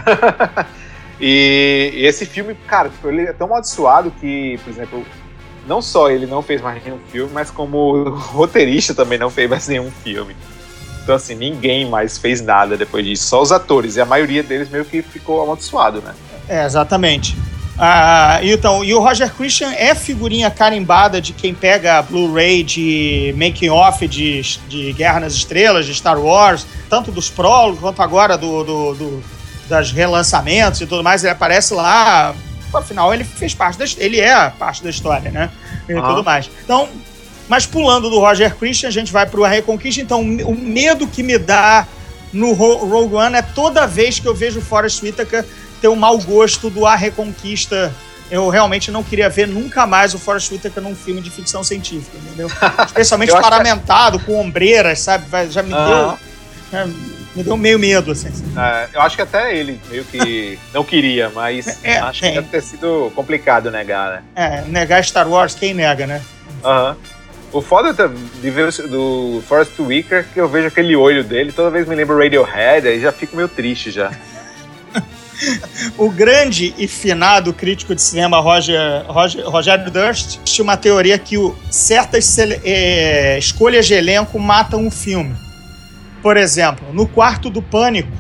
e, 1.21 1.93
e, 1.95 2.07
esse 2.07 2.27
filme, 2.27 2.55
cara, 2.67 2.91
tipo, 2.91 3.09
ele 3.09 3.23
é 3.23 3.33
tão 3.33 3.47
amaldiçoado 3.47 4.13
que, 4.21 4.59
por 4.63 4.71
exemplo, 4.71 5.07
não 5.67 5.81
só 5.81 6.11
ele 6.11 6.27
não 6.27 6.43
fez 6.43 6.61
mais 6.61 6.85
nenhum 6.85 6.99
filme, 7.11 7.31
mas 7.33 7.51
como 7.51 8.11
roteirista 8.11 8.95
também 8.95 9.19
não 9.19 9.31
fez 9.31 9.49
mais 9.49 9.69
nenhum 9.69 9.91
filme. 9.91 10.35
Então, 11.03 11.15
assim, 11.15 11.35
ninguém 11.35 11.89
mais 11.89 12.17
fez 12.17 12.41
nada 12.41 12.77
depois 12.77 13.05
disso, 13.05 13.27
só 13.27 13.43
os 13.43 13.51
atores, 13.51 13.97
e 13.97 14.01
a 14.01 14.05
maioria 14.05 14.43
deles 14.43 14.71
meio 14.71 14.85
que 14.85 15.03
ficou 15.03 15.43
amaldiçoado, 15.43 16.01
né? 16.01 16.15
É, 16.49 16.65
exatamente. 16.65 17.37
Ah, 17.79 18.39
então, 18.43 18.85
e 18.85 18.95
o 18.95 19.01
Roger 19.01 19.33
Christian 19.33 19.73
é 19.73 19.95
figurinha 19.95 20.51
carimbada 20.51 21.21
de 21.21 21.33
quem 21.33 21.55
pega 21.55 22.03
Blu-ray 22.03 22.63
de 22.63 23.35
making-off 23.37 24.07
de, 24.07 24.43
de 24.69 24.93
Guerra 24.93 25.21
nas 25.21 25.33
Estrelas, 25.33 25.87
de 25.87 25.95
Star 25.95 26.21
Wars, 26.21 26.67
tanto 26.89 27.11
dos 27.11 27.31
prólogos 27.31 27.81
quanto 27.81 28.03
agora 28.03 28.37
do, 28.37 28.63
do, 28.63 28.95
do 28.95 29.25
das 29.69 29.91
relançamentos 29.91 30.81
e 30.83 30.87
tudo 30.87 31.03
mais. 31.03 31.25
Ele 31.25 31.33
aparece 31.33 31.73
lá, 31.73 32.35
afinal, 32.75 33.13
ele 33.15 33.25
fez 33.25 33.55
parte 33.55 33.79
da 33.79 33.85
ele 33.97 34.21
é 34.21 34.51
parte 34.51 34.85
da 34.85 34.91
história, 34.91 35.31
né? 35.31 35.51
E 35.89 35.95
uhum. 35.95 36.03
tudo 36.03 36.23
mais. 36.23 36.51
Então, 36.63 36.89
mas 37.53 37.67
pulando 37.67 38.09
do 38.09 38.19
Roger 38.19 38.57
Christian, 38.57 38.89
a 38.89 38.91
gente 38.91 39.13
vai 39.13 39.27
para 39.27 39.39
o 39.39 39.45
Reconquista. 39.45 40.01
Então, 40.01 40.23
o 40.23 40.55
medo 40.55 41.07
que 41.07 41.23
me 41.23 41.37
dá 41.37 41.87
no 42.33 42.55
Rogue 42.55 43.15
One 43.15 43.37
é 43.37 43.43
toda 43.43 43.87
vez 43.87 44.19
que 44.19 44.27
eu 44.27 44.35
vejo 44.35 44.61
o 44.61 44.63
Forrest 44.63 45.03
Whitaker 45.03 45.45
ter 45.79 45.89
o 45.89 45.93
um 45.93 45.97
mau 45.97 46.17
gosto 46.17 46.71
do 46.71 46.87
A 46.87 46.97
Reconquista. 46.97 47.93
Eu 48.31 48.49
realmente 48.49 48.91
não 48.91 49.05
queria 49.05 49.29
ver 49.29 49.47
nunca 49.47 49.87
mais 49.87 50.15
o 50.15 50.19
Forrest 50.19 50.51
Whitaker 50.51 50.83
num 50.83 50.97
filme 50.97 51.21
de 51.21 51.29
ficção 51.29 51.63
científica, 51.63 52.17
entendeu? 52.17 52.49
Especialmente 52.87 53.33
paramentado, 53.33 54.19
que... 54.19 54.25
com 54.25 54.41
ombreiras, 54.41 55.01
sabe? 55.01 55.27
Já 55.51 55.63
me 55.63 55.75
deu. 55.75 56.19
Já 56.73 56.87
me 57.37 57.43
deu 57.43 57.59
meio 57.59 57.79
medo, 57.79 58.13
assim. 58.13 58.31
É, 58.57 58.89
eu 58.95 59.03
acho 59.03 59.15
que 59.15 59.21
até 59.21 59.55
ele 59.55 59.79
meio 59.91 60.07
que 60.07 60.59
não 60.73 60.85
queria, 60.85 61.29
mas 61.29 61.85
é, 61.85 61.99
acho 61.99 62.25
é. 62.25 62.29
que 62.31 62.35
deve 62.37 62.49
ter 62.49 62.63
sido 62.63 63.13
complicado 63.15 63.71
negar, 63.71 64.11
né? 64.11 64.23
É, 64.35 64.63
negar 64.63 65.05
Star 65.05 65.29
Wars, 65.29 65.55
quem 65.55 65.75
nega, 65.75 66.07
né? 66.07 66.23
Aham. 66.65 66.93
Uhum. 66.93 67.22
O 67.53 67.61
foda 67.61 67.93
de 68.41 68.51
ver 68.51 68.73
do 68.89 69.43
Forrest 69.47 69.79
Whitaker 69.79 70.27
que 70.33 70.41
eu 70.41 70.49
vejo 70.49 70.69
aquele 70.69 70.97
olho 70.97 71.23
dele, 71.23 71.53
toda 71.53 71.71
vez 71.71 71.87
me 71.87 71.95
lembro 71.95 72.19
Radiohead, 72.19 72.89
aí 72.89 72.99
já 72.99 73.13
fico 73.13 73.37
meio 73.37 73.49
triste 73.49 73.91
já. 73.91 74.11
o 75.99 76.11
grande 76.11 76.75
e 76.79 76.89
finado 76.89 77.53
crítico 77.53 77.95
de 77.95 78.01
cinema 78.01 78.41
Roger, 78.41 79.05
Roger, 79.07 79.47
Rogério 79.47 79.91
Durst 79.91 80.39
tinha 80.45 80.63
uma 80.63 80.79
teoria 80.79 81.19
que 81.19 81.37
o, 81.37 81.55
certas 81.71 82.39
é, 82.39 83.39
escolhas 83.39 83.87
de 83.87 83.93
elenco 83.93 84.39
matam 84.39 84.81
um 84.81 84.91
filme. 84.91 85.37
Por 86.23 86.39
exemplo, 86.39 86.87
no 86.93 87.07
quarto 87.07 87.51
do 87.51 87.61
Pânico, 87.61 88.13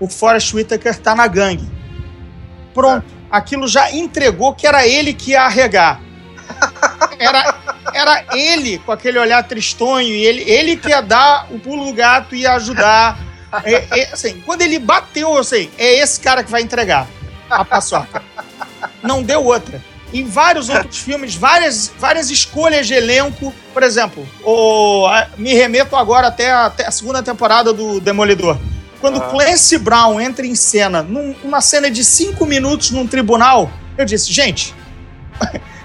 o 0.00 0.08
Forrest 0.08 0.52
Whitaker 0.52 0.98
tá 0.98 1.14
na 1.14 1.28
gangue. 1.28 1.68
Pronto, 2.74 3.04
é. 3.06 3.36
aquilo 3.36 3.68
já 3.68 3.92
entregou 3.92 4.52
que 4.52 4.66
era 4.66 4.84
ele 4.84 5.12
que 5.12 5.32
ia 5.32 5.42
arregar. 5.42 6.00
Era, 7.20 7.69
era 7.92 8.24
ele 8.32 8.78
com 8.78 8.92
aquele 8.92 9.18
olhar 9.18 9.42
tristonho, 9.44 10.08
e 10.08 10.24
ele, 10.24 10.42
ele 10.50 10.76
que 10.76 10.88
ia 10.88 11.00
dar 11.00 11.46
o 11.50 11.58
pulo 11.58 11.86
do 11.86 11.92
gato 11.92 12.34
e 12.34 12.40
ia 12.40 12.52
ajudar. 12.54 13.18
É, 13.64 14.00
é, 14.00 14.12
assim, 14.12 14.40
quando 14.46 14.62
ele 14.62 14.78
bateu, 14.78 15.34
eu 15.36 15.42
sei, 15.42 15.70
é 15.76 15.94
esse 15.94 16.20
cara 16.20 16.44
que 16.44 16.50
vai 16.50 16.62
entregar 16.62 17.06
a 17.50 17.64
paçoca. 17.64 18.22
Não 19.02 19.22
deu 19.22 19.44
outra. 19.44 19.82
Em 20.12 20.24
vários 20.24 20.68
outros 20.68 20.98
filmes, 20.98 21.34
várias, 21.34 21.90
várias 21.98 22.30
escolhas 22.30 22.86
de 22.86 22.94
elenco. 22.94 23.54
Por 23.72 23.82
exemplo, 23.82 24.28
o, 24.44 25.06
me 25.36 25.54
remeto 25.54 25.94
agora 25.96 26.28
até 26.28 26.50
a, 26.50 26.66
até 26.66 26.86
a 26.86 26.90
segunda 26.90 27.22
temporada 27.22 27.72
do 27.72 28.00
Demolidor. 28.00 28.58
Quando 29.00 29.18
ah. 29.18 29.28
Clancy 29.28 29.78
Brown 29.78 30.20
entra 30.20 30.46
em 30.46 30.54
cena, 30.54 31.02
numa 31.02 31.60
cena 31.60 31.90
de 31.90 32.04
cinco 32.04 32.44
minutos 32.44 32.90
num 32.90 33.06
tribunal, 33.06 33.70
eu 33.96 34.04
disse, 34.04 34.32
gente, 34.32 34.74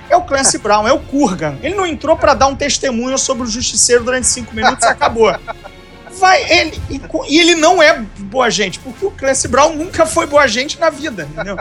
é 0.10 0.16
o 0.16 0.22
Clancy 0.22 0.58
Brown, 0.58 0.88
é 0.88 0.94
o 0.94 1.00
Kurgan. 1.00 1.58
Ele 1.62 1.76
não 1.76 1.86
entrou 1.86 2.16
para 2.16 2.34
dar 2.34 2.48
um 2.48 2.56
testemunho 2.56 3.18
sobre 3.18 3.44
o 3.44 3.48
justiceiro 3.48 4.04
durante 4.04 4.28
cinco 4.28 4.56
minutos 4.56 4.86
e 4.86 4.90
acabou. 4.90 5.36
Vai, 6.20 6.44
ele. 6.50 6.82
E 7.28 7.40
ele 7.40 7.56
não 7.56 7.82
é 7.82 8.00
boa 8.18 8.50
gente, 8.50 8.80
porque 8.80 9.06
o 9.06 9.12
Clancy 9.12 9.48
Brown 9.48 9.76
nunca 9.76 10.06
foi 10.06 10.26
boa 10.26 10.48
gente 10.48 10.80
na 10.80 10.90
vida, 10.90 11.28
entendeu? 11.30 11.58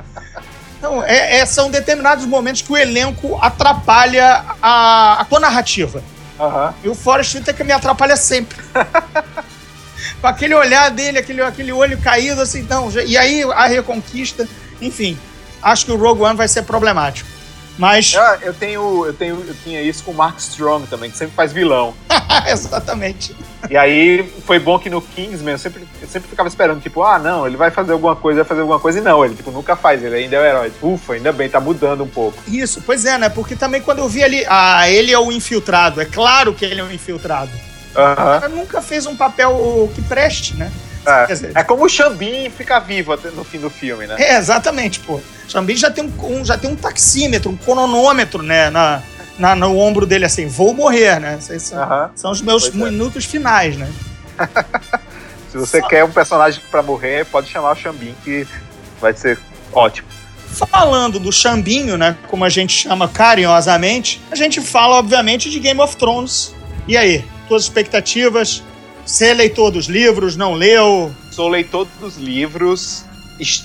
Então, 0.79 1.03
é, 1.03 1.39
é, 1.39 1.47
são 1.47 1.71
determinados 1.71 2.27
momentos 2.27 2.63
que 2.63 2.71
o 2.71 2.77
elenco 2.77 3.39
atrapalha 3.41 4.45
a, 4.61 5.21
a 5.21 5.25
tua 5.25 5.41
narrativa. 5.41 6.03
Uhum. 6.39 6.73
E 6.85 6.89
o 6.89 6.95
Forrest 6.95 7.35
Whitaker 7.35 7.65
me 7.65 7.73
atrapalha 7.73 8.17
sempre. 8.17 8.59
Com 10.21 10.27
aquele 10.27 10.55
olhar 10.55 10.91
dele, 10.91 11.19
aquele, 11.19 11.41
aquele 11.43 11.73
olho 11.73 11.99
caído, 12.01 12.41
assim, 12.41 12.61
então. 12.61 12.91
E 13.07 13.17
aí 13.17 13.43
a 13.45 13.67
reconquista, 13.67 14.47
enfim. 14.81 15.19
Acho 15.63 15.87
que 15.87 15.93
o 15.93 15.97
Rogue 15.97 16.23
One 16.23 16.37
vai 16.37 16.49
ser 16.49 16.63
problemático. 16.63 17.34
Mas. 17.79 18.15
Ah, 18.17 18.39
eu 18.43 18.55
tenho, 18.55 19.07
eu 19.07 19.13
tenho, 19.13 19.45
eu 19.47 19.55
tinha 19.63 19.83
isso 19.83 20.05
com 20.05 20.13
o 20.13 20.15
Mark 20.15 20.39
Strong 20.39 20.87
também, 20.87 21.11
que 21.11 21.17
sempre 21.17 21.35
faz 21.35 21.53
vilão. 21.53 21.95
Exatamente. 22.47 23.35
E 23.71 23.77
aí 23.77 24.31
foi 24.47 24.59
bom 24.59 24.79
que 24.79 24.91
no 24.91 25.01
Kingsman 25.01 25.53
eu 25.53 25.59
sempre, 25.59 25.89
eu 26.01 26.09
sempre 26.09 26.29
ficava 26.29 26.49
esperando, 26.49 26.81
tipo, 26.83 27.03
ah, 27.03 27.19
não, 27.19 27.47
ele 27.47 27.57
vai 27.57 27.71
fazer 27.71 27.93
alguma 27.93 28.15
coisa, 28.15 28.41
vai 28.41 28.49
fazer 28.49 28.61
alguma 28.61 28.79
coisa, 28.79 28.99
e 28.99 29.03
não, 29.03 29.25
ele 29.25 29.35
tipo, 29.35 29.51
nunca 29.51 29.75
faz, 29.75 30.03
ele 30.03 30.15
ainda 30.15 30.37
é 30.37 30.41
o 30.41 30.45
herói. 30.45 30.73
Ufa, 30.83 31.15
ainda 31.15 31.33
bem, 31.33 31.49
tá 31.49 31.61
mudando 31.61 32.05
um 32.05 32.09
pouco. 32.09 32.39
Isso, 32.47 32.83
pois 32.85 33.05
é, 33.05 33.17
né? 33.17 33.29
Porque 33.29 33.57
também 33.57 33.81
quando 33.81 33.99
eu 33.99 34.09
vi 34.09 34.23
ali, 34.23 34.45
ah, 34.49 34.89
ele 34.89 35.13
é 35.13 35.19
o 35.19 35.33
infiltrado, 35.33 36.01
é 36.01 36.05
claro 36.05 36.55
que 36.55 36.65
ele 36.65 36.81
é 36.81 36.85
o 36.85 36.93
infiltrado. 36.93 37.51
Uh 37.95 38.01
-huh. 38.01 38.49
nunca 38.49 38.83
fez 38.83 39.07
um 39.07 39.17
papel 39.17 39.91
que 39.95 40.03
preste, 40.03 40.57
né? 40.57 40.71
É, 41.07 41.27
dizer, 41.27 41.53
é 41.55 41.63
como 41.63 41.85
o 41.85 41.89
Xambin 41.89 42.51
fica 42.51 42.79
vivo 42.81 43.17
no 43.35 43.45
fim 43.45 43.59
do 43.59 43.69
filme, 43.69 44.07
né? 44.07 44.17
É, 44.19 44.37
exatamente, 44.37 45.01
pô. 45.01 45.21
Xambin 45.49 45.77
já 45.77 45.91
tem 45.91 46.05
um, 46.05 46.41
um, 46.41 46.45
já 46.45 46.57
tem 46.57 46.71
um 46.71 46.77
taxímetro, 46.77 47.51
um 47.51 47.57
cronômetro, 47.57 48.43
né, 48.43 48.71
na, 48.71 49.03
na, 49.39 49.55
no 49.55 49.79
ombro 49.79 50.07
dele, 50.07 50.25
assim, 50.25 50.47
vou 50.47 50.73
morrer, 50.73 51.21
né? 51.21 51.39
São, 51.41 51.79
uh 51.79 51.87
-huh. 51.87 52.11
são 52.15 52.31
os 52.31 52.41
meus 52.41 52.69
pois 52.69 52.83
é. 52.83 52.91
minutos 52.91 53.25
é. 53.25 53.29
finais, 53.29 53.77
né? 53.77 53.91
Se 55.51 55.59
você 55.59 55.81
Só... 55.81 55.87
quer 55.87 56.05
um 56.05 56.11
personagem 56.11 56.61
para 56.71 56.83
morrer, 56.83 57.25
pode 57.27 57.49
chamar 57.49 57.73
o 57.73 57.77
Xambin, 57.77 58.15
que 58.25 58.47
vai 59.01 59.13
ser 59.13 59.39
ótimo. 59.73 60.09
Falando 60.49 61.19
do 61.19 61.31
Xambinho, 61.31 61.97
né, 61.97 62.17
como 62.29 62.45
a 62.45 62.49
gente 62.49 62.73
chama 62.73 63.09
carinhosamente, 63.09 64.21
a 64.31 64.37
gente 64.37 64.61
fala, 64.61 64.97
obviamente, 64.97 65.51
de 65.51 65.61
Game 65.61 65.81
of 65.81 65.97
Thrones. 65.97 66.55
E 66.89 66.97
aí, 66.97 67.25
tuas 67.49 67.65
expectativas? 67.65 68.63
Você 69.07 69.27
é 69.27 69.35
leitor 69.35 69.71
dos 69.71 69.87
livros, 69.87 70.35
não 70.35 70.55
leu? 70.55 71.13
Sou 71.31 71.49
leitor 71.49 71.87
dos 72.01 72.17
livros 72.17 73.05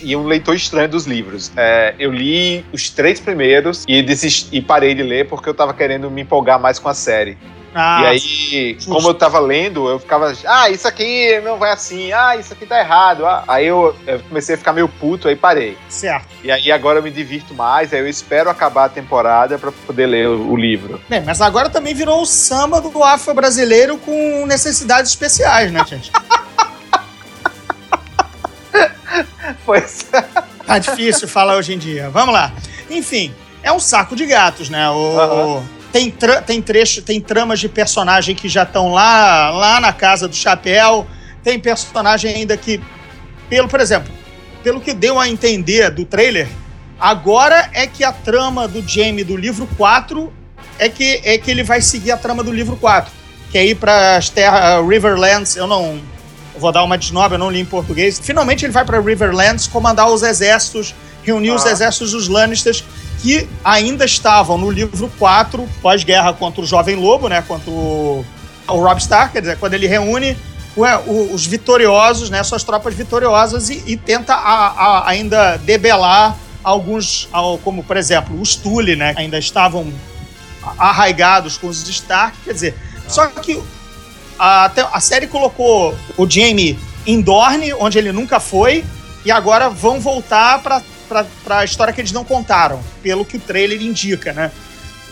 e 0.04 0.14
um 0.14 0.26
leitor 0.26 0.54
estranho 0.54 0.90
dos 0.90 1.08
livros. 1.08 1.50
É, 1.56 1.96
eu 1.98 2.12
li 2.12 2.66
os 2.74 2.90
três 2.90 3.22
primeiros 3.22 3.86
e, 3.88 4.06
e 4.52 4.62
parei 4.62 4.94
de 4.94 5.02
ler 5.02 5.30
porque 5.30 5.48
eu 5.48 5.54
tava 5.54 5.74
querendo 5.74 6.12
me 6.12 6.24
empolgar 6.24 6.60
mais 6.60 6.78
com 6.78 6.90
a 6.90 6.94
série. 6.94 7.38
Ah, 7.74 8.02
e 8.02 8.08
aí, 8.08 8.74
justo. 8.74 8.92
como 8.92 9.10
eu 9.10 9.14
tava 9.14 9.40
lendo, 9.40 9.88
eu 9.88 10.00
ficava, 10.00 10.34
ah, 10.46 10.70
isso 10.70 10.88
aqui 10.88 11.40
não 11.42 11.58
vai 11.58 11.72
assim, 11.72 12.12
ah, 12.12 12.36
isso 12.36 12.54
aqui 12.54 12.66
tá 12.66 12.80
errado. 12.80 13.26
Ah. 13.26 13.44
Aí 13.48 13.68
eu, 13.68 13.96
eu, 14.08 14.20
comecei 14.22 14.56
a 14.56 14.58
ficar 14.58 14.74
meio 14.74 14.88
puto, 14.88 15.28
aí 15.28 15.36
parei. 15.36 15.78
Certo. 15.88 16.28
E 16.44 16.52
aí 16.52 16.72
agora 16.72 17.00
eu 17.00 17.04
me 17.04 17.12
divirto 17.12 17.54
mais, 17.54 17.94
aí 17.94 18.00
eu 18.00 18.08
espero 18.08 18.50
acabar 18.50 18.86
a 18.86 18.90
temporada 18.90 19.58
para 19.58 19.72
poder 19.72 20.08
ler 20.08 20.28
o, 20.28 20.52
o, 20.52 20.58
livro. 20.58 21.00
Bem, 21.08 21.22
mas 21.22 21.42
agora 21.42 21.70
também 21.70 21.94
virou 21.94 22.22
o 22.22 22.26
samba 22.26 22.82
do 22.82 23.04
afro-brasileiro 23.04 23.98
com 23.98 24.46
necessidades 24.48 25.12
especiais, 25.12 25.72
né, 25.72 25.84
gente? 25.86 26.12
pois. 29.66 30.08
Tá 30.66 30.80
difícil 30.80 31.28
falar 31.28 31.56
hoje 31.56 31.74
em 31.74 31.78
dia. 31.78 32.10
Vamos 32.10 32.34
lá. 32.34 32.52
Enfim, 32.90 33.34
é 33.62 33.72
um 33.72 33.80
saco 33.80 34.16
de 34.16 34.26
gatos, 34.26 34.70
né? 34.70 34.90
O. 34.90 34.96
Uhum 34.96 35.79
tem, 35.92 36.14
tem 36.46 36.62
trecho, 36.62 37.02
tem 37.02 37.20
tramas 37.20 37.60
de 37.60 37.68
personagem 37.68 38.36
que 38.36 38.48
já 38.48 38.64
estão 38.64 38.94
lá, 38.94 39.50
lá 39.50 39.82
na 39.82 39.92
casa 39.92 40.28
do 40.28 40.36
chapéu. 40.36 41.08
Tem 41.44 41.60
personagem 41.60 42.34
ainda 42.34 42.56
que, 42.56 42.80
pelo, 43.50 43.68
por 43.68 43.80
exemplo, 43.80 44.12
pelo 44.64 44.80
que 44.80 44.94
deu 44.94 45.20
a 45.20 45.28
entender 45.28 45.90
do 45.90 46.06
trailer, 46.06 46.48
agora 47.00 47.70
é 47.74 47.88
que 47.88 48.04
a 48.04 48.12
trama 48.12 48.68
do 48.68 48.88
Jamie 48.88 49.24
do 49.24 49.36
livro 49.36 49.68
4 49.78 50.32
é 50.78 50.90
que, 50.90 51.22
é 51.24 51.38
que 51.38 51.50
ele 51.50 51.64
vai 51.64 51.82
seguir 51.82 52.12
a 52.12 52.18
trama 52.18 52.44
do 52.44 52.52
livro 52.52 52.76
4. 52.76 53.12
Que 53.52 53.58
é 53.58 53.66
ir 53.66 53.76
para 53.76 54.18
as 54.18 54.30
terras 54.30 54.88
Riverlands. 54.88 55.56
Eu 55.56 55.66
não 55.66 56.00
vou 56.58 56.72
dar 56.72 56.84
uma 56.84 56.98
desnoba, 56.98 57.36
eu 57.36 57.40
não 57.40 57.50
li 57.50 57.60
em 57.60 57.66
português. 57.66 58.20
Finalmente 58.22 58.64
ele 58.64 58.72
vai 58.72 58.86
para 58.86 59.00
Riverlands 59.00 59.66
comandar 59.66 60.08
os 60.12 60.22
exércitos, 60.22 60.94
reunir 61.24 61.50
ah. 61.50 61.56
os 61.56 61.66
exércitos 61.66 62.12
dos 62.12 62.28
Lannisters 62.28 62.84
que 63.22 63.48
ainda 63.64 64.06
estavam 64.06 64.58
no 64.58 64.70
livro 64.70 65.12
4, 65.20 65.68
pós-guerra 65.82 66.34
contra 66.34 66.62
o 66.62 66.66
Jovem 66.66 66.96
Lobo, 66.96 67.28
né? 67.28 67.42
Contra 67.42 67.70
o, 67.70 68.26
o 68.68 68.74
Rob 68.74 68.98
Stark, 69.00 69.34
quer 69.34 69.42
dizer, 69.42 69.58
quando 69.58 69.74
ele 69.74 69.88
reúne 69.88 70.38
os 71.32 71.46
vitoriosos, 71.46 72.30
né? 72.30 72.42
Suas 72.44 72.64
tropas 72.64 72.94
vitoriosas 72.94 73.70
e, 73.70 73.84
e 73.86 73.98
tenta 73.98 74.34
a, 74.34 74.68
a, 74.68 75.10
ainda 75.10 75.58
debelar 75.58 76.38
alguns, 76.64 77.28
como 77.64 77.84
por 77.84 77.98
exemplo, 77.98 78.40
os 78.40 78.56
Tully, 78.56 78.96
né? 78.96 79.14
Ainda 79.18 79.38
estavam 79.38 79.92
arraigados 80.78 81.58
com 81.58 81.68
os 81.68 81.88
Stark, 81.88 82.38
quer 82.44 82.54
dizer, 82.54 82.76
só 83.08 83.28
que 83.28 83.62
a, 84.38 84.72
a 84.94 85.00
série 85.00 85.28
colocou 85.28 85.96
o 86.18 86.30
Jaime 86.30 86.80
em 87.06 87.22
Dorne, 87.22 87.74
onde 87.74 87.98
ele 87.98 88.12
nunca 88.12 88.40
foi, 88.40 88.86
e 89.26 89.32
agora 89.32 89.70
vão 89.70 90.00
voltar 90.00 90.62
para 90.62 90.82
para 91.10 91.60
a 91.60 91.66
história 91.66 91.94
que 91.94 92.00
eles 92.00 92.12
não 92.12 92.24
contaram, 92.24 92.80
pelo 93.02 93.26
que 93.26 93.38
o 93.38 93.40
trailer 93.40 93.82
indica, 93.82 94.32
né? 94.32 94.52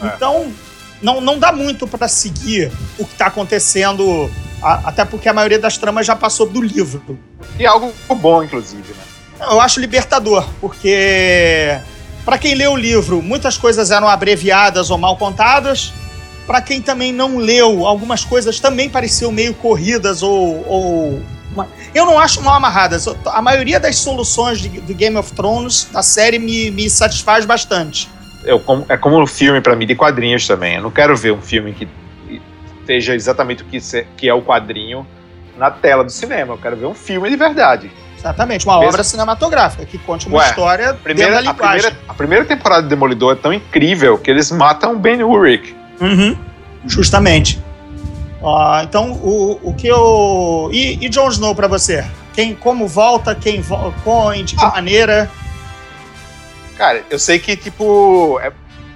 É. 0.01 0.07
Então, 0.07 0.53
não, 1.01 1.19
não 1.19 1.39
dá 1.39 1.51
muito 1.51 1.87
para 1.87 2.07
seguir 2.07 2.71
o 2.97 3.05
que 3.05 3.13
está 3.13 3.27
acontecendo, 3.27 4.29
a, 4.61 4.89
até 4.89 5.03
porque 5.03 5.27
a 5.27 5.33
maioria 5.33 5.59
das 5.59 5.77
tramas 5.77 6.05
já 6.05 6.15
passou 6.15 6.47
do 6.47 6.61
livro. 6.61 7.19
E 7.59 7.63
é 7.63 7.67
algo 7.67 7.93
bom, 8.15 8.43
inclusive, 8.43 8.93
né? 8.93 9.03
Eu 9.49 9.59
acho 9.61 9.79
libertador, 9.79 10.47
porque 10.59 11.77
para 12.25 12.37
quem 12.37 12.55
leu 12.55 12.73
o 12.73 12.77
livro, 12.77 13.21
muitas 13.21 13.57
coisas 13.57 13.91
eram 13.91 14.07
abreviadas 14.07 14.89
ou 14.89 14.97
mal 14.97 15.15
contadas. 15.15 15.93
Para 16.45 16.61
quem 16.61 16.81
também 16.81 17.11
não 17.11 17.37
leu, 17.37 17.85
algumas 17.85 18.23
coisas 18.23 18.59
também 18.59 18.89
pareciam 18.89 19.31
meio 19.31 19.53
corridas 19.53 20.23
ou, 20.23 20.65
ou 20.67 21.21
eu 21.93 22.05
não 22.05 22.19
acho 22.19 22.41
mal 22.41 22.55
amarradas. 22.55 23.07
A 23.25 23.41
maioria 23.41 23.79
das 23.79 23.97
soluções 23.97 24.59
de, 24.59 24.69
do 24.69 24.93
Game 24.93 25.17
of 25.17 25.33
Thrones, 25.33 25.87
da 25.91 26.03
série, 26.03 26.39
me, 26.39 26.71
me 26.71 26.89
satisfaz 26.89 27.45
bastante. 27.45 28.09
Eu, 28.43 28.61
é 28.89 28.97
como 28.97 29.21
um 29.21 29.27
filme 29.27 29.61
para 29.61 29.75
mim 29.75 29.85
de 29.85 29.95
quadrinhos 29.95 30.47
também. 30.47 30.75
Eu 30.75 30.83
não 30.83 30.91
quero 30.91 31.15
ver 31.15 31.31
um 31.31 31.41
filme 31.41 31.73
que 31.73 31.87
esteja 32.79 33.13
exatamente 33.13 33.63
o 33.63 33.65
que, 33.65 33.79
que 34.15 34.29
é 34.29 34.33
o 34.33 34.41
quadrinho 34.41 35.05
na 35.57 35.69
tela 35.69 36.03
do 36.03 36.11
cinema. 36.11 36.53
Eu 36.53 36.57
quero 36.57 36.77
ver 36.77 36.85
um 36.85 36.93
filme 36.93 37.29
de 37.29 37.35
verdade. 37.35 37.91
Exatamente, 38.17 38.65
uma 38.65 38.79
Mesmo... 38.79 38.89
obra 38.89 39.03
cinematográfica 39.03 39.85
que 39.85 39.97
conte 39.99 40.27
uma 40.27 40.39
Ué, 40.39 40.49
história 40.49 40.93
primeira. 40.95 41.39
A 41.47 41.53
primeira, 41.53 41.97
a 42.07 42.13
primeira 42.13 42.45
temporada 42.45 42.83
de 42.83 42.89
Demolidor 42.89 43.33
é 43.33 43.35
tão 43.35 43.53
incrível 43.53 44.17
que 44.17 44.31
eles 44.31 44.51
matam 44.51 44.97
Ben 44.97 45.23
Urich. 45.23 45.75
Uhum, 46.01 46.35
justamente. 46.87 47.61
Uh, 48.41 48.83
então, 48.83 49.13
o, 49.13 49.59
o 49.63 49.73
que 49.73 49.87
eu. 49.87 50.69
E, 50.71 51.03
e 51.05 51.09
Jon 51.09 51.29
Snow 51.29 51.55
para 51.55 51.67
você? 51.67 52.05
Quem, 52.33 52.53
como 52.53 52.87
volta, 52.87 53.33
quem 53.33 53.63
com, 54.03 54.31
de 54.43 54.55
que 54.55 54.63
ah. 54.63 54.69
maneira? 54.69 55.29
Cara, 56.77 57.03
eu 57.09 57.17
sei 57.17 57.39
que, 57.39 57.57
tipo, 57.57 58.39
é, 58.39 58.51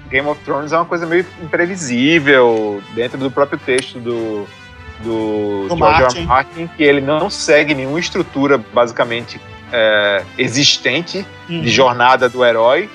Game 0.08 0.28
of 0.28 0.40
Thrones 0.44 0.70
é 0.70 0.76
uma 0.76 0.84
coisa 0.84 1.04
meio 1.04 1.26
imprevisível 1.42 2.80
dentro 2.94 3.18
do 3.18 3.28
próprio 3.28 3.58
texto 3.58 3.98
do, 3.98 4.46
do, 5.02 5.68
do 5.68 5.76
George 5.76 5.80
Martin. 5.80 6.20
Martin, 6.22 6.66
que 6.68 6.84
ele 6.84 7.00
não 7.00 7.28
segue 7.28 7.74
nenhuma 7.74 7.98
estrutura 7.98 8.56
basicamente 8.56 9.40
é, 9.72 10.22
existente 10.38 11.26
uhum. 11.48 11.62
de 11.62 11.70
jornada 11.70 12.28
do 12.28 12.44
herói. 12.44 12.88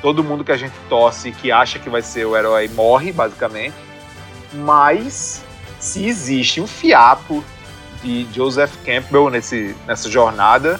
Todo 0.00 0.22
mundo 0.22 0.44
que 0.44 0.52
a 0.52 0.56
gente 0.56 0.74
torce, 0.88 1.32
que 1.32 1.50
acha 1.50 1.80
que 1.80 1.90
vai 1.90 2.00
ser 2.00 2.24
o 2.26 2.36
herói, 2.36 2.68
morre, 2.68 3.10
basicamente. 3.10 3.74
Mas 4.52 5.42
se 5.80 6.06
existe 6.06 6.60
um 6.60 6.66
fiapo 6.66 7.42
de 8.02 8.26
Joseph 8.32 8.72
Campbell 8.84 9.30
nesse, 9.30 9.74
nessa 9.86 10.08
jornada, 10.08 10.78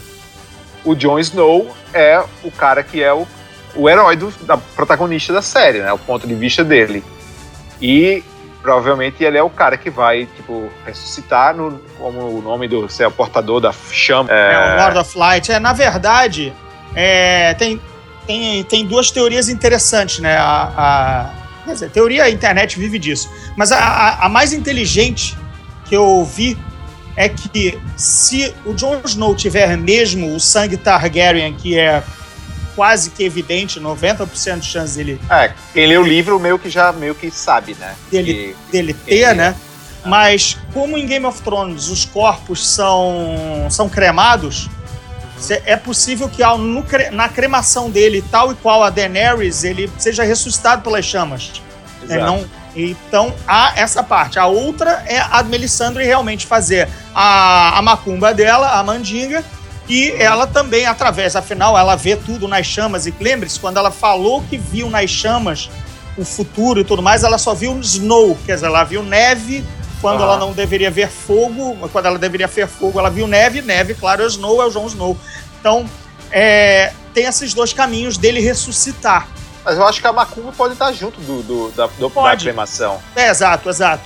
o 0.84 0.94
Jon 0.94 1.18
Snow 1.18 1.74
é 1.92 2.22
o 2.44 2.50
cara 2.50 2.82
que 2.82 3.02
é 3.02 3.12
o, 3.12 3.26
o 3.74 3.88
herói 3.88 4.16
do 4.16 4.30
da 4.44 4.56
protagonista 4.56 5.32
da 5.32 5.42
série, 5.42 5.80
né? 5.80 5.92
O 5.92 5.98
ponto 5.98 6.26
de 6.26 6.34
vista 6.34 6.62
dele. 6.62 7.02
E 7.80 8.22
provavelmente 8.62 9.24
ele 9.24 9.38
é 9.38 9.42
o 9.42 9.50
cara 9.50 9.76
que 9.76 9.88
vai, 9.90 10.26
tipo, 10.36 10.70
ressuscitar 10.84 11.56
no, 11.56 11.80
como 11.98 12.38
o 12.38 12.42
nome 12.42 12.68
do 12.68 12.88
ser 12.88 13.06
o 13.06 13.10
portador 13.10 13.60
da 13.60 13.72
chama. 13.72 14.30
É, 14.30 14.52
é 14.52 14.74
o 14.74 14.82
Lord 14.82 14.98
of 14.98 15.18
Light. 15.18 15.50
É, 15.50 15.58
na 15.58 15.72
verdade, 15.72 16.52
é, 16.94 17.54
tem, 17.54 17.80
tem, 18.26 18.62
tem 18.64 18.86
duas 18.86 19.10
teorias 19.10 19.48
interessantes, 19.48 20.20
né? 20.20 20.36
A, 20.36 21.32
Quer 21.70 21.74
dizer, 21.74 21.90
teoria, 21.90 22.24
a 22.24 22.30
internet 22.30 22.76
vive 22.76 22.98
disso. 22.98 23.30
Mas 23.56 23.70
a, 23.70 23.78
a, 23.78 24.26
a 24.26 24.28
mais 24.28 24.52
inteligente 24.52 25.38
que 25.84 25.96
eu 25.96 26.24
vi 26.24 26.58
é 27.14 27.28
que 27.28 27.78
se 27.96 28.52
o 28.64 28.74
Jon 28.74 29.00
Snow 29.04 29.36
tiver 29.36 29.76
mesmo 29.76 30.34
o 30.34 30.40
sangue 30.40 30.76
Targaryen, 30.76 31.54
que 31.54 31.78
é 31.78 32.02
quase 32.74 33.10
que 33.10 33.22
evidente, 33.22 33.78
90% 33.78 34.58
de 34.58 34.66
chance 34.66 34.96
dele. 34.96 35.20
É, 35.30 35.52
quem 35.72 35.86
lê 35.86 35.96
o 35.96 36.02
livro 36.02 36.40
meio 36.40 36.58
que 36.58 36.68
já 36.68 36.92
meio 36.92 37.14
que 37.14 37.30
sabe, 37.30 37.76
né? 37.78 37.94
Dele, 38.10 38.34
que, 38.34 38.72
dele 38.72 38.94
ter, 38.94 39.32
né? 39.34 39.54
É. 40.04 40.08
Mas 40.08 40.58
como 40.72 40.98
em 40.98 41.06
Game 41.06 41.26
of 41.26 41.40
Thrones 41.42 41.88
os 41.88 42.04
corpos 42.04 42.66
são, 42.66 43.68
são 43.70 43.88
cremados, 43.88 44.68
é 45.48 45.76
possível 45.76 46.28
que 46.28 46.42
ao, 46.42 46.58
no, 46.58 46.84
na 47.12 47.28
cremação 47.28 47.88
dele, 47.88 48.22
tal 48.30 48.52
e 48.52 48.54
qual 48.56 48.82
a 48.82 48.90
Daenerys, 48.90 49.64
ele 49.64 49.90
seja 49.98 50.22
ressuscitado 50.22 50.82
pelas 50.82 51.04
chamas. 51.04 51.62
É, 52.08 52.18
não, 52.18 52.44
então 52.74 53.34
há 53.46 53.72
essa 53.76 54.02
parte. 54.02 54.38
A 54.38 54.46
outra 54.46 55.02
é 55.06 55.18
a 55.18 55.42
Melisandre 55.42 56.04
realmente 56.04 56.46
fazer 56.46 56.88
a, 57.14 57.78
a 57.78 57.82
macumba 57.82 58.34
dela, 58.34 58.78
a 58.78 58.82
mandinga, 58.82 59.44
e 59.88 60.12
ela 60.12 60.46
também, 60.46 60.86
através, 60.86 61.34
afinal, 61.34 61.76
ela 61.76 61.96
vê 61.96 62.14
tudo 62.14 62.46
nas 62.46 62.66
chamas. 62.66 63.06
E 63.06 63.14
lembre-se, 63.18 63.58
quando 63.58 63.76
ela 63.76 63.90
falou 63.90 64.42
que 64.48 64.56
viu 64.56 64.88
nas 64.88 65.10
chamas 65.10 65.68
o 66.16 66.24
futuro 66.24 66.80
e 66.80 66.84
tudo 66.84 67.02
mais, 67.02 67.24
ela 67.24 67.38
só 67.38 67.54
viu 67.54 67.78
snow, 67.80 68.38
quer 68.46 68.54
dizer, 68.54 68.66
ela 68.66 68.84
viu 68.84 69.02
neve 69.02 69.64
quando 70.00 70.22
ela 70.22 70.36
não 70.38 70.52
deveria 70.52 70.90
ver 70.90 71.08
fogo, 71.08 71.76
quando 71.92 72.06
ela 72.06 72.18
deveria 72.18 72.46
ver 72.46 72.66
fogo, 72.66 72.98
ela 72.98 73.10
viu 73.10 73.26
neve, 73.26 73.60
neve, 73.60 73.94
claro, 73.94 74.22
é 74.22 74.24
o 74.24 74.28
Snow, 74.28 74.62
é 74.62 74.66
o 74.66 74.70
Jon 74.70 74.86
Snow. 74.86 75.16
Então, 75.60 75.84
é, 76.30 76.92
tem 77.12 77.26
esses 77.26 77.52
dois 77.52 77.72
caminhos 77.72 78.16
dele 78.16 78.40
ressuscitar. 78.40 79.28
Mas 79.64 79.76
eu 79.76 79.86
acho 79.86 80.00
que 80.00 80.06
a 80.06 80.12
Macumba 80.12 80.52
pode 80.52 80.72
estar 80.72 80.90
junto 80.92 81.20
do, 81.20 81.42
do 81.42 81.70
da, 81.72 81.86
do, 81.86 82.08
da 82.08 82.36
cremação. 82.36 82.98
É, 83.14 83.28
exato, 83.28 83.68
exato. 83.68 84.02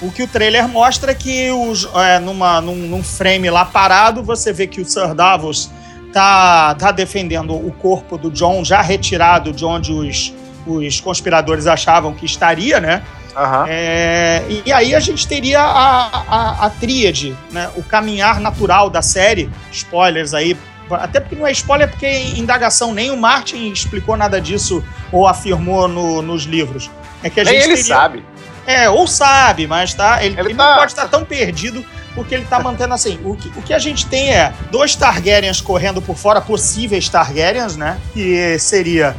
O 0.00 0.10
que 0.10 0.22
o 0.22 0.28
trailer 0.28 0.66
mostra 0.68 1.12
é 1.12 1.14
que 1.14 1.50
os, 1.50 1.88
é, 1.94 2.18
numa, 2.18 2.60
num, 2.60 2.76
num, 2.76 3.02
frame 3.02 3.50
lá 3.50 3.64
parado, 3.64 4.22
você 4.22 4.52
vê 4.52 4.66
que 4.66 4.80
o 4.80 4.84
Sir 4.84 5.14
Davos 5.14 5.70
tá, 6.12 6.74
tá 6.76 6.90
defendendo 6.92 7.54
o 7.54 7.72
corpo 7.72 8.16
do 8.16 8.30
John, 8.30 8.64
já 8.64 8.80
retirado 8.80 9.52
de 9.52 9.64
onde 9.64 9.92
os, 9.92 10.32
os 10.66 11.00
conspiradores 11.00 11.66
achavam 11.66 12.14
que 12.14 12.24
estaria, 12.24 12.80
né? 12.80 13.02
Uhum. 13.36 13.64
É, 13.68 14.44
e 14.64 14.72
aí 14.72 14.94
a 14.94 15.00
gente 15.00 15.26
teria 15.26 15.60
a, 15.60 16.24
a, 16.28 16.66
a 16.66 16.70
tríade, 16.70 17.36
né? 17.50 17.70
o 17.76 17.82
caminhar 17.82 18.40
natural 18.40 18.90
da 18.90 19.02
série. 19.02 19.50
Spoilers 19.70 20.34
aí, 20.34 20.56
até 20.90 21.20
porque 21.20 21.36
não 21.36 21.46
é 21.46 21.52
spoiler, 21.52 21.88
porque 21.88 22.06
em 22.06 22.38
indagação 22.38 22.92
nem 22.92 23.10
o 23.10 23.16
Martin 23.16 23.70
explicou 23.70 24.16
nada 24.16 24.40
disso 24.40 24.84
ou 25.12 25.26
afirmou 25.26 25.86
no, 25.86 26.22
nos 26.22 26.44
livros. 26.44 26.90
É 27.22 27.30
que 27.30 27.40
a 27.40 27.44
nem 27.44 27.54
gente 27.54 27.64
ele 27.64 27.76
teria... 27.76 27.94
sabe. 27.94 28.24
É, 28.66 28.88
ou 28.88 29.06
sabe, 29.06 29.66
mas 29.66 29.94
tá, 29.94 30.24
ele, 30.24 30.34
ele, 30.34 30.48
ele 30.48 30.54
tá... 30.54 30.68
não 30.68 30.74
pode 30.76 30.92
estar 30.92 31.08
tão 31.08 31.24
perdido 31.24 31.84
porque 32.14 32.34
ele 32.34 32.44
tá 32.44 32.58
mantendo 32.62 32.94
assim. 32.94 33.18
O 33.24 33.36
que, 33.36 33.48
o 33.58 33.62
que 33.62 33.74
a 33.74 33.78
gente 33.78 34.06
tem 34.06 34.32
é 34.32 34.52
dois 34.70 34.94
Targaryens 34.94 35.60
correndo 35.60 36.02
por 36.02 36.16
fora, 36.16 36.40
possíveis 36.40 37.08
Targaryens, 37.08 37.76
né? 37.76 37.98
Que 38.12 38.58
seria 38.58 39.16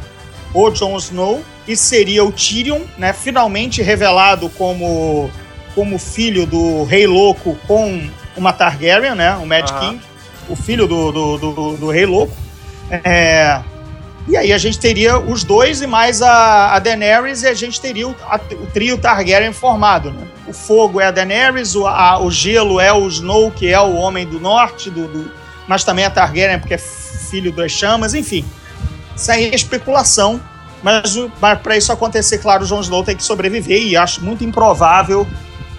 o 0.54 0.70
Jon 0.70 0.96
Snow 0.98 1.42
e 1.66 1.76
seria 1.76 2.24
o 2.24 2.32
Tyrion, 2.32 2.80
né? 2.98 3.12
Finalmente 3.12 3.80
revelado 3.82 4.48
como, 4.50 5.30
como 5.74 5.98
filho 5.98 6.46
do 6.46 6.84
Rei 6.84 7.06
Louco 7.06 7.56
com 7.66 8.08
uma 8.36 8.52
Targaryen, 8.52 9.14
né? 9.14 9.34
O 9.36 9.46
Mad. 9.46 9.68
King, 9.80 10.00
o 10.48 10.56
filho 10.56 10.86
do, 10.86 11.12
do, 11.12 11.36
do, 11.38 11.76
do 11.76 11.90
Rei 11.90 12.04
Louco. 12.06 12.34
É, 12.90 13.60
e 14.28 14.36
aí 14.36 14.52
a 14.52 14.58
gente 14.58 14.78
teria 14.78 15.18
os 15.18 15.42
dois 15.44 15.80
e 15.82 15.86
mais 15.86 16.20
a, 16.22 16.74
a 16.74 16.78
Daenerys 16.78 17.42
e 17.42 17.48
a 17.48 17.54
gente 17.54 17.80
teria 17.80 18.06
o, 18.08 18.14
a- 18.28 18.40
o 18.52 18.66
trio 18.66 18.98
Targaryen 18.98 19.52
formado, 19.52 20.10
né? 20.10 20.26
O 20.46 20.52
fogo 20.52 21.00
é 21.00 21.06
a 21.06 21.10
Daenerys, 21.10 21.74
o, 21.74 21.86
a- 21.86 22.18
o 22.20 22.30
gelo 22.30 22.78
é 22.80 22.92
o 22.92 23.06
Snow, 23.08 23.50
que 23.50 23.68
é 23.68 23.80
o 23.80 23.94
homem 23.94 24.26
do 24.26 24.38
norte, 24.38 24.90
do, 24.90 25.06
do- 25.08 25.30
mas 25.66 25.84
também 25.84 26.04
a 26.04 26.10
Targaryen, 26.10 26.58
porque 26.58 26.74
é 26.74 26.78
filho 26.78 27.50
das 27.52 27.72
chamas, 27.72 28.14
enfim. 28.14 28.44
Isso 29.16 29.30
aí 29.30 29.46
é 29.50 29.54
especulação, 29.54 30.40
mas, 30.82 31.14
mas 31.40 31.58
para 31.60 31.76
isso 31.76 31.92
acontecer, 31.92 32.38
claro, 32.38 32.64
o 32.64 32.66
Jon 32.66 32.80
Snow 32.80 33.04
tem 33.04 33.16
que 33.16 33.22
sobreviver 33.24 33.80
e 33.82 33.96
acho 33.96 34.22
muito 34.24 34.42
improvável 34.44 35.26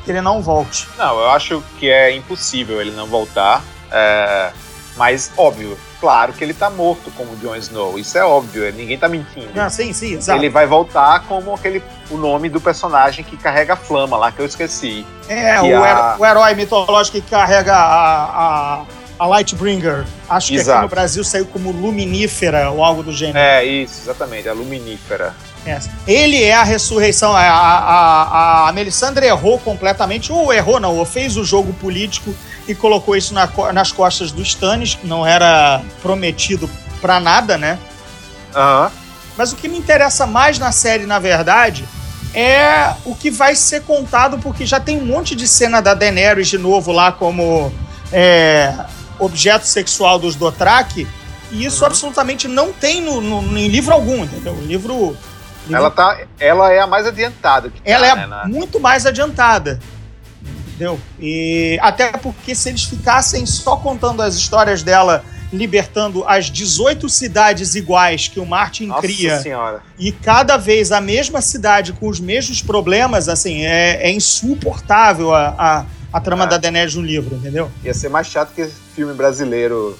que 0.05 0.11
ele 0.11 0.21
não 0.21 0.41
volte. 0.41 0.87
Não, 0.97 1.19
eu 1.19 1.29
acho 1.31 1.63
que 1.79 1.89
é 1.89 2.15
impossível 2.15 2.81
ele 2.81 2.91
não 2.91 3.07
voltar. 3.07 3.61
é, 3.91 4.51
mas, 4.95 5.31
óbvio, 5.35 5.75
claro 5.99 6.33
que 6.33 6.43
ele 6.43 6.53
tá 6.53 6.69
morto 6.69 7.09
como 7.17 7.35
Jon 7.37 7.55
Snow. 7.55 7.97
Isso 7.97 8.15
é 8.15 8.23
óbvio, 8.23 8.71
ninguém 8.73 8.95
tá 8.95 9.09
mentindo. 9.09 9.49
Ah, 9.59 9.67
sim, 9.67 9.91
sim, 9.91 10.13
exato. 10.13 10.37
Ele 10.39 10.49
vai 10.49 10.67
voltar 10.67 11.21
como 11.21 11.51
aquele 11.55 11.81
o 12.11 12.17
nome 12.17 12.47
do 12.47 12.61
personagem 12.61 13.25
que 13.25 13.35
carrega 13.35 13.73
a 13.73 13.75
flama 13.75 14.15
lá, 14.17 14.31
que 14.31 14.39
eu 14.39 14.45
esqueci. 14.45 15.03
É, 15.27 15.59
o, 15.59 15.83
a- 15.83 16.15
o 16.19 16.23
herói 16.25 16.53
mitológico 16.53 17.19
que 17.19 17.27
carrega 17.27 17.73
a, 17.75 18.23
a, 18.25 18.81
a 19.23 19.25
Lightbringer. 19.25 20.05
Acho 20.29 20.49
que 20.49 20.55
aqui 20.55 20.63
Exato. 20.63 20.81
no 20.81 20.89
Brasil 20.89 21.23
saiu 21.23 21.45
como 21.45 21.71
Luminífera 21.71 22.69
ou 22.69 22.83
algo 22.83 23.01
do 23.01 23.13
gênero. 23.13 23.37
É, 23.37 23.63
isso, 23.63 24.01
exatamente, 24.03 24.49
a 24.49 24.53
Luminífera. 24.53 25.33
É. 25.65 25.79
Ele 26.05 26.43
é 26.43 26.53
a 26.53 26.63
ressurreição. 26.63 27.33
A, 27.33 27.41
a, 27.41 28.23
a, 28.23 28.69
a 28.69 28.71
Melisandre 28.73 29.25
errou 29.25 29.57
completamente, 29.59 30.29
ou 30.29 30.51
errou 30.51 30.77
não, 30.77 30.97
ou 30.97 31.05
fez 31.05 31.37
o 31.37 31.45
jogo 31.45 31.71
político 31.71 32.35
e 32.67 32.75
colocou 32.75 33.15
isso 33.15 33.33
na 33.33 33.49
nas 33.71 33.93
costas 33.93 34.29
dos 34.29 34.49
Stannis, 34.49 34.95
que 34.95 35.07
não 35.07 35.25
era 35.25 35.81
prometido 36.01 36.69
pra 36.99 37.17
nada, 37.21 37.57
né? 37.57 37.79
Aham. 38.53 38.91
Mas 39.37 39.53
o 39.53 39.55
que 39.55 39.69
me 39.69 39.77
interessa 39.77 40.27
mais 40.27 40.59
na 40.59 40.73
série, 40.73 41.05
na 41.05 41.17
verdade, 41.17 41.85
é 42.33 42.93
o 43.05 43.15
que 43.15 43.31
vai 43.31 43.55
ser 43.55 43.83
contado, 43.83 44.37
porque 44.39 44.65
já 44.65 44.81
tem 44.81 44.97
um 44.97 45.05
monte 45.05 45.33
de 45.33 45.47
cena 45.47 45.81
da 45.81 45.93
Daenerys 45.93 46.49
de 46.49 46.57
novo 46.57 46.91
lá 46.91 47.11
como 47.11 47.73
é, 48.11 48.71
objeto 49.19 49.65
sexual 49.65 50.17
dos 50.19 50.35
Dothraki, 50.35 51.07
e 51.51 51.65
isso 51.65 51.81
Uhum. 51.81 51.87
absolutamente 51.87 52.47
não 52.47 52.71
tem 52.73 53.01
no, 53.01 53.21
no- 53.21 53.57
em 53.57 53.67
livro 53.67 53.93
algum, 53.93 54.23
entendeu? 54.23 54.53
O 54.53 54.61
livro. 54.65 55.17
livro- 55.65 55.75
Ela, 55.75 55.91
tá, 55.91 56.17
ela 56.39 56.71
é 56.73 56.79
a 56.79 56.87
mais 56.87 57.05
adiantada. 57.05 57.71
Ela 57.85 58.05
tá, 58.07 58.11
é 58.11 58.15
né, 58.15 58.25
na- 58.27 58.45
muito 58.47 58.79
mais 58.79 59.05
adiantada. 59.05 59.79
Entendeu? 60.67 60.99
E 61.19 61.77
até 61.81 62.11
porque 62.13 62.55
se 62.55 62.69
eles 62.69 62.83
ficassem 62.83 63.45
só 63.45 63.75
contando 63.77 64.21
as 64.23 64.33
histórias 64.35 64.81
dela 64.81 65.23
libertando 65.53 66.23
as 66.27 66.47
18 66.49 67.07
cidades 67.07 67.75
iguais 67.75 68.27
que 68.27 68.39
o 68.39 68.45
Martin 68.45 68.87
Nossa 68.87 69.01
cria 69.01 69.39
senhora. 69.39 69.83
e 69.99 70.11
cada 70.11 70.57
vez 70.57 70.91
a 70.91 70.99
mesma 70.99 71.41
cidade 71.41 71.93
com 71.93 72.07
os 72.07 72.19
mesmos 72.19 72.59
problemas, 72.63 73.29
assim, 73.29 73.61
é, 73.63 73.99
é 74.09 74.11
insuportável 74.11 75.31
a, 75.31 75.53
a, 75.55 75.85
a 76.13 76.19
trama 76.21 76.43
É. 76.45 76.47
da 76.47 76.57
Daenerys 76.57 76.93
no 76.95 77.01
livro, 77.01 77.35
entendeu? 77.35 77.69
Ia 77.83 77.93
ser 77.93 78.09
mais 78.09 78.27
chato 78.27 78.53
que 78.53 78.65
filme 78.95 79.13
brasileiro 79.13 79.97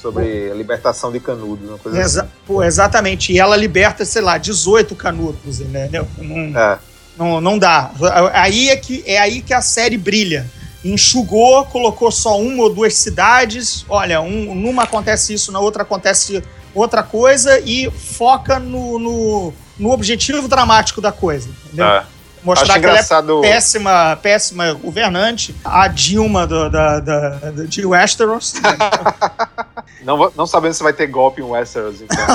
sobre 0.00 0.50
a 0.50 0.54
libertação 0.54 1.12
de 1.12 1.20
canudos, 1.20 1.68
uma 1.68 1.78
coisa 1.78 2.00
Exa- 2.00 2.22
assim. 2.22 2.30
pô, 2.46 2.62
exatamente. 2.62 3.32
E 3.32 3.38
ela 3.38 3.56
liberta, 3.56 4.04
sei 4.04 4.22
lá, 4.22 4.38
18 4.38 4.94
canudos, 4.96 5.60
entendeu? 5.60 6.06
Não, 6.18 6.58
É. 6.60 6.78
não, 7.16 7.40
não 7.40 7.58
dá. 7.58 7.90
Aí 8.32 8.68
é, 8.70 8.76
que, 8.76 9.02
é 9.06 9.18
aí 9.18 9.42
que 9.42 9.52
a 9.54 9.60
série 9.60 9.96
brilha. 9.98 10.48
Enxugou, 10.84 11.64
colocou 11.66 12.10
só 12.10 12.40
uma 12.40 12.64
ou 12.64 12.74
duas 12.74 12.94
cidades. 12.94 13.84
Olha, 13.88 14.20
um, 14.20 14.52
numa 14.54 14.82
acontece 14.82 15.32
isso, 15.32 15.52
na 15.52 15.60
outra 15.60 15.82
acontece 15.82 16.42
outra 16.74 17.04
coisa 17.04 17.60
e 17.60 17.88
foca 17.90 18.58
no, 18.58 18.98
no, 18.98 19.54
no 19.78 19.90
objetivo 19.92 20.48
dramático 20.48 21.00
da 21.00 21.12
coisa. 21.12 21.48
Entendeu? 21.66 21.86
É. 21.86 22.04
Mostrar 22.44 22.64
Acho 22.64 22.80
que 22.80 22.86
ela 22.86 22.96
é 22.96 22.96
engraçado. 22.96 23.40
péssima, 23.40 24.18
péssima 24.20 24.72
governante, 24.74 25.54
a 25.64 25.86
Dilma 25.86 26.46
do, 26.46 26.68
da, 26.68 26.98
da, 27.00 27.28
da- 27.30 27.50
de 27.64 27.86
Westeros. 27.86 28.54
Não, 30.02 30.32
não 30.36 30.46
sabendo 30.48 30.74
se 30.74 30.82
vai 30.82 30.92
ter 30.92 31.06
golpe 31.06 31.40
em 31.40 31.44
Westeros, 31.44 32.00
então. 32.02 32.26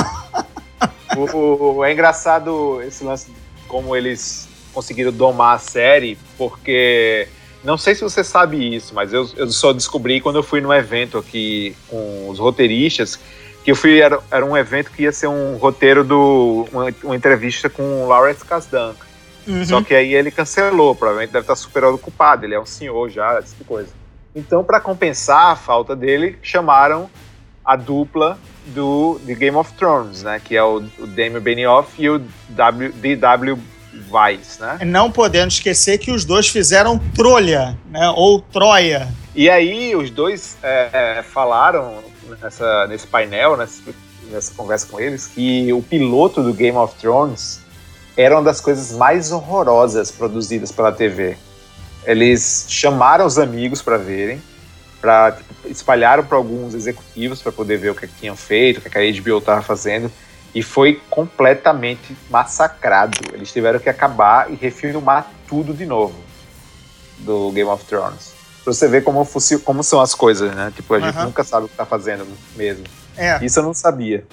o, 1.18 1.76
o- 1.80 1.84
é 1.86 1.91
engraçado 1.91 2.82
esse 2.82 3.03
lance 3.03 3.30
como 3.68 3.93
eles 3.93 4.47
conseguiram 4.74 5.12
domar 5.12 5.55
a 5.55 5.60
série, 5.60 6.18
porque 6.38 7.28
não 7.66 7.78
sei 7.78 7.93
se 7.93 8.01
você 8.01 8.24
sabe 8.24 8.74
isso, 8.76 8.93
mas 8.95 9.12
eu, 9.12 9.30
eu 9.36 9.49
só 9.51 9.74
descobri 9.74 10.22
quando 10.22 10.38
eu 10.38 10.43
fui 10.43 10.62
num 10.62 10.72
evento 10.74 11.18
aqui 11.18 11.76
com 11.89 12.30
os 12.30 12.39
roteiristas, 12.39 13.20
que 13.66 13.72
eu 13.72 13.76
fui, 13.76 13.99
era, 13.99 14.18
era 14.32 14.45
um 14.45 14.55
evento 14.55 14.89
que 14.91 15.03
ia 15.03 15.12
ser 15.12 15.28
um 15.28 15.58
roteiro 15.58 16.05
do. 16.05 16.66
uma, 16.72 16.93
uma 17.03 17.16
entrevista 17.18 17.70
com 17.70 17.84
o 18.05 18.08
Lawrence 18.08 18.45
Kasdan. 18.45 18.93
Uhum. 19.48 19.66
Só 19.66 19.82
que 19.82 19.93
aí 19.95 20.14
ele 20.14 20.30
cancelou, 20.30 20.93
provavelmente 20.93 21.32
deve 21.32 21.43
estar 21.43 21.56
super 21.56 21.84
ocupado, 21.86 22.45
ele 22.45 22.54
é 22.54 22.60
um 22.60 22.66
senhor 22.66 23.10
já, 23.10 23.39
esse 23.39 23.50
tipo 23.50 23.64
de 23.64 23.68
coisa. 23.68 23.89
Então, 24.36 24.64
para 24.64 24.80
compensar 24.80 25.52
a 25.52 25.56
falta 25.56 25.95
dele, 25.95 26.38
chamaram 26.43 27.10
a 27.64 27.76
dupla 27.76 28.38
do 28.68 29.20
de 29.24 29.34
Game 29.34 29.58
of 29.58 29.74
Thrones, 29.74 30.24
né? 30.24 30.41
Que 30.43 30.56
é 30.56 30.64
o, 30.64 30.78
o 31.00 31.08
Damon 31.08 31.39
Benioff 31.39 31.93
e 31.98 32.10
o 32.10 32.22
w, 32.50 32.91
D.W. 32.91 33.58
Weiss, 34.12 34.60
né? 34.60 34.80
Não 34.86 35.12
podendo 35.12 35.50
esquecer 35.50 35.98
que 35.98 36.12
os 36.12 36.24
dois 36.24 36.48
fizeram 36.48 37.00
Trolha, 37.16 37.78
né? 37.89 38.10
Ou 38.16 38.39
Troia. 38.39 39.08
E 39.36 39.50
aí 39.50 39.95
os 39.95 40.10
dois 40.10 40.58
é, 40.62 40.89
é, 41.18 41.24
falaram 41.24 42.04
nessa, 42.41 42.88
nesse 42.88 43.08
painel, 43.08 43.58
nessa, 43.58 43.82
nessa 44.32 44.54
conversa 44.54 44.88
com 44.88 45.00
eles, 45.00 45.28
que 45.28 45.72
o 45.74 45.82
piloto 45.82 46.43
do 46.43 46.54
Game 46.54 46.78
of 46.78 46.95
Thrones 46.95 47.62
era 48.18 48.36
uma 48.36 48.43
das 48.43 48.59
coisas 48.59 48.91
mais 48.91 49.32
horrorosas 49.32 50.09
produzidas 50.09 50.72
pela 50.72 50.91
TV. 50.91 51.38
Eles 52.03 52.65
chamaram 52.68 53.26
os 53.26 53.38
amigos 53.38 53.82
para 53.82 53.97
verem, 53.97 54.41
para 54.99 55.34
tipo, 55.34 55.68
espalharam 55.68 56.26
para 56.26 56.36
alguns 56.36 56.74
executivos 56.74 57.41
para 57.41 57.51
poder 57.51 57.78
ver 57.78 57.91
o 57.91 57.95
que, 57.95 58.07
que 58.07 58.20
tinham 58.20 58.36
feito, 58.36 58.80
o 58.80 58.82
que, 58.82 58.97
a 58.97 59.22
HBO 59.22 59.38
estava 59.38 59.61
fazendo, 59.61 60.11
e 60.55 60.63
foi 60.63 60.99
completamente 61.09 62.18
massacrado. 62.30 63.20
Eles 63.34 63.51
tiveram 63.51 63.80
que 63.80 63.89
acabar 63.89 64.51
e 64.51 64.55
refilmar 64.55 65.30
tudo 65.47 65.74
de 65.74 65.86
novo 65.86 66.15
do 67.20 67.51
Game 67.51 67.70
of 67.70 67.86
Thrones. 67.86 68.34
Pra 68.63 68.74
você 68.74 68.88
ver 68.88 69.03
como, 69.03 69.28
como 69.63 69.84
são 69.84 70.01
as 70.01 70.15
coisas, 70.15 70.53
né? 70.55 70.74
Tipo, 70.76 70.95
a 70.95 70.99
gente 70.99 71.20
nunca 71.20 71.43
sabe 71.43 71.68
o 71.68 71.70
que 71.70 71.76
tá 71.76 71.86
fazendo 71.86 72.26
mesmo. 72.55 72.84
É. 73.15 73.43
Isso 73.45 73.59
eu 73.59 73.63
não 73.63 73.74
sabia. 73.74 74.26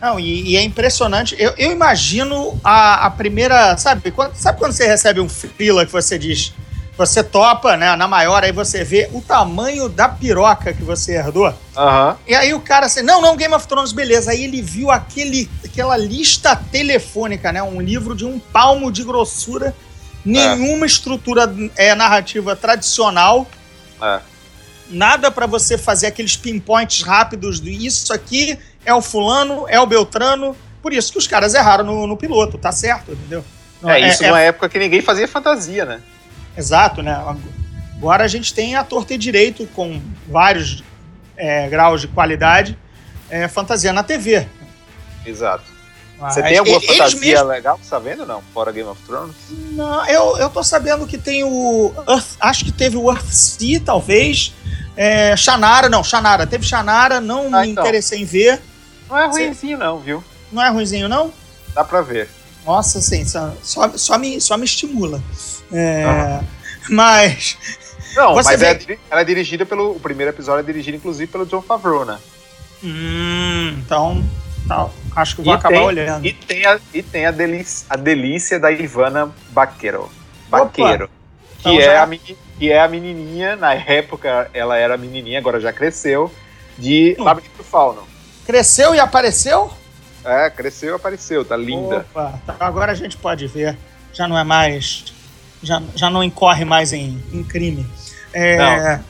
Não, 0.00 0.18
e, 0.18 0.50
e 0.50 0.56
é 0.56 0.62
impressionante. 0.62 1.34
Eu, 1.38 1.52
eu 1.56 1.72
imagino 1.72 2.58
a, 2.62 3.06
a 3.06 3.10
primeira. 3.10 3.76
Sabe 3.76 4.10
quando, 4.10 4.34
sabe 4.34 4.58
quando 4.58 4.72
você 4.72 4.86
recebe 4.86 5.20
um 5.20 5.28
freela 5.28 5.84
que 5.84 5.92
você 5.92 6.18
diz. 6.18 6.52
Você 6.96 7.22
topa, 7.22 7.76
né? 7.76 7.94
Na 7.94 8.08
maior, 8.08 8.42
aí 8.42 8.50
você 8.50 8.82
vê 8.82 9.08
o 9.12 9.20
tamanho 9.20 9.88
da 9.88 10.08
piroca 10.08 10.72
que 10.72 10.82
você 10.82 11.16
herdou. 11.16 11.54
Aham. 11.76 12.16
E 12.26 12.34
aí 12.34 12.52
o 12.52 12.60
cara 12.60 12.86
assim, 12.86 13.02
não, 13.02 13.22
não, 13.22 13.36
Game 13.36 13.54
of 13.54 13.68
Thrones, 13.68 13.92
beleza. 13.92 14.32
Aí 14.32 14.42
ele 14.42 14.60
viu 14.60 14.90
aquele, 14.90 15.48
aquela 15.64 15.96
lista 15.96 16.56
telefônica, 16.56 17.52
né? 17.52 17.62
Um 17.62 17.80
livro 17.80 18.16
de 18.16 18.24
um 18.24 18.40
palmo 18.40 18.90
de 18.90 19.04
grossura, 19.04 19.74
nenhuma 20.24 20.86
estrutura 20.86 21.52
é, 21.76 21.94
narrativa 21.94 22.56
tradicional, 22.56 23.46
É. 24.02 24.18
nada 24.90 25.30
pra 25.30 25.46
você 25.46 25.78
fazer 25.78 26.08
aqueles 26.08 26.36
pinpoints 26.36 27.02
rápidos 27.02 27.60
do 27.60 27.68
isso 27.68 28.12
aqui 28.12 28.58
é 28.88 28.94
o 28.94 29.02
fulano, 29.02 29.66
é 29.68 29.78
o 29.80 29.86
Beltrano. 29.86 30.56
Por 30.82 30.92
isso 30.92 31.12
que 31.12 31.18
os 31.18 31.26
caras 31.26 31.54
erraram 31.54 31.84
no, 31.84 32.06
no 32.06 32.16
piloto, 32.16 32.56
tá 32.56 32.72
certo, 32.72 33.12
entendeu? 33.12 33.44
Não, 33.82 33.90
É, 33.90 34.08
isso 34.08 34.22
numa 34.22 34.40
época 34.40 34.68
que 34.68 34.78
ninguém 34.78 35.02
fazia 35.02 35.28
fantasia, 35.28 35.84
né? 35.84 36.00
Exato, 36.56 37.02
né? 37.02 37.12
Agora 37.96 38.24
a 38.24 38.28
gente 38.28 38.54
tem 38.54 38.74
a 38.76 38.82
torta 38.84 39.14
e 39.14 39.18
direito 39.18 39.66
com 39.74 40.00
vários 40.28 40.82
é, 41.36 41.68
graus 41.68 42.00
de 42.00 42.08
qualidade, 42.08 42.76
é, 43.30 43.46
fantasia 43.48 43.92
na 43.92 44.02
TV. 44.02 44.46
Exato. 45.26 45.64
Você 46.20 46.42
tem 46.42 46.58
alguma 46.58 46.80
fantasia 46.80 47.20
mesmos- 47.20 47.48
legal, 47.48 47.80
tá 47.88 47.98
vendo 48.00 48.26
não? 48.26 48.42
Fora 48.52 48.72
Game 48.72 48.88
of 48.88 49.00
Thrones? 49.02 49.36
Não, 49.72 50.04
eu, 50.06 50.36
eu 50.38 50.50
tô 50.50 50.64
sabendo 50.64 51.06
que 51.06 51.16
tem 51.16 51.44
o. 51.44 51.92
Earth- 52.08 52.36
acho 52.40 52.64
que 52.64 52.72
teve 52.72 52.96
o 52.96 53.08
Earthsea, 53.08 53.80
talvez. 53.84 54.52
É, 54.96 55.36
Shannara, 55.36 55.88
não, 55.88 56.02
Shannara. 56.02 56.44
Teve 56.44 56.66
Shannara, 56.66 57.20
não 57.20 57.54
Ah, 57.54 57.60
me 57.60 57.68
então. 57.70 57.84
interessei 57.84 58.20
em 58.20 58.24
ver. 58.24 58.60
Não 59.08 59.18
é 59.18 59.26
ruimzinho 59.26 59.78
não, 59.78 59.98
viu? 60.00 60.22
Não 60.52 60.62
é 60.62 60.68
ruimzinho, 60.70 61.08
não? 61.08 61.32
Dá 61.74 61.84
pra 61.84 62.00
ver. 62.02 62.28
Nossa, 62.66 63.00
sim, 63.00 63.24
só, 63.24 63.52
só, 63.62 63.96
só 63.96 64.18
me, 64.18 64.40
só 64.40 64.56
me 64.56 64.64
estimula. 64.64 65.22
É. 65.72 66.40
Mas. 66.90 67.56
Não, 68.14 68.34
Você 68.34 68.50
mas 68.56 68.60
vê- 68.84 68.94
é 68.94 68.98
ela 69.10 69.20
é 69.20 69.24
dirigida 69.24 69.64
pelo. 69.66 69.92
O 69.92 70.00
primeiro 70.00 70.32
episódio 70.32 70.60
é 70.60 70.62
dirigido, 70.64 70.96
inclusive, 70.96 71.30
pelo 71.30 71.46
John 71.46 71.62
Favreau, 71.62 72.04
né? 72.04 72.18
Hum, 72.82 73.74
então, 73.78 74.24
tá, 74.66 74.88
acho 75.16 75.36
que 75.36 75.42
vou 75.42 75.52
E 75.54 75.56
acabar 75.56 75.74
tem- 75.76 75.84
olhando. 75.86 76.26
E 76.26 76.32
tem 76.32 76.64
a, 76.66 76.78
e 76.94 77.02
tem 77.02 77.26
a, 77.26 77.30
delícia, 77.30 77.86
a 77.90 77.96
delícia 77.96 78.58
da 78.58 78.70
Ivana 78.70 79.30
Baqueiro. 79.50 80.10
Baqueiro. 80.48 81.08
Que, 81.58 81.68
Então 81.70 81.78
é 81.78 81.82
já- 81.82 82.02
a, 82.02 82.06
meni- 82.06 82.36
que 82.58 82.70
é 82.72 82.80
a 82.80 82.88
menininha, 82.88 83.56
na 83.56 83.74
época 83.74 84.48
ela 84.54 84.76
era 84.76 84.96
menininha, 84.96 85.38
agora 85.38 85.60
já 85.60 85.72
cresceu, 85.72 86.32
de 86.78 87.16
Hum. 87.18 87.24
Labirinto 87.24 87.62
Fauno. 87.64 88.02
Cresceu 88.48 88.94
e 88.94 88.98
apareceu? 88.98 89.70
É, 90.24 90.48
cresceu 90.48 90.94
e 90.94 90.96
apareceu, 90.96 91.44
tá 91.44 91.54
linda. 91.54 91.98
Opa, 91.98 92.40
tá, 92.46 92.56
agora 92.60 92.92
a 92.92 92.94
gente 92.94 93.14
pode 93.14 93.46
ver. 93.46 93.76
Já 94.10 94.26
não 94.26 94.38
é 94.38 94.42
mais. 94.42 95.04
Já, 95.62 95.82
já 95.94 96.08
não 96.08 96.24
incorre 96.24 96.64
mais 96.64 96.94
em, 96.94 97.22
em 97.30 97.44
crime. 97.44 97.86
É, 98.32 99.00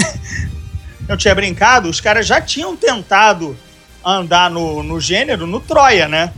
eu 1.06 1.14
tinha 1.14 1.34
brincado, 1.34 1.90
os 1.90 2.00
caras 2.00 2.26
já 2.26 2.40
tinham 2.40 2.74
tentado 2.74 3.54
andar 4.02 4.50
no, 4.50 4.82
no 4.82 4.98
gênero 4.98 5.46
no 5.46 5.60
Troia, 5.60 6.08
né? 6.08 6.32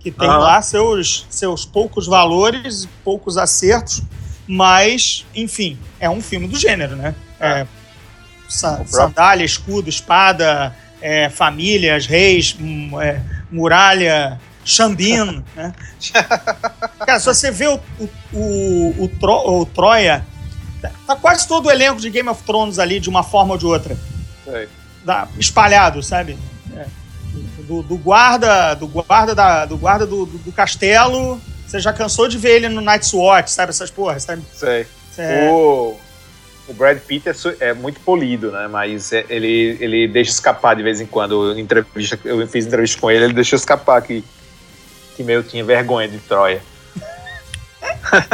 Que 0.00 0.10
tem 0.10 0.28
Aham. 0.28 0.38
lá 0.38 0.62
seus, 0.62 1.28
seus 1.30 1.64
poucos 1.64 2.08
valores, 2.08 2.88
poucos 3.04 3.38
acertos, 3.38 4.02
mas, 4.48 5.24
enfim, 5.32 5.78
é 6.00 6.10
um 6.10 6.20
filme 6.20 6.48
do 6.48 6.58
gênero, 6.58 6.96
né? 6.96 7.14
É, 7.38 7.64
próprio- 8.48 8.88
sandália, 8.88 9.44
escudo, 9.44 9.88
espada, 9.88 10.74
é, 11.00 11.28
famílias, 11.28 12.06
reis, 12.06 12.56
hum, 12.60 13.00
é, 13.00 13.20
muralha, 13.50 14.40
Xambino, 14.64 15.44
né? 15.56 15.72
Cara, 16.98 17.18
se 17.18 17.26
você 17.26 17.50
vê 17.50 17.66
o, 17.68 17.80
o, 17.98 18.08
o, 18.32 19.04
o, 19.04 19.08
Tro- 19.20 19.60
o 19.60 19.66
Troia, 19.66 20.24
tá- 21.06 21.16
quase 21.16 21.46
todo 21.48 21.66
o 21.66 21.70
elenco 21.70 22.00
de 22.00 22.10
Game 22.10 22.28
of 22.28 22.42
Thrones 22.44 22.78
ali, 22.78 23.00
de 23.00 23.08
uma 23.08 23.22
forma 23.22 23.52
ou 23.54 23.58
de 23.58 23.66
outra. 23.66 23.96
Sei. 24.44 24.68
Espalhado, 25.38 26.02
sabe? 26.02 26.38
É. 26.76 26.86
Do, 27.66 27.82
do 27.82 27.96
guarda, 27.96 28.74
do 28.74 28.86
guarda, 28.86 29.34
da, 29.34 29.64
do, 29.64 29.76
guarda 29.76 30.06
do, 30.06 30.26
do, 30.26 30.38
do 30.38 30.52
castelo, 30.52 31.40
você 31.66 31.78
já 31.78 31.92
cansou 31.92 32.28
de 32.28 32.36
ver 32.36 32.56
ele 32.56 32.68
no 32.68 32.80
Night's 32.80 33.12
Watch, 33.14 33.50
sabe? 33.50 33.70
Essas 33.70 33.90
porras, 33.90 34.24
sabe? 34.24 34.42
Sei. 34.52 34.86
É, 35.18 35.50
O, 35.50 35.96
o 36.70 36.74
Brad 36.74 36.98
Pitt 36.98 37.28
é, 37.28 37.34
é 37.60 37.74
muito 37.74 38.00
polido, 38.00 38.50
né? 38.52 38.68
Mas 38.68 39.12
é- 39.12 39.26
ele, 39.28 39.76
ele 39.80 40.08
deixa 40.08 40.30
escapar 40.30 40.74
de 40.76 40.82
vez 40.82 41.00
em 41.00 41.06
quando. 41.06 41.52
Em 41.58 41.60
Entrevista, 41.60 42.18
eu 42.24 42.46
fiz 42.46 42.66
entrevista 42.66 43.00
com 43.00 43.10
ele, 43.10 43.24
ele 43.24 43.32
deixou 43.34 43.56
escapar 43.56 44.00
que, 44.02 44.24
que 45.16 45.22
meio 45.24 45.42
tinha 45.42 45.64
vergonha 45.64 46.08
de 46.08 46.18
Troia. 46.18 46.62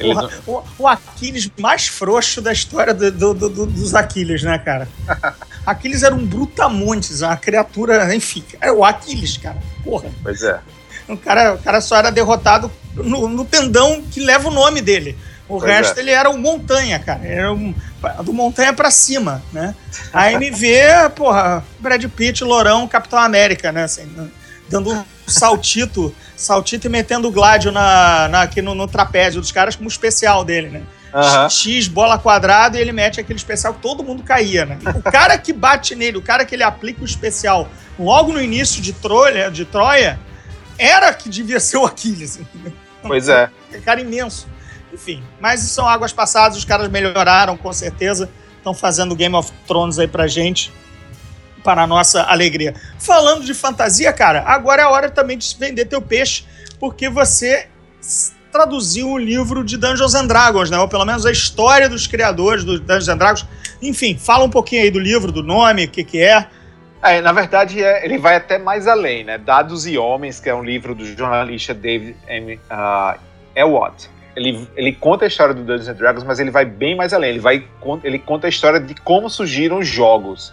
Porra, 0.00 0.22
não- 0.22 0.30
o, 0.54 0.62
o 0.78 0.88
Aquiles 0.88 1.50
mais 1.58 1.88
frouxo 1.88 2.40
da 2.40 2.52
história 2.52 2.94
do- 2.94 3.10
do- 3.10 3.34
do- 3.34 3.48
do- 3.48 3.66
dos 3.66 3.94
Aquiles, 3.94 4.42
né, 4.42 4.56
cara? 4.58 4.88
Aquiles 5.66 6.02
era 6.02 6.14
um 6.14 6.24
brutamontes, 6.24 7.22
uma 7.22 7.36
criatura, 7.36 8.14
enfim, 8.14 8.44
é 8.60 8.70
o 8.70 8.84
Aquiles, 8.84 9.36
cara. 9.36 9.56
Porra. 9.82 10.08
pois 10.22 10.42
é. 10.42 10.60
O 11.08 11.16
cara, 11.16 11.54
o 11.54 11.58
cara 11.58 11.80
só 11.80 11.96
era 11.96 12.10
derrotado 12.12 12.70
no, 12.94 13.26
no 13.28 13.44
tendão 13.44 14.00
que 14.02 14.20
leva 14.20 14.48
o 14.48 14.52
nome 14.52 14.80
dele. 14.80 15.18
O 15.50 15.58
Pois 15.58 15.64
resto 15.70 15.98
é. 15.98 16.02
ele 16.02 16.10
era 16.12 16.30
o 16.30 16.38
Montanha, 16.38 16.98
cara. 16.98 17.26
Era 17.26 17.52
um, 17.52 17.74
do 18.24 18.32
Montanha 18.32 18.72
pra 18.72 18.90
cima, 18.90 19.42
né? 19.52 19.74
A 20.12 20.32
MV, 20.32 21.10
porra, 21.16 21.64
Brad 21.80 22.04
Pitt, 22.06 22.44
Lourão, 22.44 22.86
Capitão 22.86 23.18
América, 23.18 23.72
né? 23.72 23.82
Assim, 23.84 24.08
dando 24.68 24.92
um 24.92 25.04
saltito, 25.26 26.14
saltito 26.36 26.86
e 26.86 26.90
metendo 26.90 27.26
o 27.28 27.32
gládio 27.32 27.72
na, 27.72 28.28
na- 28.28 28.42
aqui 28.42 28.62
no, 28.62 28.74
no 28.74 28.86
trapézio 28.86 29.40
dos 29.40 29.50
caras 29.50 29.74
como 29.74 29.88
especial 29.88 30.44
dele, 30.44 30.68
né? 30.68 30.82
Aham. 31.12 31.48
X, 31.50 31.88
bola 31.88 32.16
quadrada, 32.16 32.78
e 32.78 32.80
ele 32.80 32.92
mete 32.92 33.18
aquele 33.20 33.36
especial 33.36 33.74
que 33.74 33.80
todo 33.82 34.04
mundo 34.04 34.22
caía, 34.22 34.64
né? 34.64 34.78
O 34.94 35.02
cara 35.02 35.36
que 35.36 35.52
bate 35.52 35.96
nele, 35.96 36.16
o 36.18 36.22
cara 36.22 36.44
que 36.44 36.54
ele 36.54 36.62
aplica 36.62 37.02
o 37.02 37.04
especial 37.04 37.68
logo 37.98 38.32
no 38.32 38.40
início 38.40 38.80
de 38.80 38.92
Troia, 38.92 39.50
de 39.50 39.64
Troia 39.64 40.16
era 40.78 41.12
que 41.12 41.28
devia 41.28 41.58
ser 41.58 41.78
o 41.78 41.84
Aquiles. 41.84 42.38
Pois 43.02 43.28
é. 43.28 43.50
Um 43.74 43.80
cara 43.80 44.00
imenso. 44.00 44.46
Enfim, 45.00 45.22
mas 45.40 45.60
são 45.60 45.88
águas 45.88 46.12
passadas, 46.12 46.58
os 46.58 46.64
caras 46.64 46.88
melhoraram, 46.90 47.56
com 47.56 47.72
certeza. 47.72 48.28
Estão 48.58 48.74
fazendo 48.74 49.16
Game 49.16 49.34
of 49.34 49.50
Thrones 49.66 49.98
aí 49.98 50.06
pra 50.06 50.26
gente, 50.26 50.70
para 51.64 51.82
a 51.82 51.86
nossa 51.86 52.22
alegria. 52.24 52.74
Falando 52.98 53.42
de 53.42 53.54
fantasia, 53.54 54.12
cara, 54.12 54.44
agora 54.46 54.82
é 54.82 54.84
a 54.84 54.90
hora 54.90 55.10
também 55.10 55.38
de 55.38 55.56
vender 55.58 55.86
teu 55.86 56.02
peixe, 56.02 56.44
porque 56.78 57.08
você 57.08 57.68
traduziu 58.52 59.08
o 59.08 59.16
livro 59.16 59.64
de 59.64 59.78
Dungeons 59.78 60.14
and 60.14 60.26
Dragons, 60.26 60.68
né? 60.68 60.78
Ou 60.78 60.86
pelo 60.86 61.06
menos 61.06 61.24
a 61.24 61.32
história 61.32 61.88
dos 61.88 62.06
criadores 62.06 62.62
do 62.62 62.78
Dungeons 62.78 63.08
and 63.08 63.16
Dragons. 63.16 63.46
Enfim, 63.80 64.18
fala 64.18 64.44
um 64.44 64.50
pouquinho 64.50 64.82
aí 64.82 64.90
do 64.90 64.98
livro, 64.98 65.32
do 65.32 65.42
nome, 65.42 65.86
o 65.86 65.88
que 65.88 66.04
que 66.04 66.22
é. 66.22 66.46
É, 67.02 67.22
na 67.22 67.32
verdade, 67.32 67.82
é- 67.82 68.04
ele 68.04 68.18
vai 68.18 68.36
até 68.36 68.58
mais 68.58 68.86
além, 68.86 69.24
né? 69.24 69.38
Dados 69.38 69.86
e 69.86 69.96
Homens, 69.96 70.38
que 70.38 70.50
é 70.50 70.54
um 70.54 70.62
livro 70.62 70.94
do 70.94 71.06
jornalista 71.06 71.72
David 71.72 72.16
M. 72.28 72.60
Uh. 72.70 73.30
Ele, 74.36 74.68
ele 74.76 74.92
conta 74.92 75.24
a 75.24 75.28
história 75.28 75.52
do 75.54 75.62
Dungeons 75.62 75.88
and 75.88 75.94
Dragons, 75.94 76.24
mas 76.24 76.38
ele 76.38 76.50
vai 76.50 76.64
bem 76.64 76.94
mais 76.96 77.12
além. 77.12 77.30
Ele, 77.30 77.40
vai, 77.40 77.64
ele 78.04 78.18
conta 78.18 78.46
a 78.46 78.50
história 78.50 78.78
de 78.80 78.94
como 78.94 79.28
surgiram 79.28 79.78
os 79.78 79.88
jogos. 79.88 80.52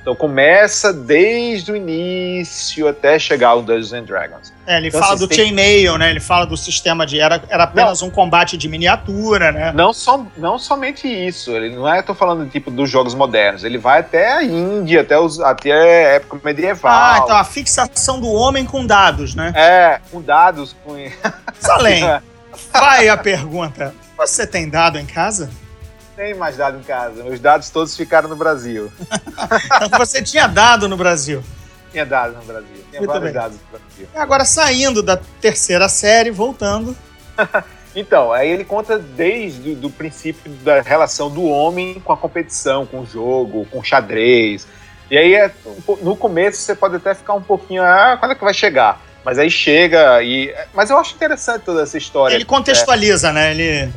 Então 0.00 0.14
começa 0.16 0.90
desde 0.90 1.70
o 1.72 1.76
início 1.76 2.88
até 2.88 3.18
chegar 3.18 3.48
ao 3.48 3.60
Dungeons 3.62 3.92
and 3.92 4.04
Dragons. 4.04 4.54
É, 4.66 4.78
ele 4.78 4.88
Então, 4.88 5.00
fala 5.00 5.14
assim, 5.14 5.24
do 5.24 5.28
tem- 5.28 5.38
chainmail, 5.38 5.98
né? 5.98 6.08
Ele 6.08 6.20
fala 6.20 6.46
do 6.46 6.56
sistema 6.56 7.04
de... 7.04 7.20
Era, 7.20 7.42
era 7.50 7.64
apenas 7.64 8.00
um 8.00 8.08
combate 8.08 8.56
de 8.56 8.68
miniatura, 8.68 9.52
né? 9.52 9.72
Não, 9.74 9.92
só, 9.92 10.24
não 10.36 10.58
somente 10.58 11.06
isso, 11.06 11.50
ele 11.50 11.74
não 11.74 11.86
é, 11.86 12.00
tô 12.00 12.14
falando 12.14 12.48
tipo 12.48 12.70
dos 12.70 12.88
jogos 12.88 13.12
modernos, 13.14 13.64
ele 13.64 13.76
vai 13.76 14.00
até 14.00 14.32
a 14.32 14.42
Índia, 14.42 15.02
até, 15.02 15.18
os, 15.18 15.40
até 15.40 15.72
a 15.72 16.14
época 16.14 16.40
medieval. 16.42 16.92
Ah, 16.92 17.20
então 17.22 17.36
a 17.36 17.44
fixação 17.44 18.18
do 18.18 18.28
homem 18.30 18.64
com 18.64 18.86
dados, 18.86 19.34
né? 19.34 19.52
É, 19.54 20.00
com 20.10 20.22
dados, 20.22 20.74
com. 20.84 20.94
Salem, 21.58 22.02
vai 22.72 23.08
a 23.08 23.16
pergunta. 23.16 23.94
Você 24.16 24.46
tem 24.46 24.68
dado 24.68 24.98
em 24.98 25.06
casa? 25.06 25.50
Tem 26.16 26.34
mais 26.34 26.56
dado 26.56 26.78
em 26.78 26.82
casa. 26.82 27.22
Meus 27.22 27.38
dados 27.38 27.70
todos 27.70 27.96
ficaram 27.96 28.28
no 28.28 28.36
Brasil. 28.36 28.90
Então 29.80 29.98
você 29.98 30.20
tinha 30.20 30.48
dado 30.48 30.88
no 30.88 30.96
Brasil. 30.96 31.42
Tinha 31.92 32.04
dados 32.04 32.36
no 32.36 32.42
Brasil. 32.42 32.84
Tinha 32.90 33.00
Muito 33.00 33.10
vários 33.10 33.24
bem. 33.24 33.32
dados 33.32 33.56
no 33.56 33.78
Brasil. 33.78 34.08
E 34.12 34.18
agora 34.18 34.44
saindo 34.44 35.02
da 35.02 35.16
terceira 35.40 35.88
série, 35.88 36.30
voltando. 36.30 36.96
Então, 37.96 38.32
aí 38.32 38.48
ele 38.48 38.64
conta 38.64 38.98
desde 38.98 39.76
o 39.84 39.90
princípio 39.90 40.52
da 40.62 40.80
relação 40.82 41.30
do 41.30 41.44
homem 41.44 41.98
com 42.00 42.12
a 42.12 42.16
competição, 42.16 42.86
com 42.86 43.00
o 43.00 43.06
jogo, 43.06 43.66
com 43.70 43.80
o 43.80 43.82
xadrez. 43.82 44.68
E 45.10 45.16
aí, 45.16 45.34
é, 45.34 45.50
no 46.02 46.14
começo, 46.14 46.58
você 46.58 46.76
pode 46.76 46.96
até 46.96 47.14
ficar 47.14 47.34
um 47.34 47.42
pouquinho, 47.42 47.82
ah, 47.82 48.16
quando 48.20 48.32
é 48.32 48.34
que 48.34 48.44
vai 48.44 48.54
chegar? 48.54 49.02
Mas 49.28 49.38
aí 49.38 49.50
chega 49.50 50.22
e... 50.22 50.54
Mas 50.72 50.88
eu 50.88 50.96
acho 50.96 51.14
interessante 51.14 51.60
toda 51.60 51.82
essa 51.82 51.98
história. 51.98 52.34
Ele 52.34 52.46
contextualiza, 52.46 53.30
né? 53.30 53.50
Ele. 53.50 53.92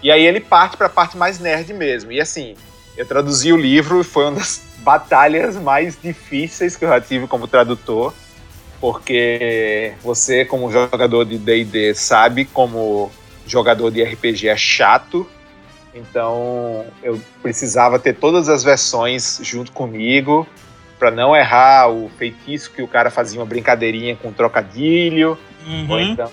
E 0.00 0.12
aí 0.12 0.24
ele 0.24 0.38
parte 0.38 0.76
para 0.76 0.86
a 0.86 0.88
parte 0.88 1.16
mais 1.16 1.40
nerd 1.40 1.74
mesmo. 1.74 2.12
E 2.12 2.20
assim, 2.20 2.54
eu 2.96 3.04
traduzi 3.04 3.52
o 3.52 3.56
livro 3.56 4.00
e 4.00 4.04
foi 4.04 4.26
uma 4.26 4.36
das 4.38 4.62
batalhas 4.78 5.56
mais 5.56 5.98
difíceis 6.00 6.76
que 6.76 6.84
eu 6.84 6.88
já 6.90 7.00
tive 7.00 7.26
como 7.26 7.48
tradutor, 7.48 8.14
porque 8.80 9.92
você, 10.04 10.44
como 10.44 10.70
jogador 10.70 11.24
de 11.24 11.36
D&D, 11.36 11.92
sabe 11.92 12.44
como 12.44 13.10
jogador 13.44 13.90
de 13.90 14.04
RPG 14.04 14.46
é 14.46 14.56
chato. 14.56 15.28
Então, 15.92 16.86
eu 17.02 17.20
precisava 17.42 17.98
ter 17.98 18.14
todas 18.14 18.48
as 18.48 18.62
versões 18.62 19.40
junto 19.42 19.72
comigo 19.72 20.46
para 21.02 21.10
não 21.10 21.34
errar 21.34 21.88
o 21.90 22.08
feitiço 22.16 22.70
que 22.70 22.80
o 22.80 22.86
cara 22.86 23.10
fazia 23.10 23.40
uma 23.40 23.44
brincadeirinha 23.46 24.14
com 24.14 24.32
trocadilho 24.32 25.36
ou 25.66 25.96
Uhum. 25.96 26.00
então 26.00 26.30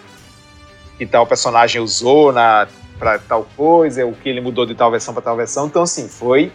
que 0.96 1.08
tal 1.08 1.26
personagem 1.26 1.82
usou 1.82 2.32
na 2.32 2.68
para 3.00 3.18
tal 3.18 3.48
coisa, 3.58 4.06
o 4.06 4.14
que 4.14 4.30
ele 4.30 4.40
mudou 4.42 4.68
de 4.68 4.76
tal 4.76 4.92
versão 4.92 5.12
para 5.12 5.24
tal 5.24 5.36
versão. 5.36 5.66
Então 5.66 5.82
assim, 5.82 6.08
foi 6.08 6.52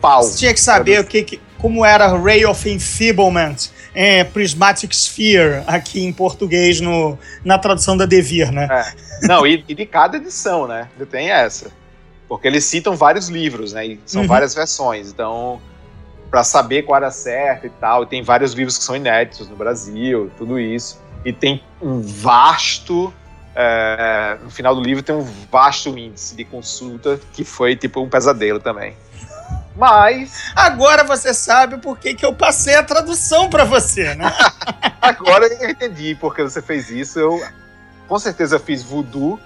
pau. 0.00 0.22
Você 0.22 0.38
tinha 0.38 0.54
que 0.54 0.60
saber 0.60 1.00
o 1.00 1.04
que, 1.04 1.22
que- 1.22 1.40
como 1.58 1.84
era 1.84 2.06
Ray 2.16 2.46
of 2.46 2.66
Enfeeblement, 2.70 3.56
é, 3.94 4.24
Prismatic 4.24 4.92
Sphere, 4.94 5.62
aqui 5.66 6.02
em 6.02 6.12
português, 6.14 6.80
no, 6.80 7.18
na 7.44 7.58
tradução 7.58 7.94
da 7.94 8.06
Devir, 8.06 8.50
né? 8.50 8.68
Não, 9.22 9.46
e, 9.46 9.62
e 9.68 9.74
de 9.74 9.84
cada 9.84 10.16
edição, 10.16 10.66
né? 10.66 10.88
Tem 11.10 11.30
essa. 11.30 11.70
Porque 12.26 12.46
eles 12.48 12.64
citam 12.64 12.96
vários 12.96 13.28
livros, 13.28 13.74
né? 13.74 13.84
E 13.86 14.00
são 14.06 14.22
Uhum. 14.22 14.28
várias 14.28 14.54
versões. 14.54 15.10
Então, 15.10 15.60
para 16.30 16.44
saber 16.44 16.82
qual 16.82 16.96
era 16.96 17.10
certo 17.10 17.66
e 17.66 17.70
tal, 17.70 18.04
e 18.04 18.06
tem 18.06 18.22
vários 18.22 18.52
livros 18.52 18.78
que 18.78 18.84
são 18.84 18.94
inéditos 18.94 19.48
no 19.48 19.56
Brasil, 19.56 20.30
tudo 20.38 20.58
isso. 20.58 21.00
E 21.24 21.32
tem 21.32 21.62
um 21.82 22.00
vasto 22.00 23.12
é, 23.54 24.38
no 24.42 24.50
final 24.50 24.74
do 24.74 24.80
livro 24.80 25.02
tem 25.02 25.14
um 25.14 25.26
vasto 25.50 25.88
índice 25.90 26.36
de 26.36 26.44
consulta 26.44 27.20
que 27.32 27.44
foi 27.44 27.74
tipo 27.74 28.00
um 28.00 28.08
pesadelo 28.08 28.60
também. 28.60 28.96
Mas 29.76 30.52
Agora 30.54 31.04
você 31.04 31.32
sabe 31.32 31.78
por 31.78 31.98
que, 31.98 32.14
que 32.14 32.24
eu 32.24 32.34
passei 32.34 32.74
a 32.76 32.82
tradução 32.82 33.48
pra 33.48 33.64
você, 33.64 34.14
né? 34.14 34.32
agora 35.00 35.46
eu 35.46 35.70
entendi 35.70 36.14
porque 36.14 36.42
você 36.42 36.60
fez 36.62 36.90
isso. 36.90 37.18
Eu 37.18 37.42
com 38.06 38.18
certeza 38.18 38.58
fiz 38.58 38.82
voodoo 38.82 39.38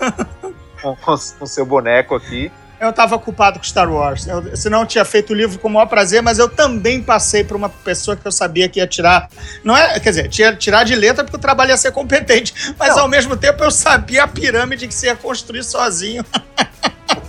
com, 0.80 0.96
com, 0.96 1.16
com 1.38 1.46
seu 1.46 1.66
boneco 1.66 2.14
aqui. 2.14 2.50
Eu 2.78 2.90
estava 2.90 3.16
ocupado 3.16 3.58
com 3.58 3.64
Star 3.64 3.90
Wars. 3.90 4.26
Eu, 4.26 4.54
senão 4.56 4.80
eu 4.80 4.86
tinha 4.86 5.04
feito 5.04 5.32
o 5.32 5.34
livro 5.34 5.58
com 5.58 5.68
o 5.68 5.70
maior 5.70 5.86
prazer, 5.86 6.22
mas 6.22 6.38
eu 6.38 6.48
também 6.48 7.02
passei 7.02 7.42
para 7.42 7.56
uma 7.56 7.68
pessoa 7.68 8.16
que 8.16 8.26
eu 8.26 8.32
sabia 8.32 8.68
que 8.68 8.78
ia 8.78 8.86
tirar. 8.86 9.30
Não 9.64 9.76
é, 9.76 9.98
quer 9.98 10.10
dizer, 10.10 10.28
tinha 10.28 10.54
tirar 10.54 10.84
de 10.84 10.94
letra 10.94 11.24
porque 11.24 11.36
o 11.36 11.40
trabalho 11.40 11.70
ia 11.70 11.76
ser 11.76 11.92
competente. 11.92 12.54
Mas 12.78 12.96
não. 12.96 13.04
ao 13.04 13.08
mesmo 13.08 13.36
tempo 13.36 13.64
eu 13.64 13.70
sabia 13.70 14.24
a 14.24 14.28
pirâmide 14.28 14.86
que 14.86 14.94
você 14.94 15.06
ia 15.06 15.16
construir 15.16 15.64
sozinho. 15.64 16.24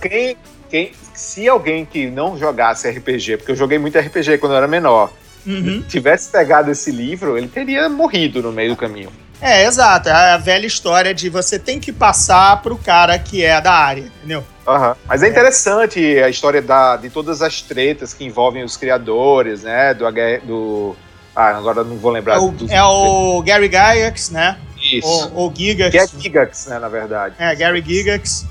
Quem, 0.00 0.36
quem, 0.70 0.92
se 1.12 1.48
alguém 1.48 1.84
que 1.84 2.08
não 2.08 2.38
jogasse 2.38 2.88
RPG, 2.88 3.38
porque 3.38 3.50
eu 3.50 3.56
joguei 3.56 3.78
muito 3.78 3.98
RPG 3.98 4.38
quando 4.38 4.52
eu 4.52 4.58
era 4.58 4.68
menor, 4.68 5.12
uhum. 5.44 5.82
tivesse 5.88 6.30
pegado 6.30 6.70
esse 6.70 6.92
livro, 6.92 7.36
ele 7.36 7.48
teria 7.48 7.88
morrido 7.88 8.40
no 8.40 8.52
meio 8.52 8.70
do 8.70 8.76
caminho. 8.76 9.10
É, 9.40 9.64
exato. 9.64 10.08
É 10.08 10.32
a 10.32 10.36
velha 10.36 10.66
história 10.66 11.14
de 11.14 11.28
você 11.28 11.58
tem 11.58 11.78
que 11.78 11.92
passar 11.92 12.60
pro 12.60 12.76
cara 12.76 13.18
que 13.18 13.44
é 13.44 13.60
da 13.60 13.72
área, 13.72 14.00
entendeu? 14.00 14.44
Uhum. 14.66 14.94
Mas 15.06 15.22
é 15.22 15.28
interessante 15.28 16.00
a 16.18 16.28
história 16.28 16.60
da, 16.60 16.96
de 16.96 17.08
todas 17.08 17.40
as 17.40 17.62
tretas 17.62 18.12
que 18.12 18.24
envolvem 18.24 18.64
os 18.64 18.76
criadores, 18.76 19.62
né? 19.62 19.94
Do, 19.94 20.10
do 20.44 20.96
ah, 21.34 21.56
agora 21.56 21.84
não 21.84 21.96
vou 21.96 22.10
lembrar. 22.10 22.34
É 22.34 22.38
o, 22.38 22.50
dos... 22.50 22.70
é 22.70 22.82
o 22.82 23.42
Gary 23.42 23.66
Gygax, 23.66 24.30
né? 24.30 24.58
Isso. 24.76 25.30
O, 25.34 25.48
o 25.48 25.54
Gigax. 25.54 25.90
Que 25.90 25.98
é 25.98 26.06
Gigax, 26.06 26.66
né, 26.66 26.78
na 26.78 26.88
verdade. 26.88 27.34
É, 27.38 27.54
Gary 27.54 27.82
Gigax. 27.86 28.44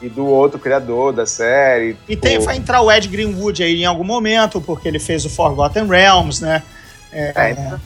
E 0.00 0.08
do 0.08 0.26
outro 0.26 0.58
criador 0.58 1.12
da 1.12 1.26
série. 1.26 1.96
E 2.08 2.16
tem, 2.16 2.38
vai 2.38 2.56
entrar 2.56 2.80
o 2.80 2.90
Ed 2.90 3.08
Greenwood 3.08 3.62
aí 3.62 3.82
em 3.82 3.84
algum 3.84 4.04
momento, 4.04 4.60
porque 4.60 4.86
ele 4.86 5.00
fez 5.00 5.24
o 5.24 5.30
Forgotten 5.30 5.86
Realms, 5.86 6.40
né? 6.40 6.62
É, 7.12 7.32
é 7.34 7.50
entra, 7.50 7.80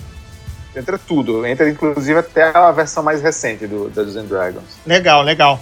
entra, 0.75 0.99
tudo. 0.99 1.45
Entra, 1.47 1.68
inclusive, 1.68 2.18
até 2.18 2.57
a 2.57 2.70
versão 2.70 3.03
mais 3.03 3.23
recente 3.23 3.66
do 3.66 3.89
Dungeons 3.89 4.16
and 4.16 4.25
Dragons. 4.25 4.79
Legal, 4.87 5.23
legal. 5.23 5.61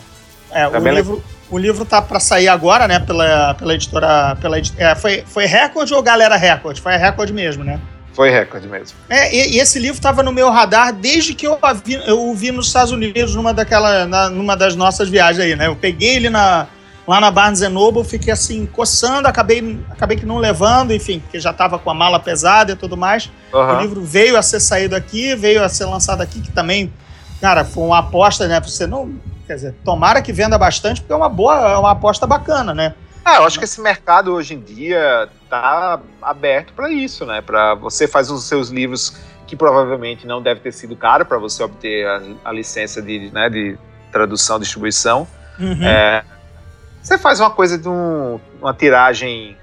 É, 0.51 0.67
o, 0.67 0.89
livro, 0.89 1.25
o 1.51 1.59
livro 1.59 1.85
tá 1.85 2.03
para 2.03 2.19
sair 2.19 2.49
agora, 2.49 2.89
né? 2.89 2.99
Pela, 2.99 3.55
pela 3.55 3.75
editora. 3.75 4.37
Pela, 4.41 4.57
é, 4.59 4.95
foi, 4.95 5.25
foi 5.27 5.47
Record 5.47 5.91
ou 5.93 6.03
Galera 6.03 6.37
Record? 6.37 6.79
Foi 6.81 6.95
a 6.95 6.97
Record 6.97 7.31
mesmo, 7.31 7.63
né? 7.63 7.81
Foi 8.13 8.29
recorde 8.29 8.69
mesmo. 8.69 8.99
É, 9.09 9.35
e, 9.35 9.57
e 9.57 9.61
esse 9.61 9.79
livro 9.79 9.97
estava 9.97 10.23
no 10.23 10.33
meu 10.33 10.51
radar 10.51 10.93
desde 10.93 11.33
que 11.33 11.47
eu, 11.47 11.59
vi, 11.85 11.95
eu 12.07 12.29
o 12.29 12.35
vi 12.35 12.51
nos 12.51 12.67
Estados 12.67 12.93
Unidos 12.93 13.35
numa, 13.35 13.55
daquela, 13.55 14.05
na, 14.05 14.29
numa 14.29 14.57
das 14.57 14.75
nossas 14.75 15.09
viagens 15.09 15.45
aí, 15.45 15.57
né? 15.57 15.69
Eu 15.69 15.77
peguei 15.77 16.17
ele 16.17 16.29
na, 16.29 16.67
lá 17.11 17.21
na 17.21 17.29
Barnes 17.29 17.61
Noble, 17.63 18.05
fiquei 18.05 18.33
assim, 18.33 18.67
coçando, 18.67 19.27
acabei, 19.27 19.81
acabei 19.91 20.17
que 20.17 20.25
não 20.25 20.39
levando, 20.39 20.93
enfim, 20.93 21.19
porque 21.19 21.41
já 21.41 21.51
estava 21.51 21.77
com 21.77 21.91
a 21.91 21.95
mala 21.95 22.21
pesada 22.21 22.71
e 22.71 22.77
tudo 22.77 22.97
mais. 22.97 23.29
Uhum. 23.53 23.61
O 23.61 23.81
livro 23.81 24.01
veio 24.01 24.37
a 24.37 24.43
ser 24.43 24.61
saído 24.61 24.95
aqui, 24.95 25.35
veio 25.35 25.65
a 25.65 25.69
ser 25.69 25.87
lançado 25.87 26.21
aqui, 26.21 26.41
que 26.41 26.53
também, 26.53 26.93
cara, 27.41 27.65
foi 27.65 27.83
uma 27.83 27.99
aposta, 27.99 28.47
né? 28.47 28.61
Você 28.61 28.87
não. 28.87 29.13
Quer 29.45 29.55
dizer, 29.57 29.75
tomara 29.85 30.23
que 30.23 30.33
venda 30.33 30.57
bastante, 30.57 31.01
porque 31.01 31.13
é 31.13 31.17
uma 31.17 31.29
boa, 31.29 31.73
é 31.73 31.77
uma 31.77 31.91
aposta 31.91 32.29
bacana, 32.29 32.73
né? 32.73 32.95
Ah, 33.25 33.39
eu 33.39 33.45
acho 33.45 33.59
que 33.59 33.65
esse 33.65 33.81
mercado 33.81 34.33
hoje 34.33 34.55
em 34.55 34.61
dia 34.61 35.29
tá 35.49 35.99
aberto 36.23 36.73
para 36.75 36.93
isso, 36.93 37.27
né? 37.27 37.41
Para 37.41 37.75
você 37.75 38.07
faz 38.07 38.31
os 38.31 38.45
seus 38.45 38.69
livros 38.69 39.17
que 39.49 39.57
provavelmente 39.57 40.29
não 40.29 40.41
deve 40.41 40.61
ter 40.61 40.71
sido 40.71 40.95
caro 40.95 41.27
para 41.27 41.39
você 41.39 41.61
obter 41.61 42.07
a, 42.07 42.23
a, 42.45 42.53
licença 42.53 43.03
de, 43.03 43.33
né, 43.33 43.51
de 43.51 43.77
tradução, 44.13 44.61
distribuição. 44.61 45.27
Uhum. 45.59 45.83
É, 45.83 46.23
você 47.03 47.19
faz 47.19 47.41
uma 47.41 47.51
coisa 47.51 47.79
de 47.79 47.89
um, 47.89 48.41
uma 48.61 48.75
tiragem 48.75 49.57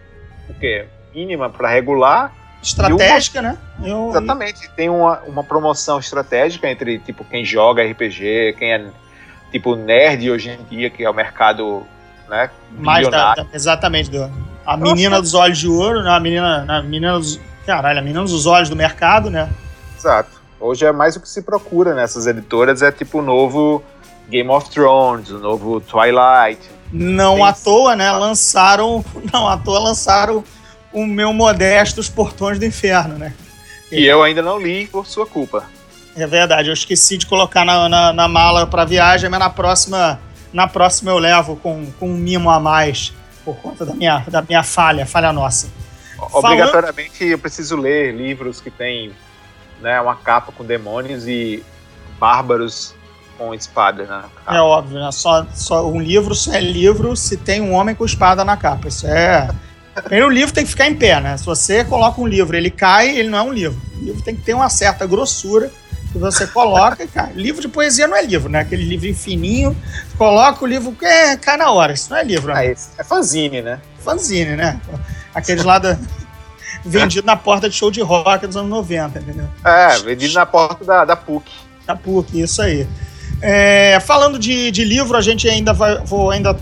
o 0.49 0.53
quê? 0.53 0.85
mínima 1.13 1.49
para 1.49 1.69
regular. 1.69 2.33
Estratégica, 2.61 3.39
uma, 3.39 3.49
né? 3.49 3.57
Eu... 3.83 4.09
Exatamente. 4.09 4.69
Tem 4.75 4.89
uma, 4.89 5.19
uma 5.21 5.43
promoção 5.43 5.99
estratégica 5.99 6.69
entre 6.69 6.99
tipo 6.99 7.23
quem 7.23 7.43
joga 7.43 7.83
RPG, 7.83 8.55
quem 8.57 8.73
é 8.73 8.85
tipo 9.51 9.75
nerd 9.75 10.29
hoje 10.29 10.49
em 10.49 10.63
dia, 10.63 10.89
que 10.89 11.03
é 11.03 11.09
o 11.09 11.13
mercado 11.13 11.85
né? 12.27 12.49
Mais 12.77 13.07
da, 13.07 13.35
da, 13.35 13.45
exatamente, 13.53 14.09
do, 14.09 14.23
a 14.65 14.77
Nossa. 14.77 14.93
menina 14.93 15.21
dos 15.21 15.33
olhos 15.33 15.57
de 15.57 15.67
ouro, 15.67 16.03
né? 16.03 16.09
A 16.09 16.19
menina, 16.19 16.65
a 16.67 16.81
menina 16.81 17.13
dos, 17.13 17.39
caralho, 17.65 17.99
a 17.99 18.01
menina 18.01 18.21
dos 18.21 18.45
olhos 18.45 18.69
do 18.69 18.75
mercado, 18.75 19.29
né? 19.29 19.49
Exato. 19.97 20.29
Hoje 20.59 20.85
é 20.85 20.91
mais 20.91 21.15
o 21.15 21.21
que 21.21 21.29
se 21.29 21.41
procura 21.41 21.93
nessas 21.93 22.27
editoras, 22.27 22.81
é 22.81 22.91
tipo 22.91 23.19
o 23.19 23.21
novo 23.21 23.83
Game 24.27 24.49
of 24.49 24.69
Thrones, 24.69 25.29
o 25.29 25.39
novo 25.39 25.79
Twilight. 25.79 26.59
Não 26.91 27.43
à 27.43 27.53
toa, 27.53 27.95
né? 27.95 28.11
Lançaram, 28.11 29.03
não 29.31 29.47
à 29.47 29.57
toa 29.57 29.79
lançaram 29.79 30.43
o 30.93 31.05
meu 31.05 31.33
modesto 31.33 31.99
Os 31.99 32.09
Portões 32.09 32.57
do 32.57 32.65
Inferno, 32.65 33.17
né? 33.17 33.33
E 33.91 34.05
eu 34.05 34.23
ainda 34.23 34.41
não 34.41 34.59
li 34.59 34.87
por 34.87 35.05
sua 35.05 35.25
culpa. 35.25 35.63
É 36.15 36.25
verdade, 36.25 36.69
eu 36.69 36.73
esqueci 36.73 37.17
de 37.17 37.25
colocar 37.25 37.63
na, 37.63 37.87
na, 37.87 38.11
na 38.11 38.27
mala 38.27 38.65
para 38.65 38.83
viagem, 38.83 39.29
mas 39.29 39.39
na 39.39 39.49
próxima 39.49 40.19
na 40.51 40.67
próxima 40.67 41.11
eu 41.11 41.17
levo 41.17 41.55
com, 41.57 41.91
com 41.99 42.09
um 42.09 42.17
mimo 42.17 42.49
a 42.49 42.59
mais, 42.59 43.13
por 43.43 43.55
conta 43.57 43.85
da 43.85 43.93
minha, 43.93 44.23
da 44.27 44.41
minha 44.41 44.63
falha, 44.63 45.05
falha 45.05 45.31
nossa. 45.31 45.69
Obrigatoriamente 46.33 47.17
Falando... 47.19 47.31
eu 47.31 47.37
preciso 47.37 47.75
ler 47.75 48.15
livros 48.15 48.59
que 48.59 48.71
tem 48.71 49.11
né, 49.79 50.01
uma 50.01 50.15
capa 50.15 50.51
com 50.51 50.63
demônios 50.63 51.27
e 51.27 51.63
bárbaros 52.19 52.95
com 53.37 53.53
espada 53.53 54.05
na 54.05 54.21
capa. 54.23 54.55
É 54.55 54.59
óbvio, 54.59 54.99
né? 54.99 55.11
Só, 55.11 55.45
só 55.53 55.87
um 55.87 55.99
livro 55.99 56.33
só 56.33 56.53
é 56.53 56.61
livro 56.61 57.15
se 57.15 57.37
tem 57.37 57.61
um 57.61 57.73
homem 57.73 57.95
com 57.95 58.05
espada 58.05 58.43
na 58.43 58.57
capa. 58.57 58.87
Isso 58.87 59.07
é. 59.07 59.49
Primeiro, 59.95 60.27
o 60.27 60.31
livro 60.31 60.53
tem 60.53 60.63
que 60.63 60.69
ficar 60.69 60.87
em 60.87 60.95
pé, 60.95 61.19
né? 61.19 61.37
Se 61.37 61.45
você 61.45 61.83
coloca 61.83 62.21
um 62.21 62.27
livro, 62.27 62.55
ele 62.55 62.69
cai, 62.69 63.17
ele 63.17 63.29
não 63.29 63.37
é 63.37 63.41
um 63.41 63.53
livro. 63.53 63.79
O 63.99 64.05
livro 64.05 64.21
tem 64.21 64.35
que 64.35 64.41
ter 64.41 64.53
uma 64.53 64.69
certa 64.69 65.05
grossura 65.05 65.71
que 66.11 66.17
você 66.17 66.47
coloca, 66.47 67.05
cara, 67.07 67.31
livro 67.33 67.61
de 67.61 67.67
poesia 67.67 68.07
não 68.07 68.15
é 68.15 68.23
livro, 68.23 68.49
né? 68.49 68.59
Aquele 68.59 68.83
livro 68.83 69.13
fininho, 69.13 69.75
coloca 70.17 70.63
o 70.63 70.67
livro, 70.67 70.95
é, 71.01 71.35
cai 71.35 71.57
na 71.57 71.71
hora, 71.71 71.93
isso 71.93 72.09
não 72.09 72.17
é 72.17 72.23
livro. 72.23 72.53
Né? 72.53 72.75
Ah, 72.75 73.01
é 73.01 73.03
fanzine, 73.03 73.61
né? 73.61 73.79
Fanzine, 73.99 74.55
né? 74.55 74.79
Aqueles 75.33 75.63
lá 75.63 75.79
da... 75.79 75.97
vendido 76.85 77.25
na 77.25 77.35
porta 77.35 77.69
de 77.69 77.75
show 77.75 77.91
de 77.91 78.01
rock 78.01 78.47
dos 78.47 78.55
anos 78.55 78.69
90, 78.69 79.19
entendeu? 79.19 79.47
É, 79.63 79.97
vendido 79.99 80.33
na 80.33 80.45
porta 80.45 80.85
da, 80.85 81.05
da 81.05 81.15
PUC. 81.15 81.51
Da 81.85 81.95
PUC, 81.95 82.41
isso 82.41 82.61
aí. 82.61 82.87
É, 83.41 83.99
falando 83.99 84.39
de, 84.39 84.71
de 84.71 84.83
livro, 84.83 85.15
a 85.15 85.21
gente 85.21 85.47
ainda 85.47 85.73
vai, 85.73 85.97
vou 85.99 86.31
ainda 86.31 86.57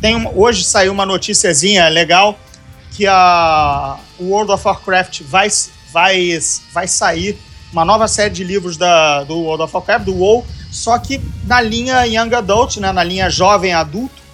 tem 0.00 0.14
uma, 0.14 0.30
hoje 0.30 0.64
saiu 0.64 0.92
uma 0.92 1.06
noticiazinha 1.06 1.88
legal 1.88 2.38
que 2.92 3.06
a 3.06 3.96
World 4.20 4.52
of 4.52 4.66
Warcraft 4.66 5.22
vai, 5.22 5.48
vai, 5.92 6.38
vai 6.72 6.88
sair 6.88 7.38
uma 7.72 7.84
nova 7.84 8.08
série 8.08 8.32
de 8.32 8.42
livros 8.42 8.76
da, 8.76 9.22
do 9.24 9.36
World 9.36 9.64
of 9.64 9.74
Warcraft, 9.74 10.04
do 10.04 10.14
WoW, 10.14 10.46
só 10.70 10.98
que 10.98 11.20
na 11.44 11.60
linha 11.60 12.06
Young 12.06 12.34
Adult, 12.34 12.78
né, 12.78 12.90
na 12.90 13.04
linha 13.04 13.28
jovem 13.28 13.74
adulto. 13.74 14.24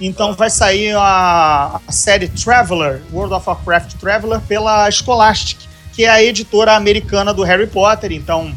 Então 0.00 0.34
vai 0.34 0.48
sair 0.48 0.94
a, 0.96 1.80
a 1.86 1.92
série 1.92 2.28
Traveler, 2.28 3.02
World 3.12 3.34
of 3.34 3.46
Warcraft 3.48 3.94
Traveler, 3.94 4.40
pela 4.40 4.90
Scholastic, 4.90 5.58
que 5.92 6.04
é 6.04 6.08
a 6.08 6.22
editora 6.22 6.74
americana 6.74 7.34
do 7.34 7.42
Harry 7.42 7.66
Potter. 7.66 8.12
Então 8.12 8.54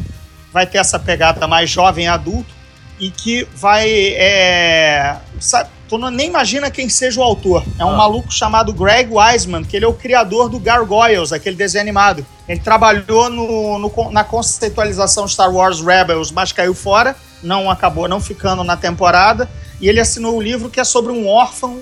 vai 0.53 0.65
ter 0.65 0.77
essa 0.77 0.97
pegada 0.97 1.45
mais 1.47 1.69
jovem 1.69 2.07
adulto 2.07 2.53
e 2.99 3.09
que 3.09 3.47
vai. 3.55 3.89
É, 3.89 5.17
sabe, 5.39 5.69
tu 5.87 5.97
não, 5.97 6.09
nem 6.09 6.27
imagina 6.27 6.71
quem 6.71 6.89
seja 6.89 7.19
o 7.19 7.23
autor. 7.23 7.63
É 7.77 7.85
um 7.85 7.91
ah. 7.91 7.97
maluco 7.97 8.31
chamado 8.31 8.73
Greg 8.73 9.09
Wiseman, 9.11 9.63
que 9.63 9.75
ele 9.75 9.85
é 9.85 9.87
o 9.87 9.93
criador 9.93 10.49
do 10.49 10.59
Gargoyles, 10.59 11.31
aquele 11.31 11.55
desenho 11.55 11.83
animado. 11.83 12.25
Ele 12.47 12.59
trabalhou 12.59 13.29
no, 13.29 13.79
no, 13.79 14.11
na 14.11 14.23
conceitualização 14.23 15.27
Star 15.27 15.53
Wars 15.53 15.81
Rebels, 15.81 16.31
mas 16.31 16.51
caiu 16.51 16.73
fora, 16.73 17.15
não 17.41 17.69
acabou 17.69 18.07
não 18.07 18.19
ficando 18.19 18.63
na 18.63 18.75
temporada. 18.75 19.49
E 19.79 19.87
ele 19.87 19.99
assinou 19.99 20.35
o 20.35 20.37
um 20.37 20.41
livro 20.41 20.69
que 20.69 20.79
é 20.79 20.83
sobre 20.83 21.11
um 21.11 21.27
órfão 21.27 21.81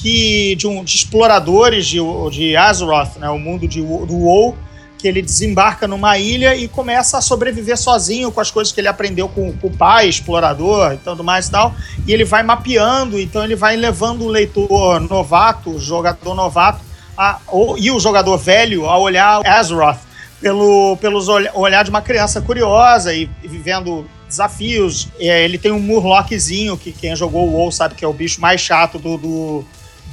que 0.00 0.56
de, 0.56 0.66
um, 0.66 0.82
de 0.82 0.96
exploradores 0.96 1.86
de, 1.86 1.98
de 2.30 2.56
Azeroth, 2.56 3.16
né, 3.18 3.28
o 3.30 3.38
mundo 3.38 3.68
de, 3.68 3.80
do 3.80 4.16
WoW, 4.16 4.56
que 5.02 5.08
ele 5.08 5.20
desembarca 5.20 5.88
numa 5.88 6.16
ilha 6.16 6.54
e 6.54 6.68
começa 6.68 7.18
a 7.18 7.20
sobreviver 7.20 7.76
sozinho 7.76 8.30
com 8.30 8.40
as 8.40 8.52
coisas 8.52 8.72
que 8.72 8.80
ele 8.80 8.86
aprendeu 8.86 9.28
com, 9.28 9.52
com 9.52 9.66
o 9.66 9.76
pai, 9.76 10.08
explorador 10.08 10.92
e 10.92 10.96
tudo 10.98 11.24
mais 11.24 11.48
e 11.48 11.50
tal. 11.50 11.74
E 12.06 12.12
ele 12.12 12.24
vai 12.24 12.44
mapeando, 12.44 13.18
então 13.18 13.42
ele 13.42 13.56
vai 13.56 13.74
levando 13.74 14.22
o 14.22 14.28
leitor 14.28 15.00
novato, 15.00 15.76
jogador 15.80 16.36
novato, 16.36 16.84
a, 17.18 17.40
ou, 17.48 17.76
e 17.76 17.90
o 17.90 17.98
jogador 17.98 18.38
velho 18.38 18.86
a 18.86 18.96
olhar 18.96 19.44
Azeroth 19.44 19.98
pelo 20.40 20.96
pelos 20.98 21.26
olhar 21.28 21.82
de 21.82 21.90
uma 21.90 22.00
criança 22.00 22.40
curiosa 22.40 23.12
e, 23.12 23.28
e 23.42 23.48
vivendo 23.48 24.06
desafios. 24.28 25.08
É, 25.18 25.42
ele 25.42 25.58
tem 25.58 25.72
um 25.72 25.80
Murlockzinho, 25.80 26.76
que 26.76 26.92
quem 26.92 27.16
jogou 27.16 27.48
o 27.48 27.54
WoW 27.54 27.72
sabe 27.72 27.96
que 27.96 28.04
é 28.04 28.08
o 28.08 28.12
bicho 28.12 28.40
mais 28.40 28.60
chato 28.60 29.00
do, 29.00 29.18
do, 29.18 29.64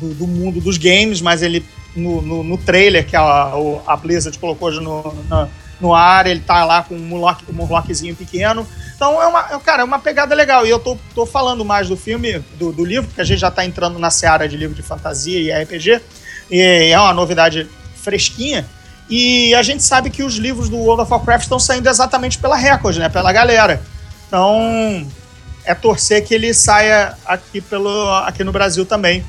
do, 0.02 0.14
do 0.16 0.28
mundo 0.28 0.60
dos 0.60 0.80
games, 0.80 1.22
mas 1.22 1.44
ele 1.44 1.64
no, 1.96 2.22
no, 2.22 2.44
no 2.44 2.58
trailer 2.58 3.06
que 3.06 3.16
a, 3.16 3.54
a 3.86 3.98
Blizzard 3.98 4.38
colocou 4.38 4.72
no, 4.72 5.14
no, 5.30 5.50
no 5.80 5.94
ar, 5.94 6.28
ele 6.28 6.42
tá 6.42 6.66
lá 6.66 6.84
com 6.84 6.96
um 6.96 7.00
Murloc, 7.00 7.42
um 7.50 8.16
pequeno. 8.16 8.68
Então 8.96 9.22
é 9.22 9.28
uma, 9.28 9.40
é, 9.52 9.60
cara, 9.60 9.82
é 9.82 9.86
uma 9.86 10.00
pegada 10.00 10.36
legal. 10.36 10.66
E 10.66 10.70
eu 10.70 10.80
tô, 10.80 10.98
tô 11.16 11.26
falando 11.26 11.64
mais 11.64 11.88
do 11.88 11.96
filme, 11.96 12.40
do, 12.58 12.72
do 12.72 12.84
livro, 12.84 13.08
porque 13.08 13.22
a 13.22 13.24
gente 13.24 13.40
já 13.40 13.50
tá 13.50 13.66
entrando 13.66 13.98
na 13.98 14.10
seara 14.10 14.48
de 14.48 14.58
livro 14.58 14.76
de 14.76 14.82
fantasia 14.82 15.40
e 15.40 15.64
RPG. 15.64 16.02
E 16.52 16.92
é 16.92 17.00
uma 17.00 17.14
novidade 17.14 17.68
fresquinha. 17.96 18.66
E 19.10 19.56
a 19.56 19.64
gente 19.64 19.82
sabe 19.82 20.10
que 20.10 20.22
os 20.22 20.36
livros 20.36 20.70
do 20.70 20.78
World 20.78 21.04
of 21.04 21.12
Warcraft 21.12 21.44
estão 21.44 21.58
saindo 21.58 21.90
exatamente 21.90 22.38
pela 22.38 22.56
Record, 22.56 22.98
né? 22.98 23.10
Pela 23.10 23.32
galera. 23.32 23.82
Então, 24.28 25.08
é 25.66 25.74
torcer 25.74 26.24
que 26.26 26.34
ele 26.34 26.54
saia 26.54 27.16
aqui, 27.26 27.60
pelo, 27.62 28.10
aqui 28.18 28.44
no 28.44 28.52
Brasil 28.52 28.86
também. 28.86 29.26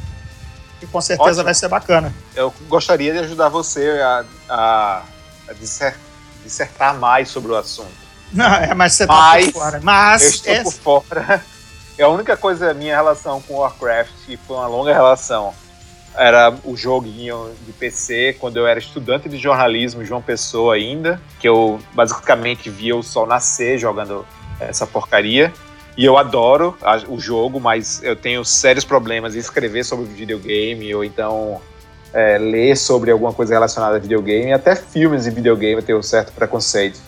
Que 0.81 0.87
com 0.87 1.01
certeza 1.01 1.31
Ótimo. 1.31 1.45
vai 1.45 1.55
ser 1.55 1.69
bacana. 1.69 2.13
Eu 2.35 2.53
gostaria 2.69 3.13
de 3.13 3.19
ajudar 3.21 3.49
você 3.51 4.01
a, 4.03 4.25
a, 4.49 5.03
a 5.49 5.53
disser- 5.53 5.97
dissertar 6.43 6.95
mais 6.99 7.29
sobre 7.29 7.53
o 7.53 7.57
assunto. 7.57 7.93
Não, 8.33 8.47
é, 8.47 8.73
mas 8.75 8.95
você 8.95 9.07
tá 9.07 9.13
Mas 9.13 9.47
por 9.47 9.53
fora. 9.53 9.81
Mas 9.83 10.23
eu 10.47 10.55
estou 10.55 10.73
por 10.73 11.05
fora. 11.15 11.45
É 11.99 12.03
a 12.03 12.09
única 12.09 12.35
coisa, 12.37 12.73
minha 12.73 12.95
relação 12.97 13.43
com 13.43 13.59
Warcraft, 13.59 14.11
que 14.25 14.37
foi 14.39 14.57
uma 14.57 14.67
longa 14.67 14.93
relação, 14.95 15.53
era 16.17 16.55
o 16.65 16.75
joguinho 16.77 17.55
de 17.67 17.73
PC, 17.73 18.37
quando 18.41 18.57
eu 18.57 18.67
era 18.67 18.79
estudante 18.79 19.29
de 19.29 19.37
jornalismo, 19.37 20.05
João 20.05 20.23
Pessoa 20.23 20.75
ainda, 20.77 21.21
que 21.39 21.47
eu 21.49 21.79
basicamente 21.93 22.71
via 22.71 22.97
o 22.97 23.03
sol 23.03 23.27
nascer 23.27 23.79
jogando 23.79 24.27
essa 24.59 24.87
porcaria. 24.87 25.53
E 25.97 26.05
eu 26.05 26.17
adoro 26.17 26.77
a- 26.83 27.01
o 27.09 27.19
jogo, 27.21 27.61
mas 27.61 28.01
eu 28.03 28.15
tenho 28.17 28.45
sérios 28.45 28.85
problemas 28.85 29.35
em 29.35 29.39
escrever 29.39 29.85
sobre 29.85 30.07
videogame, 30.07 30.95
ou 30.95 31.05
então 31.05 31.61
é, 32.13 32.39
ler 32.39 32.77
sobre 32.77 33.11
alguma 33.11 33.33
coisa 33.33 33.55
relacionada 33.55 33.97
a 33.97 33.99
videogame, 34.01 34.53
até 34.53 34.75
filmes 34.75 35.25
de 35.25 35.31
videogame 35.31 35.75
eu 35.77 35.83
tenho 35.83 35.99
um 35.99 36.03
certo 36.03 36.33
preconceito. 36.33 36.99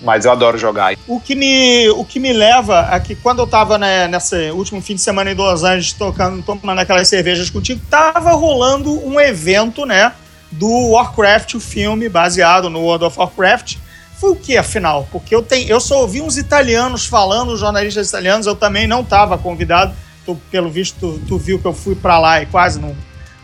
Mas 0.00 0.26
eu 0.26 0.32
adoro 0.32 0.58
jogar. 0.58 0.94
O 1.08 1.18
que 1.18 1.34
me, 1.34 1.88
o 1.90 2.04
que 2.04 2.20
me 2.20 2.32
leva 2.32 2.80
a 2.80 3.00
que 3.00 3.14
quando 3.14 3.38
eu 3.40 3.46
tava 3.46 3.78
né, 3.78 4.06
nesse 4.06 4.50
último 4.50 4.80
fim 4.82 4.94
de 4.94 5.00
semana 5.00 5.30
em 5.30 5.34
Los 5.34 5.62
Angeles 5.64 5.94
tocando, 5.94 6.42
tomando 6.42 6.78
aquelas 6.78 7.08
cervejas 7.08 7.48
contigo, 7.48 7.80
tava 7.90 8.32
rolando 8.32 8.90
um 9.06 9.18
evento, 9.18 9.86
né, 9.86 10.12
do 10.50 10.68
Warcraft, 10.90 11.54
o 11.54 11.60
filme 11.60 12.08
baseado 12.10 12.68
no 12.68 12.80
World 12.80 13.06
of 13.06 13.18
Warcraft. 13.18 13.76
Foi 14.18 14.30
o 14.30 14.36
que, 14.36 14.56
afinal? 14.56 15.06
Porque 15.12 15.34
eu, 15.34 15.42
tenho, 15.42 15.68
eu 15.68 15.78
só 15.78 16.00
ouvi 16.00 16.22
uns 16.22 16.38
italianos 16.38 17.06
falando, 17.06 17.56
jornalistas 17.56 18.08
italianos, 18.08 18.46
eu 18.46 18.56
também 18.56 18.86
não 18.86 19.02
estava 19.02 19.36
convidado. 19.36 19.94
Tu, 20.24 20.34
pelo 20.50 20.70
visto, 20.70 20.96
tu, 20.98 21.20
tu 21.26 21.38
viu 21.38 21.58
que 21.58 21.66
eu 21.66 21.74
fui 21.74 21.94
para 21.94 22.18
lá 22.18 22.40
e 22.40 22.46
quase 22.46 22.80
não, 22.80 22.96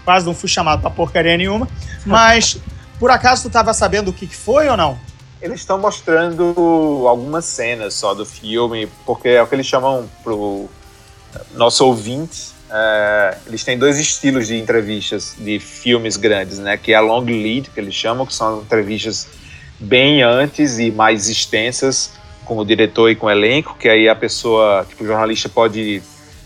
quase 0.05 0.25
não 0.25 0.35
fui 0.35 0.49
chamado 0.49 0.81
para 0.81 0.91
porcaria 0.91 1.37
nenhuma. 1.37 1.69
Mas, 2.07 2.57
por 2.99 3.11
acaso, 3.11 3.43
tu 3.43 3.49
estava 3.49 3.75
sabendo 3.75 4.09
o 4.09 4.13
que, 4.13 4.27
que 4.27 4.35
foi 4.35 4.69
ou 4.69 4.77
não? 4.77 4.99
Eles 5.43 5.61
estão 5.61 5.79
mostrando 5.79 7.05
algumas 7.07 7.45
cenas 7.45 7.95
só 7.95 8.15
do 8.15 8.25
filme, 8.25 8.89
porque 9.05 9.29
é 9.29 9.43
o 9.43 9.47
que 9.47 9.55
eles 9.55 9.67
chamam 9.67 10.09
pro 10.23 10.71
nosso 11.55 11.85
ouvinte. 11.85 12.53
é, 12.71 13.37
eles 13.47 13.63
têm 13.63 13.77
dois 13.77 13.99
estilos 13.99 14.47
de 14.47 14.57
entrevistas 14.57 15.35
de 15.37 15.59
filmes 15.59 16.17
grandes, 16.17 16.59
né? 16.59 16.79
Que 16.79 16.93
é 16.93 16.97
a 16.97 17.01
long 17.01 17.25
lead, 17.25 17.71
que 17.71 17.79
eles 17.79 17.95
chamam, 17.95 18.25
que 18.25 18.33
são 18.33 18.63
entrevistas 18.63 19.27
bem 19.83 20.23
antes 20.23 20.79
e 20.79 20.91
mais 20.91 21.29
extensas 21.29 22.13
com 22.45 22.59
o 22.59 22.65
diretor 22.65 23.11
e 23.11 23.17
com 23.17 23.27
o 23.27 23.31
elenco, 23.31 23.77
que 23.79 23.89
aí 23.89 24.09
a 24.09 24.15
pessoa, 24.17 24.85
tipo, 24.89 25.05
o 25.05 25.07
jornalista 25.07 25.49
pode 25.49 26.03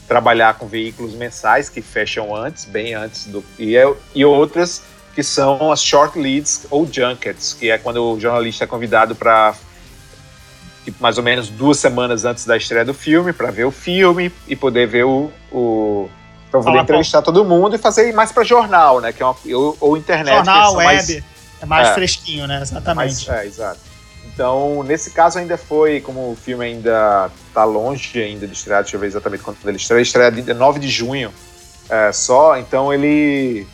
trabalhar 0.07 0.55
com 0.55 0.67
veículos 0.67 1.15
mensais 1.15 1.69
que 1.69 1.81
fecham 1.83 2.35
antes, 2.35 2.65
bem 2.65 2.95
antes 2.95 3.27
do 3.27 3.45
e, 3.59 3.77
é- 3.77 3.93
e 4.15 4.25
outras 4.25 4.83
que 5.15 5.23
são 5.23 5.73
as 5.73 5.83
short 5.83 6.19
leads 6.19 6.67
ou 6.71 6.87
junkets, 6.91 7.55
que 7.55 7.71
é 7.71 7.79
quando 7.79 8.03
o 8.13 8.21
jornalista 8.21 8.65
é 8.65 8.67
convidado 8.67 9.15
para 9.17 9.55
tipo, 10.85 11.03
mais 11.03 11.19
ou 11.19 11.25
menos 11.25 11.49
duas 11.49 11.79
semanas 11.79 12.25
antes 12.25 12.45
da 12.45 12.57
estreia 12.57 12.85
do 12.85 12.95
filme 12.95 13.33
para 13.33 13.51
ver 13.51 13.65
o 13.65 13.71
filme 13.71 14.31
e 14.47 14.55
poder 14.55 14.87
ver 14.87 15.05
o, 15.05 15.31
o 15.51 16.09
para 16.51 16.61
poder 16.61 16.71
Falar 16.73 16.83
entrevistar 16.85 17.23
todo 17.23 17.45
mundo 17.45 17.75
e 17.75 17.79
fazer 17.79 18.13
mais 18.13 18.31
para 18.31 18.45
jornal, 18.45 19.01
né, 19.01 19.13
que 19.13 19.23
é 19.23 19.27
uma, 19.27 19.35
ou, 19.55 19.77
ou 19.81 19.97
internet, 19.97 20.35
Jornal, 20.37 20.75
web, 20.77 20.85
mais- 20.87 21.23
é 21.61 21.67
mais 21.67 21.89
É. 21.89 21.95
fresquinho, 21.95 22.47
né? 22.47 22.61
Exatamente. 22.63 23.29
mas, 23.29 23.29
é, 23.29 23.47
exato. 23.47 23.81
Então, 24.33 24.83
nesse 24.83 25.11
caso 25.11 25.39
ainda 25.39 25.57
foi, 25.57 26.01
como 26.01 26.33
o 26.33 26.37
filme 26.37 26.65
ainda 26.65 27.31
tá 27.55 27.65
longe 27.65 28.21
ainda 28.21 28.47
de 28.47 28.53
estrear, 28.53 28.83
deixa 28.83 28.97
eu 28.97 29.01
ver 29.01 29.07
exatamente 29.07 29.43
quando 29.43 29.57
ele 29.65 29.77
estreia, 29.77 30.03
estreia 30.03 30.31
dia 30.31 30.53
9 30.53 30.79
de 30.79 30.89
junho 30.89 31.33
é, 31.89 32.13
só, 32.13 32.59
então 32.59 32.93
ele 32.93 33.67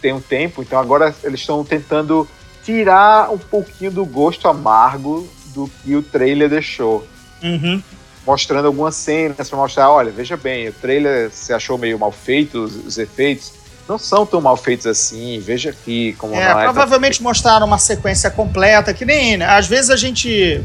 tem 0.00 0.12
um 0.12 0.20
tempo, 0.20 0.62
então 0.62 0.78
agora 0.78 1.14
eles 1.24 1.40
estão 1.40 1.64
tentando 1.64 2.26
tirar 2.64 3.30
um 3.30 3.38
pouquinho 3.38 3.90
do 3.90 4.04
gosto 4.06 4.48
amargo 4.48 5.28
do 5.54 5.68
que 5.82 5.94
o 5.96 6.02
trailer 6.02 6.48
deixou. 6.48 7.06
Uhum. 7.42 7.82
Mostrando 8.26 8.66
algumas 8.66 8.94
cenas 8.96 9.48
para 9.48 9.58
mostrar, 9.58 9.90
olha, 9.90 10.10
veja 10.10 10.36
bem, 10.36 10.68
o 10.68 10.72
trailer 10.72 11.30
você 11.30 11.52
achou 11.52 11.76
meio 11.76 11.98
mal 11.98 12.10
feito, 12.12 12.62
os, 12.62 12.74
os 12.74 12.98
efeitos 12.98 13.52
não 13.88 13.98
são 13.98 14.26
tão 14.26 14.40
mal 14.40 14.56
feitos 14.56 14.86
assim, 14.86 15.38
veja 15.38 15.70
aqui 15.70 16.14
como 16.18 16.34
É, 16.34 16.52
não 16.52 16.60
é 16.60 16.64
provavelmente 16.64 17.22
mostraram 17.22 17.66
uma 17.66 17.78
sequência 17.78 18.30
completa, 18.30 18.92
que 18.92 19.04
nem, 19.04 19.36
né? 19.36 19.46
Às 19.46 19.66
vezes 19.66 19.90
a 19.90 19.96
gente 19.96 20.60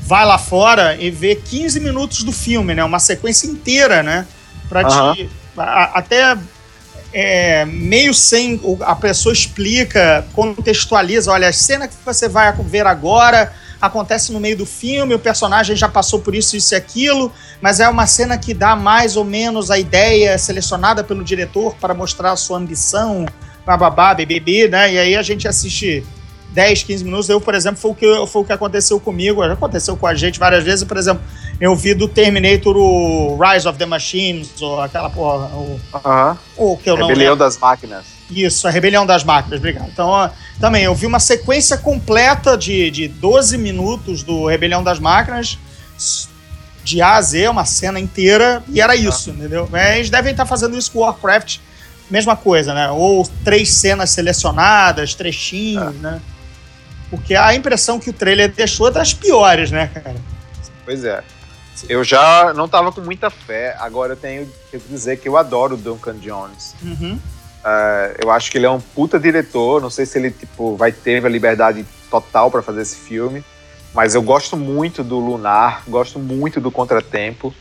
vai 0.00 0.24
lá 0.24 0.38
fora 0.38 0.96
e 0.96 1.10
vê 1.10 1.36
15 1.36 1.78
minutos 1.80 2.22
do 2.24 2.32
filme, 2.32 2.74
né? 2.74 2.82
Uma 2.82 2.98
sequência 2.98 3.46
inteira, 3.46 4.02
né? 4.02 4.26
Pra 4.68 4.82
te. 5.14 5.30
a- 5.56 5.98
até 5.98 6.36
é, 7.12 7.64
meio 7.64 8.12
sem. 8.14 8.60
A 8.80 8.94
pessoa 8.94 9.32
explica, 9.32 10.26
contextualiza. 10.32 11.30
Olha, 11.32 11.48
a 11.48 11.52
cena 11.52 11.86
que 11.88 11.94
você 12.04 12.28
vai 12.28 12.52
ver 12.52 12.86
agora 12.86 13.52
acontece 13.80 14.32
no 14.32 14.40
meio 14.40 14.56
do 14.56 14.66
filme, 14.66 15.14
o 15.14 15.18
personagem 15.18 15.74
já 15.74 15.88
passou 15.88 16.20
por 16.20 16.34
isso, 16.34 16.56
isso 16.56 16.74
e 16.74 16.76
aquilo, 16.76 17.32
mas 17.60 17.80
é 17.80 17.88
uma 17.88 18.06
cena 18.06 18.36
que 18.36 18.52
dá 18.52 18.76
mais 18.76 19.16
ou 19.16 19.24
menos 19.24 19.70
a 19.70 19.78
ideia 19.78 20.36
selecionada 20.36 21.02
pelo 21.02 21.24
diretor 21.24 21.74
para 21.80 21.94
mostrar 21.94 22.32
a 22.32 22.36
sua 22.36 22.58
ambição, 22.58 23.26
bababá, 23.64 24.14
BBB, 24.14 24.68
né? 24.68 24.92
E 24.92 24.98
aí 24.98 25.16
a 25.16 25.22
gente 25.22 25.48
assiste 25.48 26.04
10, 26.52 26.82
15 26.82 27.04
minutos. 27.04 27.28
Eu, 27.28 27.40
por 27.40 27.54
exemplo, 27.54 27.80
foi 27.80 27.90
o 27.90 27.94
que, 27.94 28.26
foi 28.26 28.42
o 28.42 28.44
que 28.44 28.52
aconteceu 28.52 29.00
comigo, 29.00 29.42
aconteceu 29.42 29.96
com 29.96 30.06
a 30.06 30.14
gente 30.14 30.38
várias 30.38 30.64
vezes. 30.64 30.84
Por 30.84 30.96
exemplo, 30.96 31.22
eu 31.60 31.76
vi 31.76 31.92
do 31.92 32.08
Terminator 32.08 32.76
o 32.76 33.38
Rise 33.38 33.68
of 33.68 33.78
the 33.78 33.84
Machines, 33.84 34.62
ou 34.62 34.80
aquela 34.80 35.10
porra, 35.10 35.46
o, 35.48 35.78
Aham. 35.94 36.38
o 36.56 36.76
que 36.76 36.88
eu 36.88 36.96
não 36.96 37.08
Rebelião 37.08 37.36
das 37.36 37.58
Máquinas. 37.58 38.06
Isso, 38.30 38.66
a 38.66 38.70
Rebelião 38.70 39.04
das 39.04 39.22
Máquinas, 39.24 39.58
obrigado. 39.58 39.88
Então, 39.92 40.30
também, 40.58 40.84
eu 40.84 40.94
vi 40.94 41.04
uma 41.04 41.20
sequência 41.20 41.76
completa 41.76 42.56
de, 42.56 42.90
de 42.90 43.08
12 43.08 43.58
minutos 43.58 44.22
do 44.22 44.46
Rebelião 44.46 44.82
das 44.82 44.98
Máquinas, 44.98 45.58
de 46.82 47.02
A 47.02 47.16
a 47.16 47.22
Z, 47.22 47.48
uma 47.48 47.66
cena 47.66 48.00
inteira, 48.00 48.62
e 48.68 48.80
era 48.80 48.96
isso, 48.96 49.30
entendeu? 49.30 49.68
É, 49.74 49.96
Eles 49.96 50.08
devem 50.08 50.30
estar 50.30 50.46
fazendo 50.46 50.78
isso 50.78 50.90
com 50.92 51.00
Warcraft, 51.00 51.58
mesma 52.10 52.36
coisa, 52.36 52.72
né? 52.72 52.90
Ou 52.90 53.28
três 53.44 53.70
cenas 53.74 54.10
selecionadas, 54.10 55.14
trechinhos, 55.14 55.94
né? 55.96 56.20
Porque 57.10 57.34
a 57.34 57.54
impressão 57.54 58.00
que 58.00 58.08
o 58.08 58.12
trailer 58.12 58.50
deixou 58.50 58.88
é 58.88 58.90
das 58.90 59.12
piores, 59.12 59.70
né, 59.70 59.88
cara? 59.92 60.16
Pois 60.84 61.04
é. 61.04 61.22
Eu 61.88 62.04
já 62.04 62.52
não 62.54 62.68
tava 62.68 62.92
com 62.92 63.00
muita 63.00 63.30
fé, 63.30 63.76
agora 63.78 64.12
eu 64.12 64.16
tenho, 64.16 64.46
tenho 64.70 64.82
que 64.82 64.88
dizer 64.88 65.18
que 65.18 65.28
eu 65.28 65.36
adoro 65.36 65.74
o 65.74 65.78
Duncan 65.78 66.14
Jones. 66.14 66.74
Uhum. 66.82 67.18
É, 67.64 68.16
eu 68.22 68.30
acho 68.30 68.50
que 68.50 68.58
ele 68.58 68.66
é 68.66 68.70
um 68.70 68.80
puta 68.80 69.18
diretor, 69.18 69.80
não 69.80 69.90
sei 69.90 70.06
se 70.06 70.18
ele 70.18 70.30
tipo, 70.30 70.76
vai 70.76 70.92
ter 70.92 71.24
a 71.24 71.28
liberdade 71.28 71.84
total 72.10 72.50
para 72.50 72.62
fazer 72.62 72.82
esse 72.82 72.96
filme, 72.96 73.44
mas 73.94 74.14
eu 74.14 74.22
gosto 74.22 74.56
muito 74.56 75.02
do 75.02 75.18
Lunar, 75.18 75.82
gosto 75.88 76.18
muito 76.18 76.60
do 76.60 76.70
Contratempo. 76.70 77.54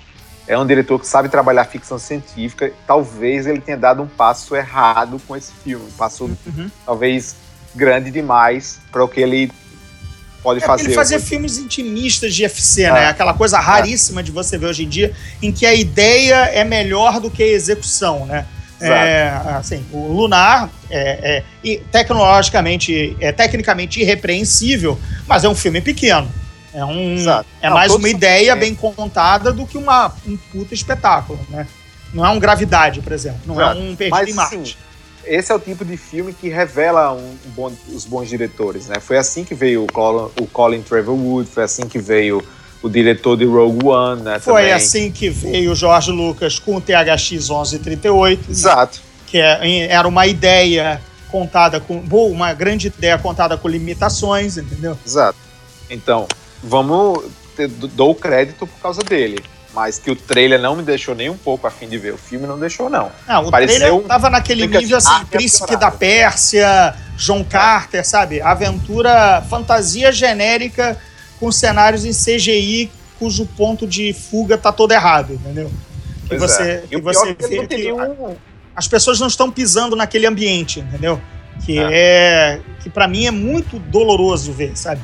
É 0.48 0.58
um 0.58 0.66
diretor 0.66 1.00
que 1.00 1.06
sabe 1.06 1.30
trabalhar 1.30 1.64
ficção 1.66 2.00
científica. 2.00 2.72
Talvez 2.88 3.46
ele 3.46 3.62
tenha 3.62 3.78
dado 3.78 4.02
um 4.02 4.08
passo 4.08 4.56
errado 4.56 5.22
com 5.28 5.36
esse 5.36 5.52
filme, 5.64 5.86
um 5.86 5.92
passo 5.92 6.26
Uhum. 6.26 6.72
talvez 6.86 7.36
grande 7.76 8.10
demais 8.10 8.80
para 8.92 9.04
o 9.04 9.08
que 9.08 9.22
ele 9.22 9.52
pode 10.42 10.64
É 10.64 10.66
fazer. 10.66 10.86
ele 10.86 10.94
fazia 10.94 11.20
filmes 11.20 11.58
intimistas 11.58 12.34
de 12.34 12.46
FC, 12.46 12.84
É. 12.84 12.92
né? 12.92 13.06
Aquela 13.08 13.34
coisa 13.34 13.60
raríssima 13.60 14.22
de 14.24 14.32
você 14.32 14.58
ver 14.58 14.68
hoje 14.68 14.84
em 14.86 14.90
dia, 14.90 15.14
em 15.42 15.52
que 15.52 15.66
a 15.66 15.74
ideia 15.74 16.46
é 16.46 16.64
melhor 16.64 17.20
do 17.20 17.30
que 17.30 17.44
a 17.44 17.48
execução, 17.48 18.26
né? 18.26 18.46
É, 18.82 19.28
assim, 19.58 19.84
o 19.92 20.08
Lunar 20.14 20.70
é, 20.90 21.38
é 21.40 21.44
e 21.62 21.78
tecnologicamente, 21.92 23.16
é 23.20 23.32
tecnicamente 23.32 24.00
irrepreensível, 24.00 24.98
mas 25.28 25.44
é 25.44 25.50
um 25.50 25.56
filme 25.56 25.82
pequeno. 25.82 26.32
É, 26.74 26.86
um, 26.86 27.16
Exato. 27.16 27.46
é 27.62 27.68
Não, 27.68 27.76
mais 27.76 27.94
uma 27.94 28.08
ideia 28.08 28.56
bem 28.56 28.74
contada 28.76 29.52
do 29.52 29.66
que 29.66 29.78
uma, 29.78 30.14
um 30.26 30.38
puta 30.38 30.74
espetáculo, 30.74 31.40
né? 31.50 31.68
Não 32.14 32.26
é 32.26 32.30
um 32.30 32.40
Gravidade, 32.40 33.02
por 33.02 33.12
exemplo. 33.12 33.40
Não 33.46 33.56
Exato. 33.56 33.80
é 33.80 33.82
um 33.84 33.96
Perdido 33.96 34.12
Mas, 34.18 34.30
em 34.30 34.34
Marte. 34.34 34.56
assim, 34.56 34.76
esse 35.30 35.52
é 35.52 35.56
o 35.56 35.60
tipo 35.60 35.86
de 35.86 35.96
filme 35.98 36.34
que 36.34 36.50
revela 36.50 37.14
um, 37.14 37.18
um 37.46 37.50
bom- 37.56 37.72
os 37.94 38.06
bons 38.06 38.28
diretores, 38.28 38.88
né? 38.88 39.00
Foi 39.00 39.18
assim 39.18 39.44
que 39.44 39.54
veio 39.56 39.84
o 39.84 39.88
Colin, 39.88 40.30
o 40.42 40.48
Colin 40.48 40.82
Trevorwood, 40.82 41.50
foi 41.50 41.64
assim 41.64 41.88
que 41.88 42.00
veio 42.00 42.44
o 42.82 42.90
diretor 42.90 43.38
de 43.38 43.46
Rogue 43.46 43.86
One, 43.86 44.22
né? 44.22 44.40
Foi 44.40 44.62
também. 44.62 44.74
assim 44.74 45.12
que 45.12 45.30
veio 45.30 45.72
o 45.72 45.76
Jorge 45.76 46.12
Lucas 46.12 46.58
com 46.60 46.76
o 46.78 46.82
THX 46.82 47.50
1138. 47.50 48.50
Exato. 48.52 49.00
que 49.28 49.38
é- 49.38 49.86
era 49.92 50.08
uma 50.08 50.26
ideia 50.26 51.00
contada 51.30 51.80
com 51.80 52.00
boa, 52.00 52.32
uma 52.32 52.52
grande 52.52 52.88
ideia 52.88 53.16
contada 53.20 53.56
com 53.58 53.68
limitações, 53.68 54.58
entendeu? 54.58 54.98
Exato. 55.06 55.38
Então, 55.90 56.28
vamos. 56.64 57.26
Dou 57.94 58.16
crédito 58.16 58.66
por 58.66 58.80
causa 58.82 59.04
dele. 59.04 59.38
Mas 59.74 60.00
que 60.00 60.10
o 60.10 60.16
trailer 60.16 60.60
não 60.60 60.76
me 60.76 60.82
deixou 60.84 61.14
nem 61.14 61.30
um 61.30 61.38
pouco 61.38 61.68
a 61.68 61.70
fim 61.72 61.88
de 61.88 61.98
ver 61.98 62.14
o 62.14 62.18
filme, 62.18 62.48
não 62.48 62.58
deixou, 62.60 62.90
não. 62.90 63.12
O 63.46 63.52
Pareceu 63.52 63.80
trailer 63.80 64.08
tava 64.08 64.30
naquele 64.30 64.66
nível 64.66 64.98
assim, 64.98 65.08
ah, 65.12 65.26
Príncipe 65.30 65.68
temporada. 65.68 65.92
da 65.92 65.98
Pérsia, 65.98 66.96
John 67.18 67.44
Carter, 67.44 68.04
sabe? 68.06 68.42
Aventura, 68.42 69.44
fantasia 69.48 70.12
genérica 70.12 70.98
com 71.40 71.52
cenários 71.52 72.04
em 72.04 72.12
CGI 72.12 72.92
cujo 73.20 73.46
ponto 73.46 73.86
de 73.86 74.12
fuga 74.14 74.58
tá 74.58 74.72
todo 74.72 74.92
errado, 74.92 75.34
entendeu? 75.34 75.70
Que 76.24 76.30
Pois 76.30 76.42
você, 76.42 76.64
é. 76.64 76.84
E 76.86 76.88
que 76.96 77.02
você 77.02 77.30
é 77.30 77.34
que 77.36 77.48
vê 77.48 77.68
que 77.68 77.92
um- 77.94 78.36
as 78.76 78.88
pessoas 78.88 79.20
não 79.20 79.28
estão 79.28 79.52
pisando 79.52 79.96
naquele 79.96 80.26
ambiente, 80.26 80.80
entendeu? 80.80 81.22
Que 81.66 81.78
É. 81.78 81.90
é, 81.92 82.60
que 82.82 82.90
para 82.90 83.08
mim 83.08 83.26
é 83.28 83.32
muito 83.32 83.78
doloroso 83.78 84.52
ver, 84.54 84.72
sabe? 84.76 85.02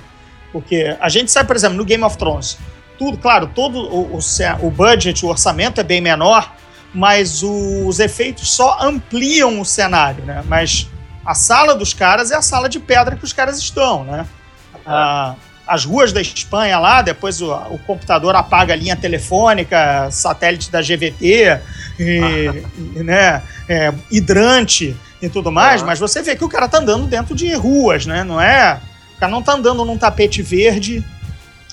Porque 0.51 0.95
a 0.99 1.09
gente 1.09 1.29
sabe, 1.31 1.45
por 1.47 1.55
exemplo, 1.55 1.75
no 1.77 1.83
Game 1.85 2.03
of 2.03 2.17
Thrones, 2.17 2.57
tudo, 2.97 3.17
claro, 3.17 3.49
todo 3.53 3.79
o, 3.79 4.17
o, 4.17 4.19
o 4.61 4.71
budget, 4.71 5.25
o 5.25 5.29
orçamento 5.29 5.79
é 5.79 5.83
bem 5.83 6.01
menor, 6.01 6.53
mas 6.93 7.43
os 7.43 7.99
efeitos 7.99 8.51
só 8.51 8.77
ampliam 8.81 9.59
o 9.59 9.65
cenário, 9.65 10.23
né? 10.23 10.43
Mas 10.47 10.89
a 11.25 11.33
sala 11.33 11.75
dos 11.75 11.93
caras 11.93 12.31
é 12.31 12.35
a 12.35 12.41
sala 12.41 12.69
de 12.69 12.79
pedra 12.79 13.15
que 13.15 13.23
os 13.23 13.33
caras 13.33 13.57
estão, 13.57 14.03
né? 14.03 14.25
Ah, 14.85 15.35
as 15.67 15.83
ruas 15.83 16.13
da 16.13 16.21
Espanha 16.21 16.77
lá, 16.77 17.01
depois 17.01 17.41
o, 17.41 17.51
o 17.51 17.79
computador 17.79 18.35
apaga 18.35 18.73
a 18.73 18.75
linha 18.75 18.95
telefônica, 18.95 20.09
satélite 20.11 20.71
da 20.71 20.81
GVT, 20.81 21.59
e, 21.99 22.63
e, 22.95 23.03
né, 23.03 23.41
é, 23.67 23.91
hidrante 24.11 24.95
e 25.21 25.29
tudo 25.29 25.51
mais, 25.51 25.81
Aham. 25.81 25.87
mas 25.87 25.99
você 25.99 26.21
vê 26.21 26.35
que 26.35 26.43
o 26.43 26.49
cara 26.49 26.67
tá 26.67 26.77
andando 26.77 27.07
dentro 27.07 27.33
de 27.33 27.53
ruas, 27.55 28.05
né? 28.05 28.23
Não 28.23 28.39
é. 28.39 28.79
O 29.15 29.19
cara 29.19 29.31
não 29.31 29.41
tá 29.41 29.53
andando 29.53 29.83
num 29.83 29.97
tapete 29.97 30.41
verde, 30.41 31.03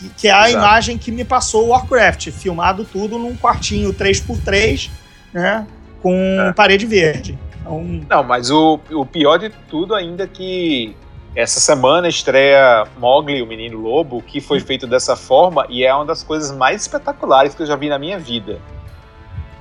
que, 0.03 0.15
que 0.23 0.29
é 0.29 0.33
a 0.33 0.49
Exato. 0.49 0.65
imagem 0.65 0.99
que 0.99 1.11
me 1.13 1.25
passou 1.25 1.67
o 1.67 1.69
Warcraft, 1.69 2.31
filmado 2.31 2.85
tudo 2.85 3.19
num 3.19 3.37
quartinho 3.37 3.93
3x3, 3.93 4.91
né? 5.33 5.67
Com 6.03 6.13
É. 6.41 6.53
parede 6.53 6.85
verde. 6.87 7.39
Então, 7.61 7.83
Não, 8.11 8.23
mas 8.25 8.51
o, 8.51 8.81
o 8.91 9.07
pior 9.07 9.39
de 9.39 9.51
tudo 9.69 9.95
ainda 9.95 10.25
é 10.25 10.27
que 10.27 10.97
essa 11.35 11.61
semana 11.61 12.09
estreia 12.09 12.85
Mowgli, 12.99 13.41
o 13.41 13.47
Menino 13.47 13.79
Lobo, 13.79 14.21
que 14.21 14.41
foi 14.41 14.61
feito 14.61 14.87
dessa 14.87 15.15
forma 15.17 15.65
e 15.71 15.85
é 15.85 15.95
uma 15.95 16.05
das 16.05 16.23
coisas 16.23 16.51
mais 16.55 16.83
espetaculares 16.83 17.55
que 17.55 17.63
eu 17.63 17.67
já 17.67 17.77
vi 17.77 17.89
na 17.89 17.99
minha 17.99 18.19
vida. 18.19 18.59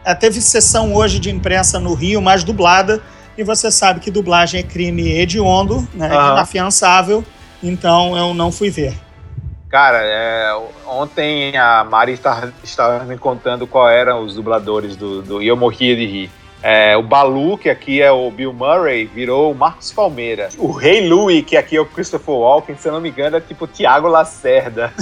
É, 0.03 0.15
teve 0.15 0.41
sessão 0.41 0.93
hoje 0.95 1.19
de 1.19 1.29
imprensa 1.29 1.79
no 1.79 1.93
Rio, 1.93 2.21
mais 2.21 2.43
dublada, 2.43 3.01
e 3.37 3.43
você 3.43 3.69
sabe 3.71 3.99
que 3.99 4.09
dublagem 4.09 4.59
é 4.59 4.63
crime 4.63 5.07
hediondo, 5.11 5.87
né, 5.93 6.07
Aham. 6.07 6.31
inafiançável, 6.33 7.23
então 7.61 8.17
eu 8.17 8.33
não 8.33 8.51
fui 8.51 8.69
ver. 8.71 8.93
Cara, 9.72 9.99
é, 10.03 10.53
ontem 10.86 11.57
a 11.57 11.86
Mari 11.86 12.19
estava 12.61 13.05
me 13.05 13.17
contando 13.17 13.65
qual 13.65 13.88
eram 13.88 14.22
os 14.22 14.36
dubladores 14.36 14.97
do, 14.97 15.22
do 15.22 15.41
e 15.41 15.47
eu 15.47 15.55
morria 15.55 15.95
de 15.95 16.05
rir. 16.05 16.32
É, 16.61 16.97
o 16.97 17.01
Balu, 17.01 17.57
que 17.57 17.69
aqui 17.69 18.01
é 18.01 18.11
o 18.11 18.30
Bill 18.30 18.51
Murray, 18.51 19.05
virou 19.05 19.49
o 19.49 19.55
Marcos 19.55 19.89
Palmeira. 19.93 20.49
O 20.57 20.74
Rei 20.74 21.07
Louie, 21.07 21.41
que 21.41 21.55
aqui 21.55 21.78
é 21.78 21.82
o 21.82 21.86
Christopher 21.86 22.36
Walken, 22.36 22.76
se 22.76 22.89
eu 22.89 22.91
não 22.91 22.99
me 22.99 23.09
engano, 23.09 23.38
é 23.38 23.39
tipo 23.39 23.63
o 23.63 23.67
Tiago 23.67 24.09
Lacerda. 24.09 24.93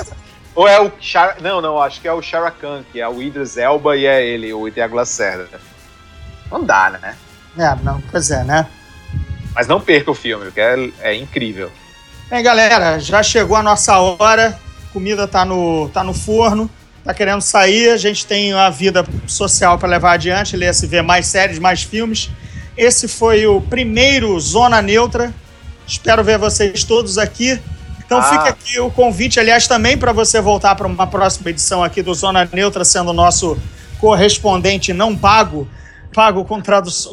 Ou 0.56 0.66
é 0.66 0.80
o 0.80 0.90
Char... 0.98 1.36
Não, 1.42 1.60
não, 1.60 1.78
acho 1.80 2.00
que 2.00 2.08
é 2.08 2.12
o 2.12 2.22
Shara 2.22 2.50
Khan, 2.50 2.82
que 2.90 3.00
é 3.00 3.08
o 3.08 3.20
Idris 3.20 3.58
Elba 3.58 3.94
e 3.94 4.06
é 4.06 4.24
ele, 4.24 4.54
o 4.54 4.70
Tiago 4.70 4.96
Lacerda. 4.96 5.60
Não 6.50 6.64
dá, 6.64 6.90
né? 6.90 7.14
É, 7.58 7.76
não, 7.82 8.00
pois 8.10 8.30
é, 8.30 8.42
né? 8.42 8.66
Mas 9.54 9.68
não 9.68 9.80
perca 9.80 10.10
o 10.10 10.14
filme, 10.14 10.46
porque 10.46 10.60
é, 10.60 10.90
é 11.00 11.14
incrível. 11.14 11.70
Bem, 12.28 12.42
galera, 12.42 12.98
já 12.98 13.22
chegou 13.22 13.56
a 13.56 13.62
nossa 13.62 13.98
hora, 13.98 14.58
comida 14.92 15.28
tá 15.28 15.44
no, 15.44 15.88
tá 15.90 16.02
no 16.02 16.14
forno, 16.14 16.70
tá 17.04 17.12
querendo 17.12 17.42
sair, 17.42 17.90
a 17.90 17.96
gente 17.96 18.26
tem 18.26 18.52
a 18.54 18.70
vida 18.70 19.04
social 19.26 19.78
para 19.78 19.88
levar 19.88 20.12
adiante, 20.12 20.56
ler 20.56 20.74
se 20.74 20.86
ver 20.86 21.02
mais 21.02 21.26
séries, 21.26 21.58
mais 21.58 21.82
filmes. 21.82 22.30
Esse 22.76 23.06
foi 23.06 23.46
o 23.46 23.60
primeiro 23.60 24.38
Zona 24.40 24.80
Neutra. 24.82 25.32
Espero 25.86 26.24
ver 26.24 26.38
vocês 26.38 26.82
todos 26.82 27.18
aqui. 27.18 27.60
Então 28.04 28.18
Ah. 28.18 28.22
fica 28.24 28.48
aqui 28.48 28.80
o 28.80 28.90
convite, 28.90 29.38
aliás, 29.38 29.68
também 29.68 29.96
para 29.96 30.12
você 30.12 30.40
voltar 30.40 30.74
para 30.74 30.86
uma 30.86 31.06
próxima 31.06 31.50
edição 31.50 31.84
aqui 31.84 32.02
do 32.02 32.12
Zona 32.14 32.48
Neutra, 32.52 32.84
sendo 32.84 33.10
o 33.10 33.14
nosso 33.14 33.56
correspondente 34.00 34.92
não 34.92 35.16
pago, 35.16 35.68
pago 36.14 36.44
com, 36.44 36.62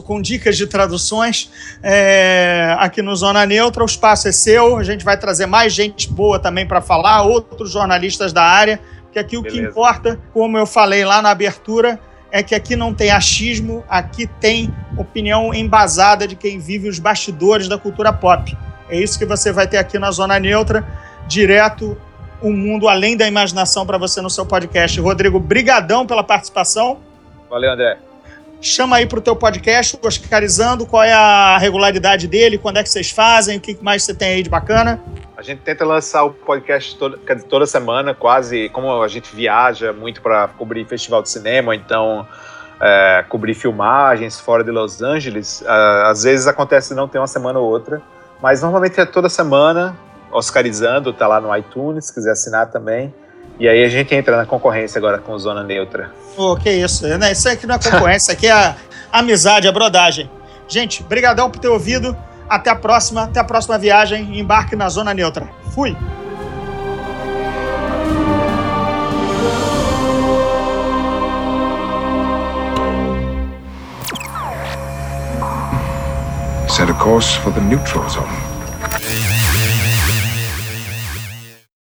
com 0.04 0.22
dicas 0.22 0.56
de 0.56 0.68
traduções 0.68 1.52
é, 1.82 2.76
aqui 2.80 3.02
no 3.02 3.16
Zona 3.16 3.46
Neutra. 3.46 3.82
O 3.84 3.86
espaço 3.86 4.28
é 4.28 4.32
seu, 4.32 4.78
a 4.78 4.84
gente 4.84 5.04
vai 5.04 5.18
trazer 5.18 5.48
mais 5.48 5.74
gente 5.74 6.10
boa 6.10 6.38
também 6.40 6.66
para 6.66 6.80
falar, 6.80 7.24
outros 7.24 7.72
jornalistas 7.72 8.32
da 8.32 8.44
área, 8.44 8.80
porque 9.04 9.20
aqui 9.20 9.36
o 9.36 9.44
que 9.44 9.60
importa, 9.60 10.20
como 10.32 10.58
eu 10.58 10.66
falei 10.66 11.04
lá 11.04 11.22
na 11.22 11.32
abertura, 11.32 12.00
é 12.32 12.42
que 12.42 12.56
aqui 12.56 12.76
não 12.76 12.94
tem 12.94 13.12
achismo, 13.12 13.84
aqui 13.90 14.26
tem 14.26 14.74
opinião 14.98 15.54
embasada 15.54 16.28
de 16.28 16.36
quem 16.36 16.60
vive 16.60 16.88
os 16.88 17.00
bastidores 17.00 17.68
da 17.68 17.78
cultura 17.78 18.14
pop. 18.14 18.58
É 18.90 18.98
isso 18.98 19.18
que 19.18 19.26
você 19.26 19.52
vai 19.52 19.68
ter 19.68 19.78
aqui 19.78 19.98
na 19.98 20.12
Zona 20.12 20.40
Neutra, 20.40 20.88
direto 21.28 21.98
um 22.42 22.52
mundo 22.52 22.88
além 22.88 23.16
da 23.16 23.28
imaginação 23.28 23.86
para 23.86 23.98
você 23.98 24.22
no 24.22 24.30
seu 24.30 24.46
podcast. 24.46 25.00
Rodrigo, 25.00 25.40
brigadão 25.40 26.08
pela 26.08 26.24
participação. 26.24 27.00
Valeu, 27.50 27.72
André. 27.72 28.11
Chama 28.62 28.98
aí 28.98 29.08
pro 29.08 29.20
teu 29.20 29.36
podcast, 29.36 29.98
Oscarizando, 30.04 30.86
qual 30.86 31.02
é 31.02 31.12
a 31.12 31.58
regularidade 31.58 32.28
dele, 32.28 32.60
quando 32.60 32.78
é 32.78 32.84
que 32.84 32.90
vocês 32.90 33.10
fazem, 33.10 33.58
o 33.58 33.60
que 33.60 33.76
mais 33.82 34.04
você 34.04 34.14
tem 34.14 34.36
aí 34.36 34.44
de 34.44 34.52
bacana. 34.52 35.02
A 35.36 35.42
gente 35.42 35.62
tenta 35.62 35.84
lançar 35.84 36.24
o 36.24 36.30
podcast 36.30 36.96
toda, 36.96 37.18
toda 37.50 37.66
semana, 37.66 38.14
quase. 38.14 38.70
Como 38.70 39.02
a 39.02 39.08
gente 39.08 39.36
viaja 39.36 39.92
muito 39.92 40.22
para 40.22 40.48
cobrir 40.50 40.86
festival 40.86 41.24
de 41.24 41.30
cinema, 41.32 41.76
então 41.76 42.28
é, 42.80 43.26
cobrir 43.28 43.56
filmagens 43.56 44.40
fora 44.40 44.64
de 44.64 44.70
Los 44.70 45.02
Angeles, 45.02 45.64
ah, 45.66 46.12
às 46.12 46.22
vezes 46.22 46.46
acontece 46.46 46.94
não 46.94 47.08
ter 47.08 47.18
uma 47.18 47.26
semana 47.26 47.58
ou 47.58 47.68
outra, 47.68 48.00
mas 48.40 48.62
normalmente 48.62 49.02
é 49.02 49.06
toda 49.06 49.28
semana. 49.28 49.98
Oscarizando, 50.32 51.12
tá 51.12 51.28
lá 51.28 51.42
no 51.42 51.54
iTunes, 51.58 52.06
se 52.06 52.14
quiser 52.14 52.32
assinar 52.32 52.70
também. 52.72 53.14
E 53.62 53.70
aí 53.70 53.84
a 53.84 53.90
gente 53.90 54.16
entra 54.16 54.36
na 54.36 54.44
concorrência 54.44 54.98
agora 54.98 55.20
com 55.20 55.38
Zona 55.38 55.64
Neutra. 55.64 56.10
Pô, 56.36 56.56
que 56.58 56.68
isso, 56.68 57.08
né? 57.20 57.32
Isso 57.32 57.48
aqui 57.48 57.68
não 57.68 57.76
é 57.76 57.78
concorrência, 57.78 58.18
isso 58.18 58.32
aqui 58.32 58.48
é 58.48 58.52
a 58.52 58.76
amizade, 59.12 59.68
a 59.68 59.72
brodagem. 59.72 60.28
Gente, 60.68 61.04
brigadão 61.04 61.48
por 61.48 61.60
ter 61.60 61.68
ouvido. 61.68 62.18
Até 62.50 62.72
a 62.72 62.76
próxima, 62.76 63.26
até 63.26 63.40
a 63.40 63.44
próxima 63.44 63.78
viagem. 63.78 64.40
Embarque 64.40 64.76
na 64.76 64.90
Zona 64.90 65.14
Neutra. 65.14 65.48
Fui! 65.76 65.96
Set 76.68 76.90
a 76.90 76.94
course 76.96 77.38
for 77.38 77.54
the 77.54 77.62
neutral 77.62 78.10
zone. 78.10 78.41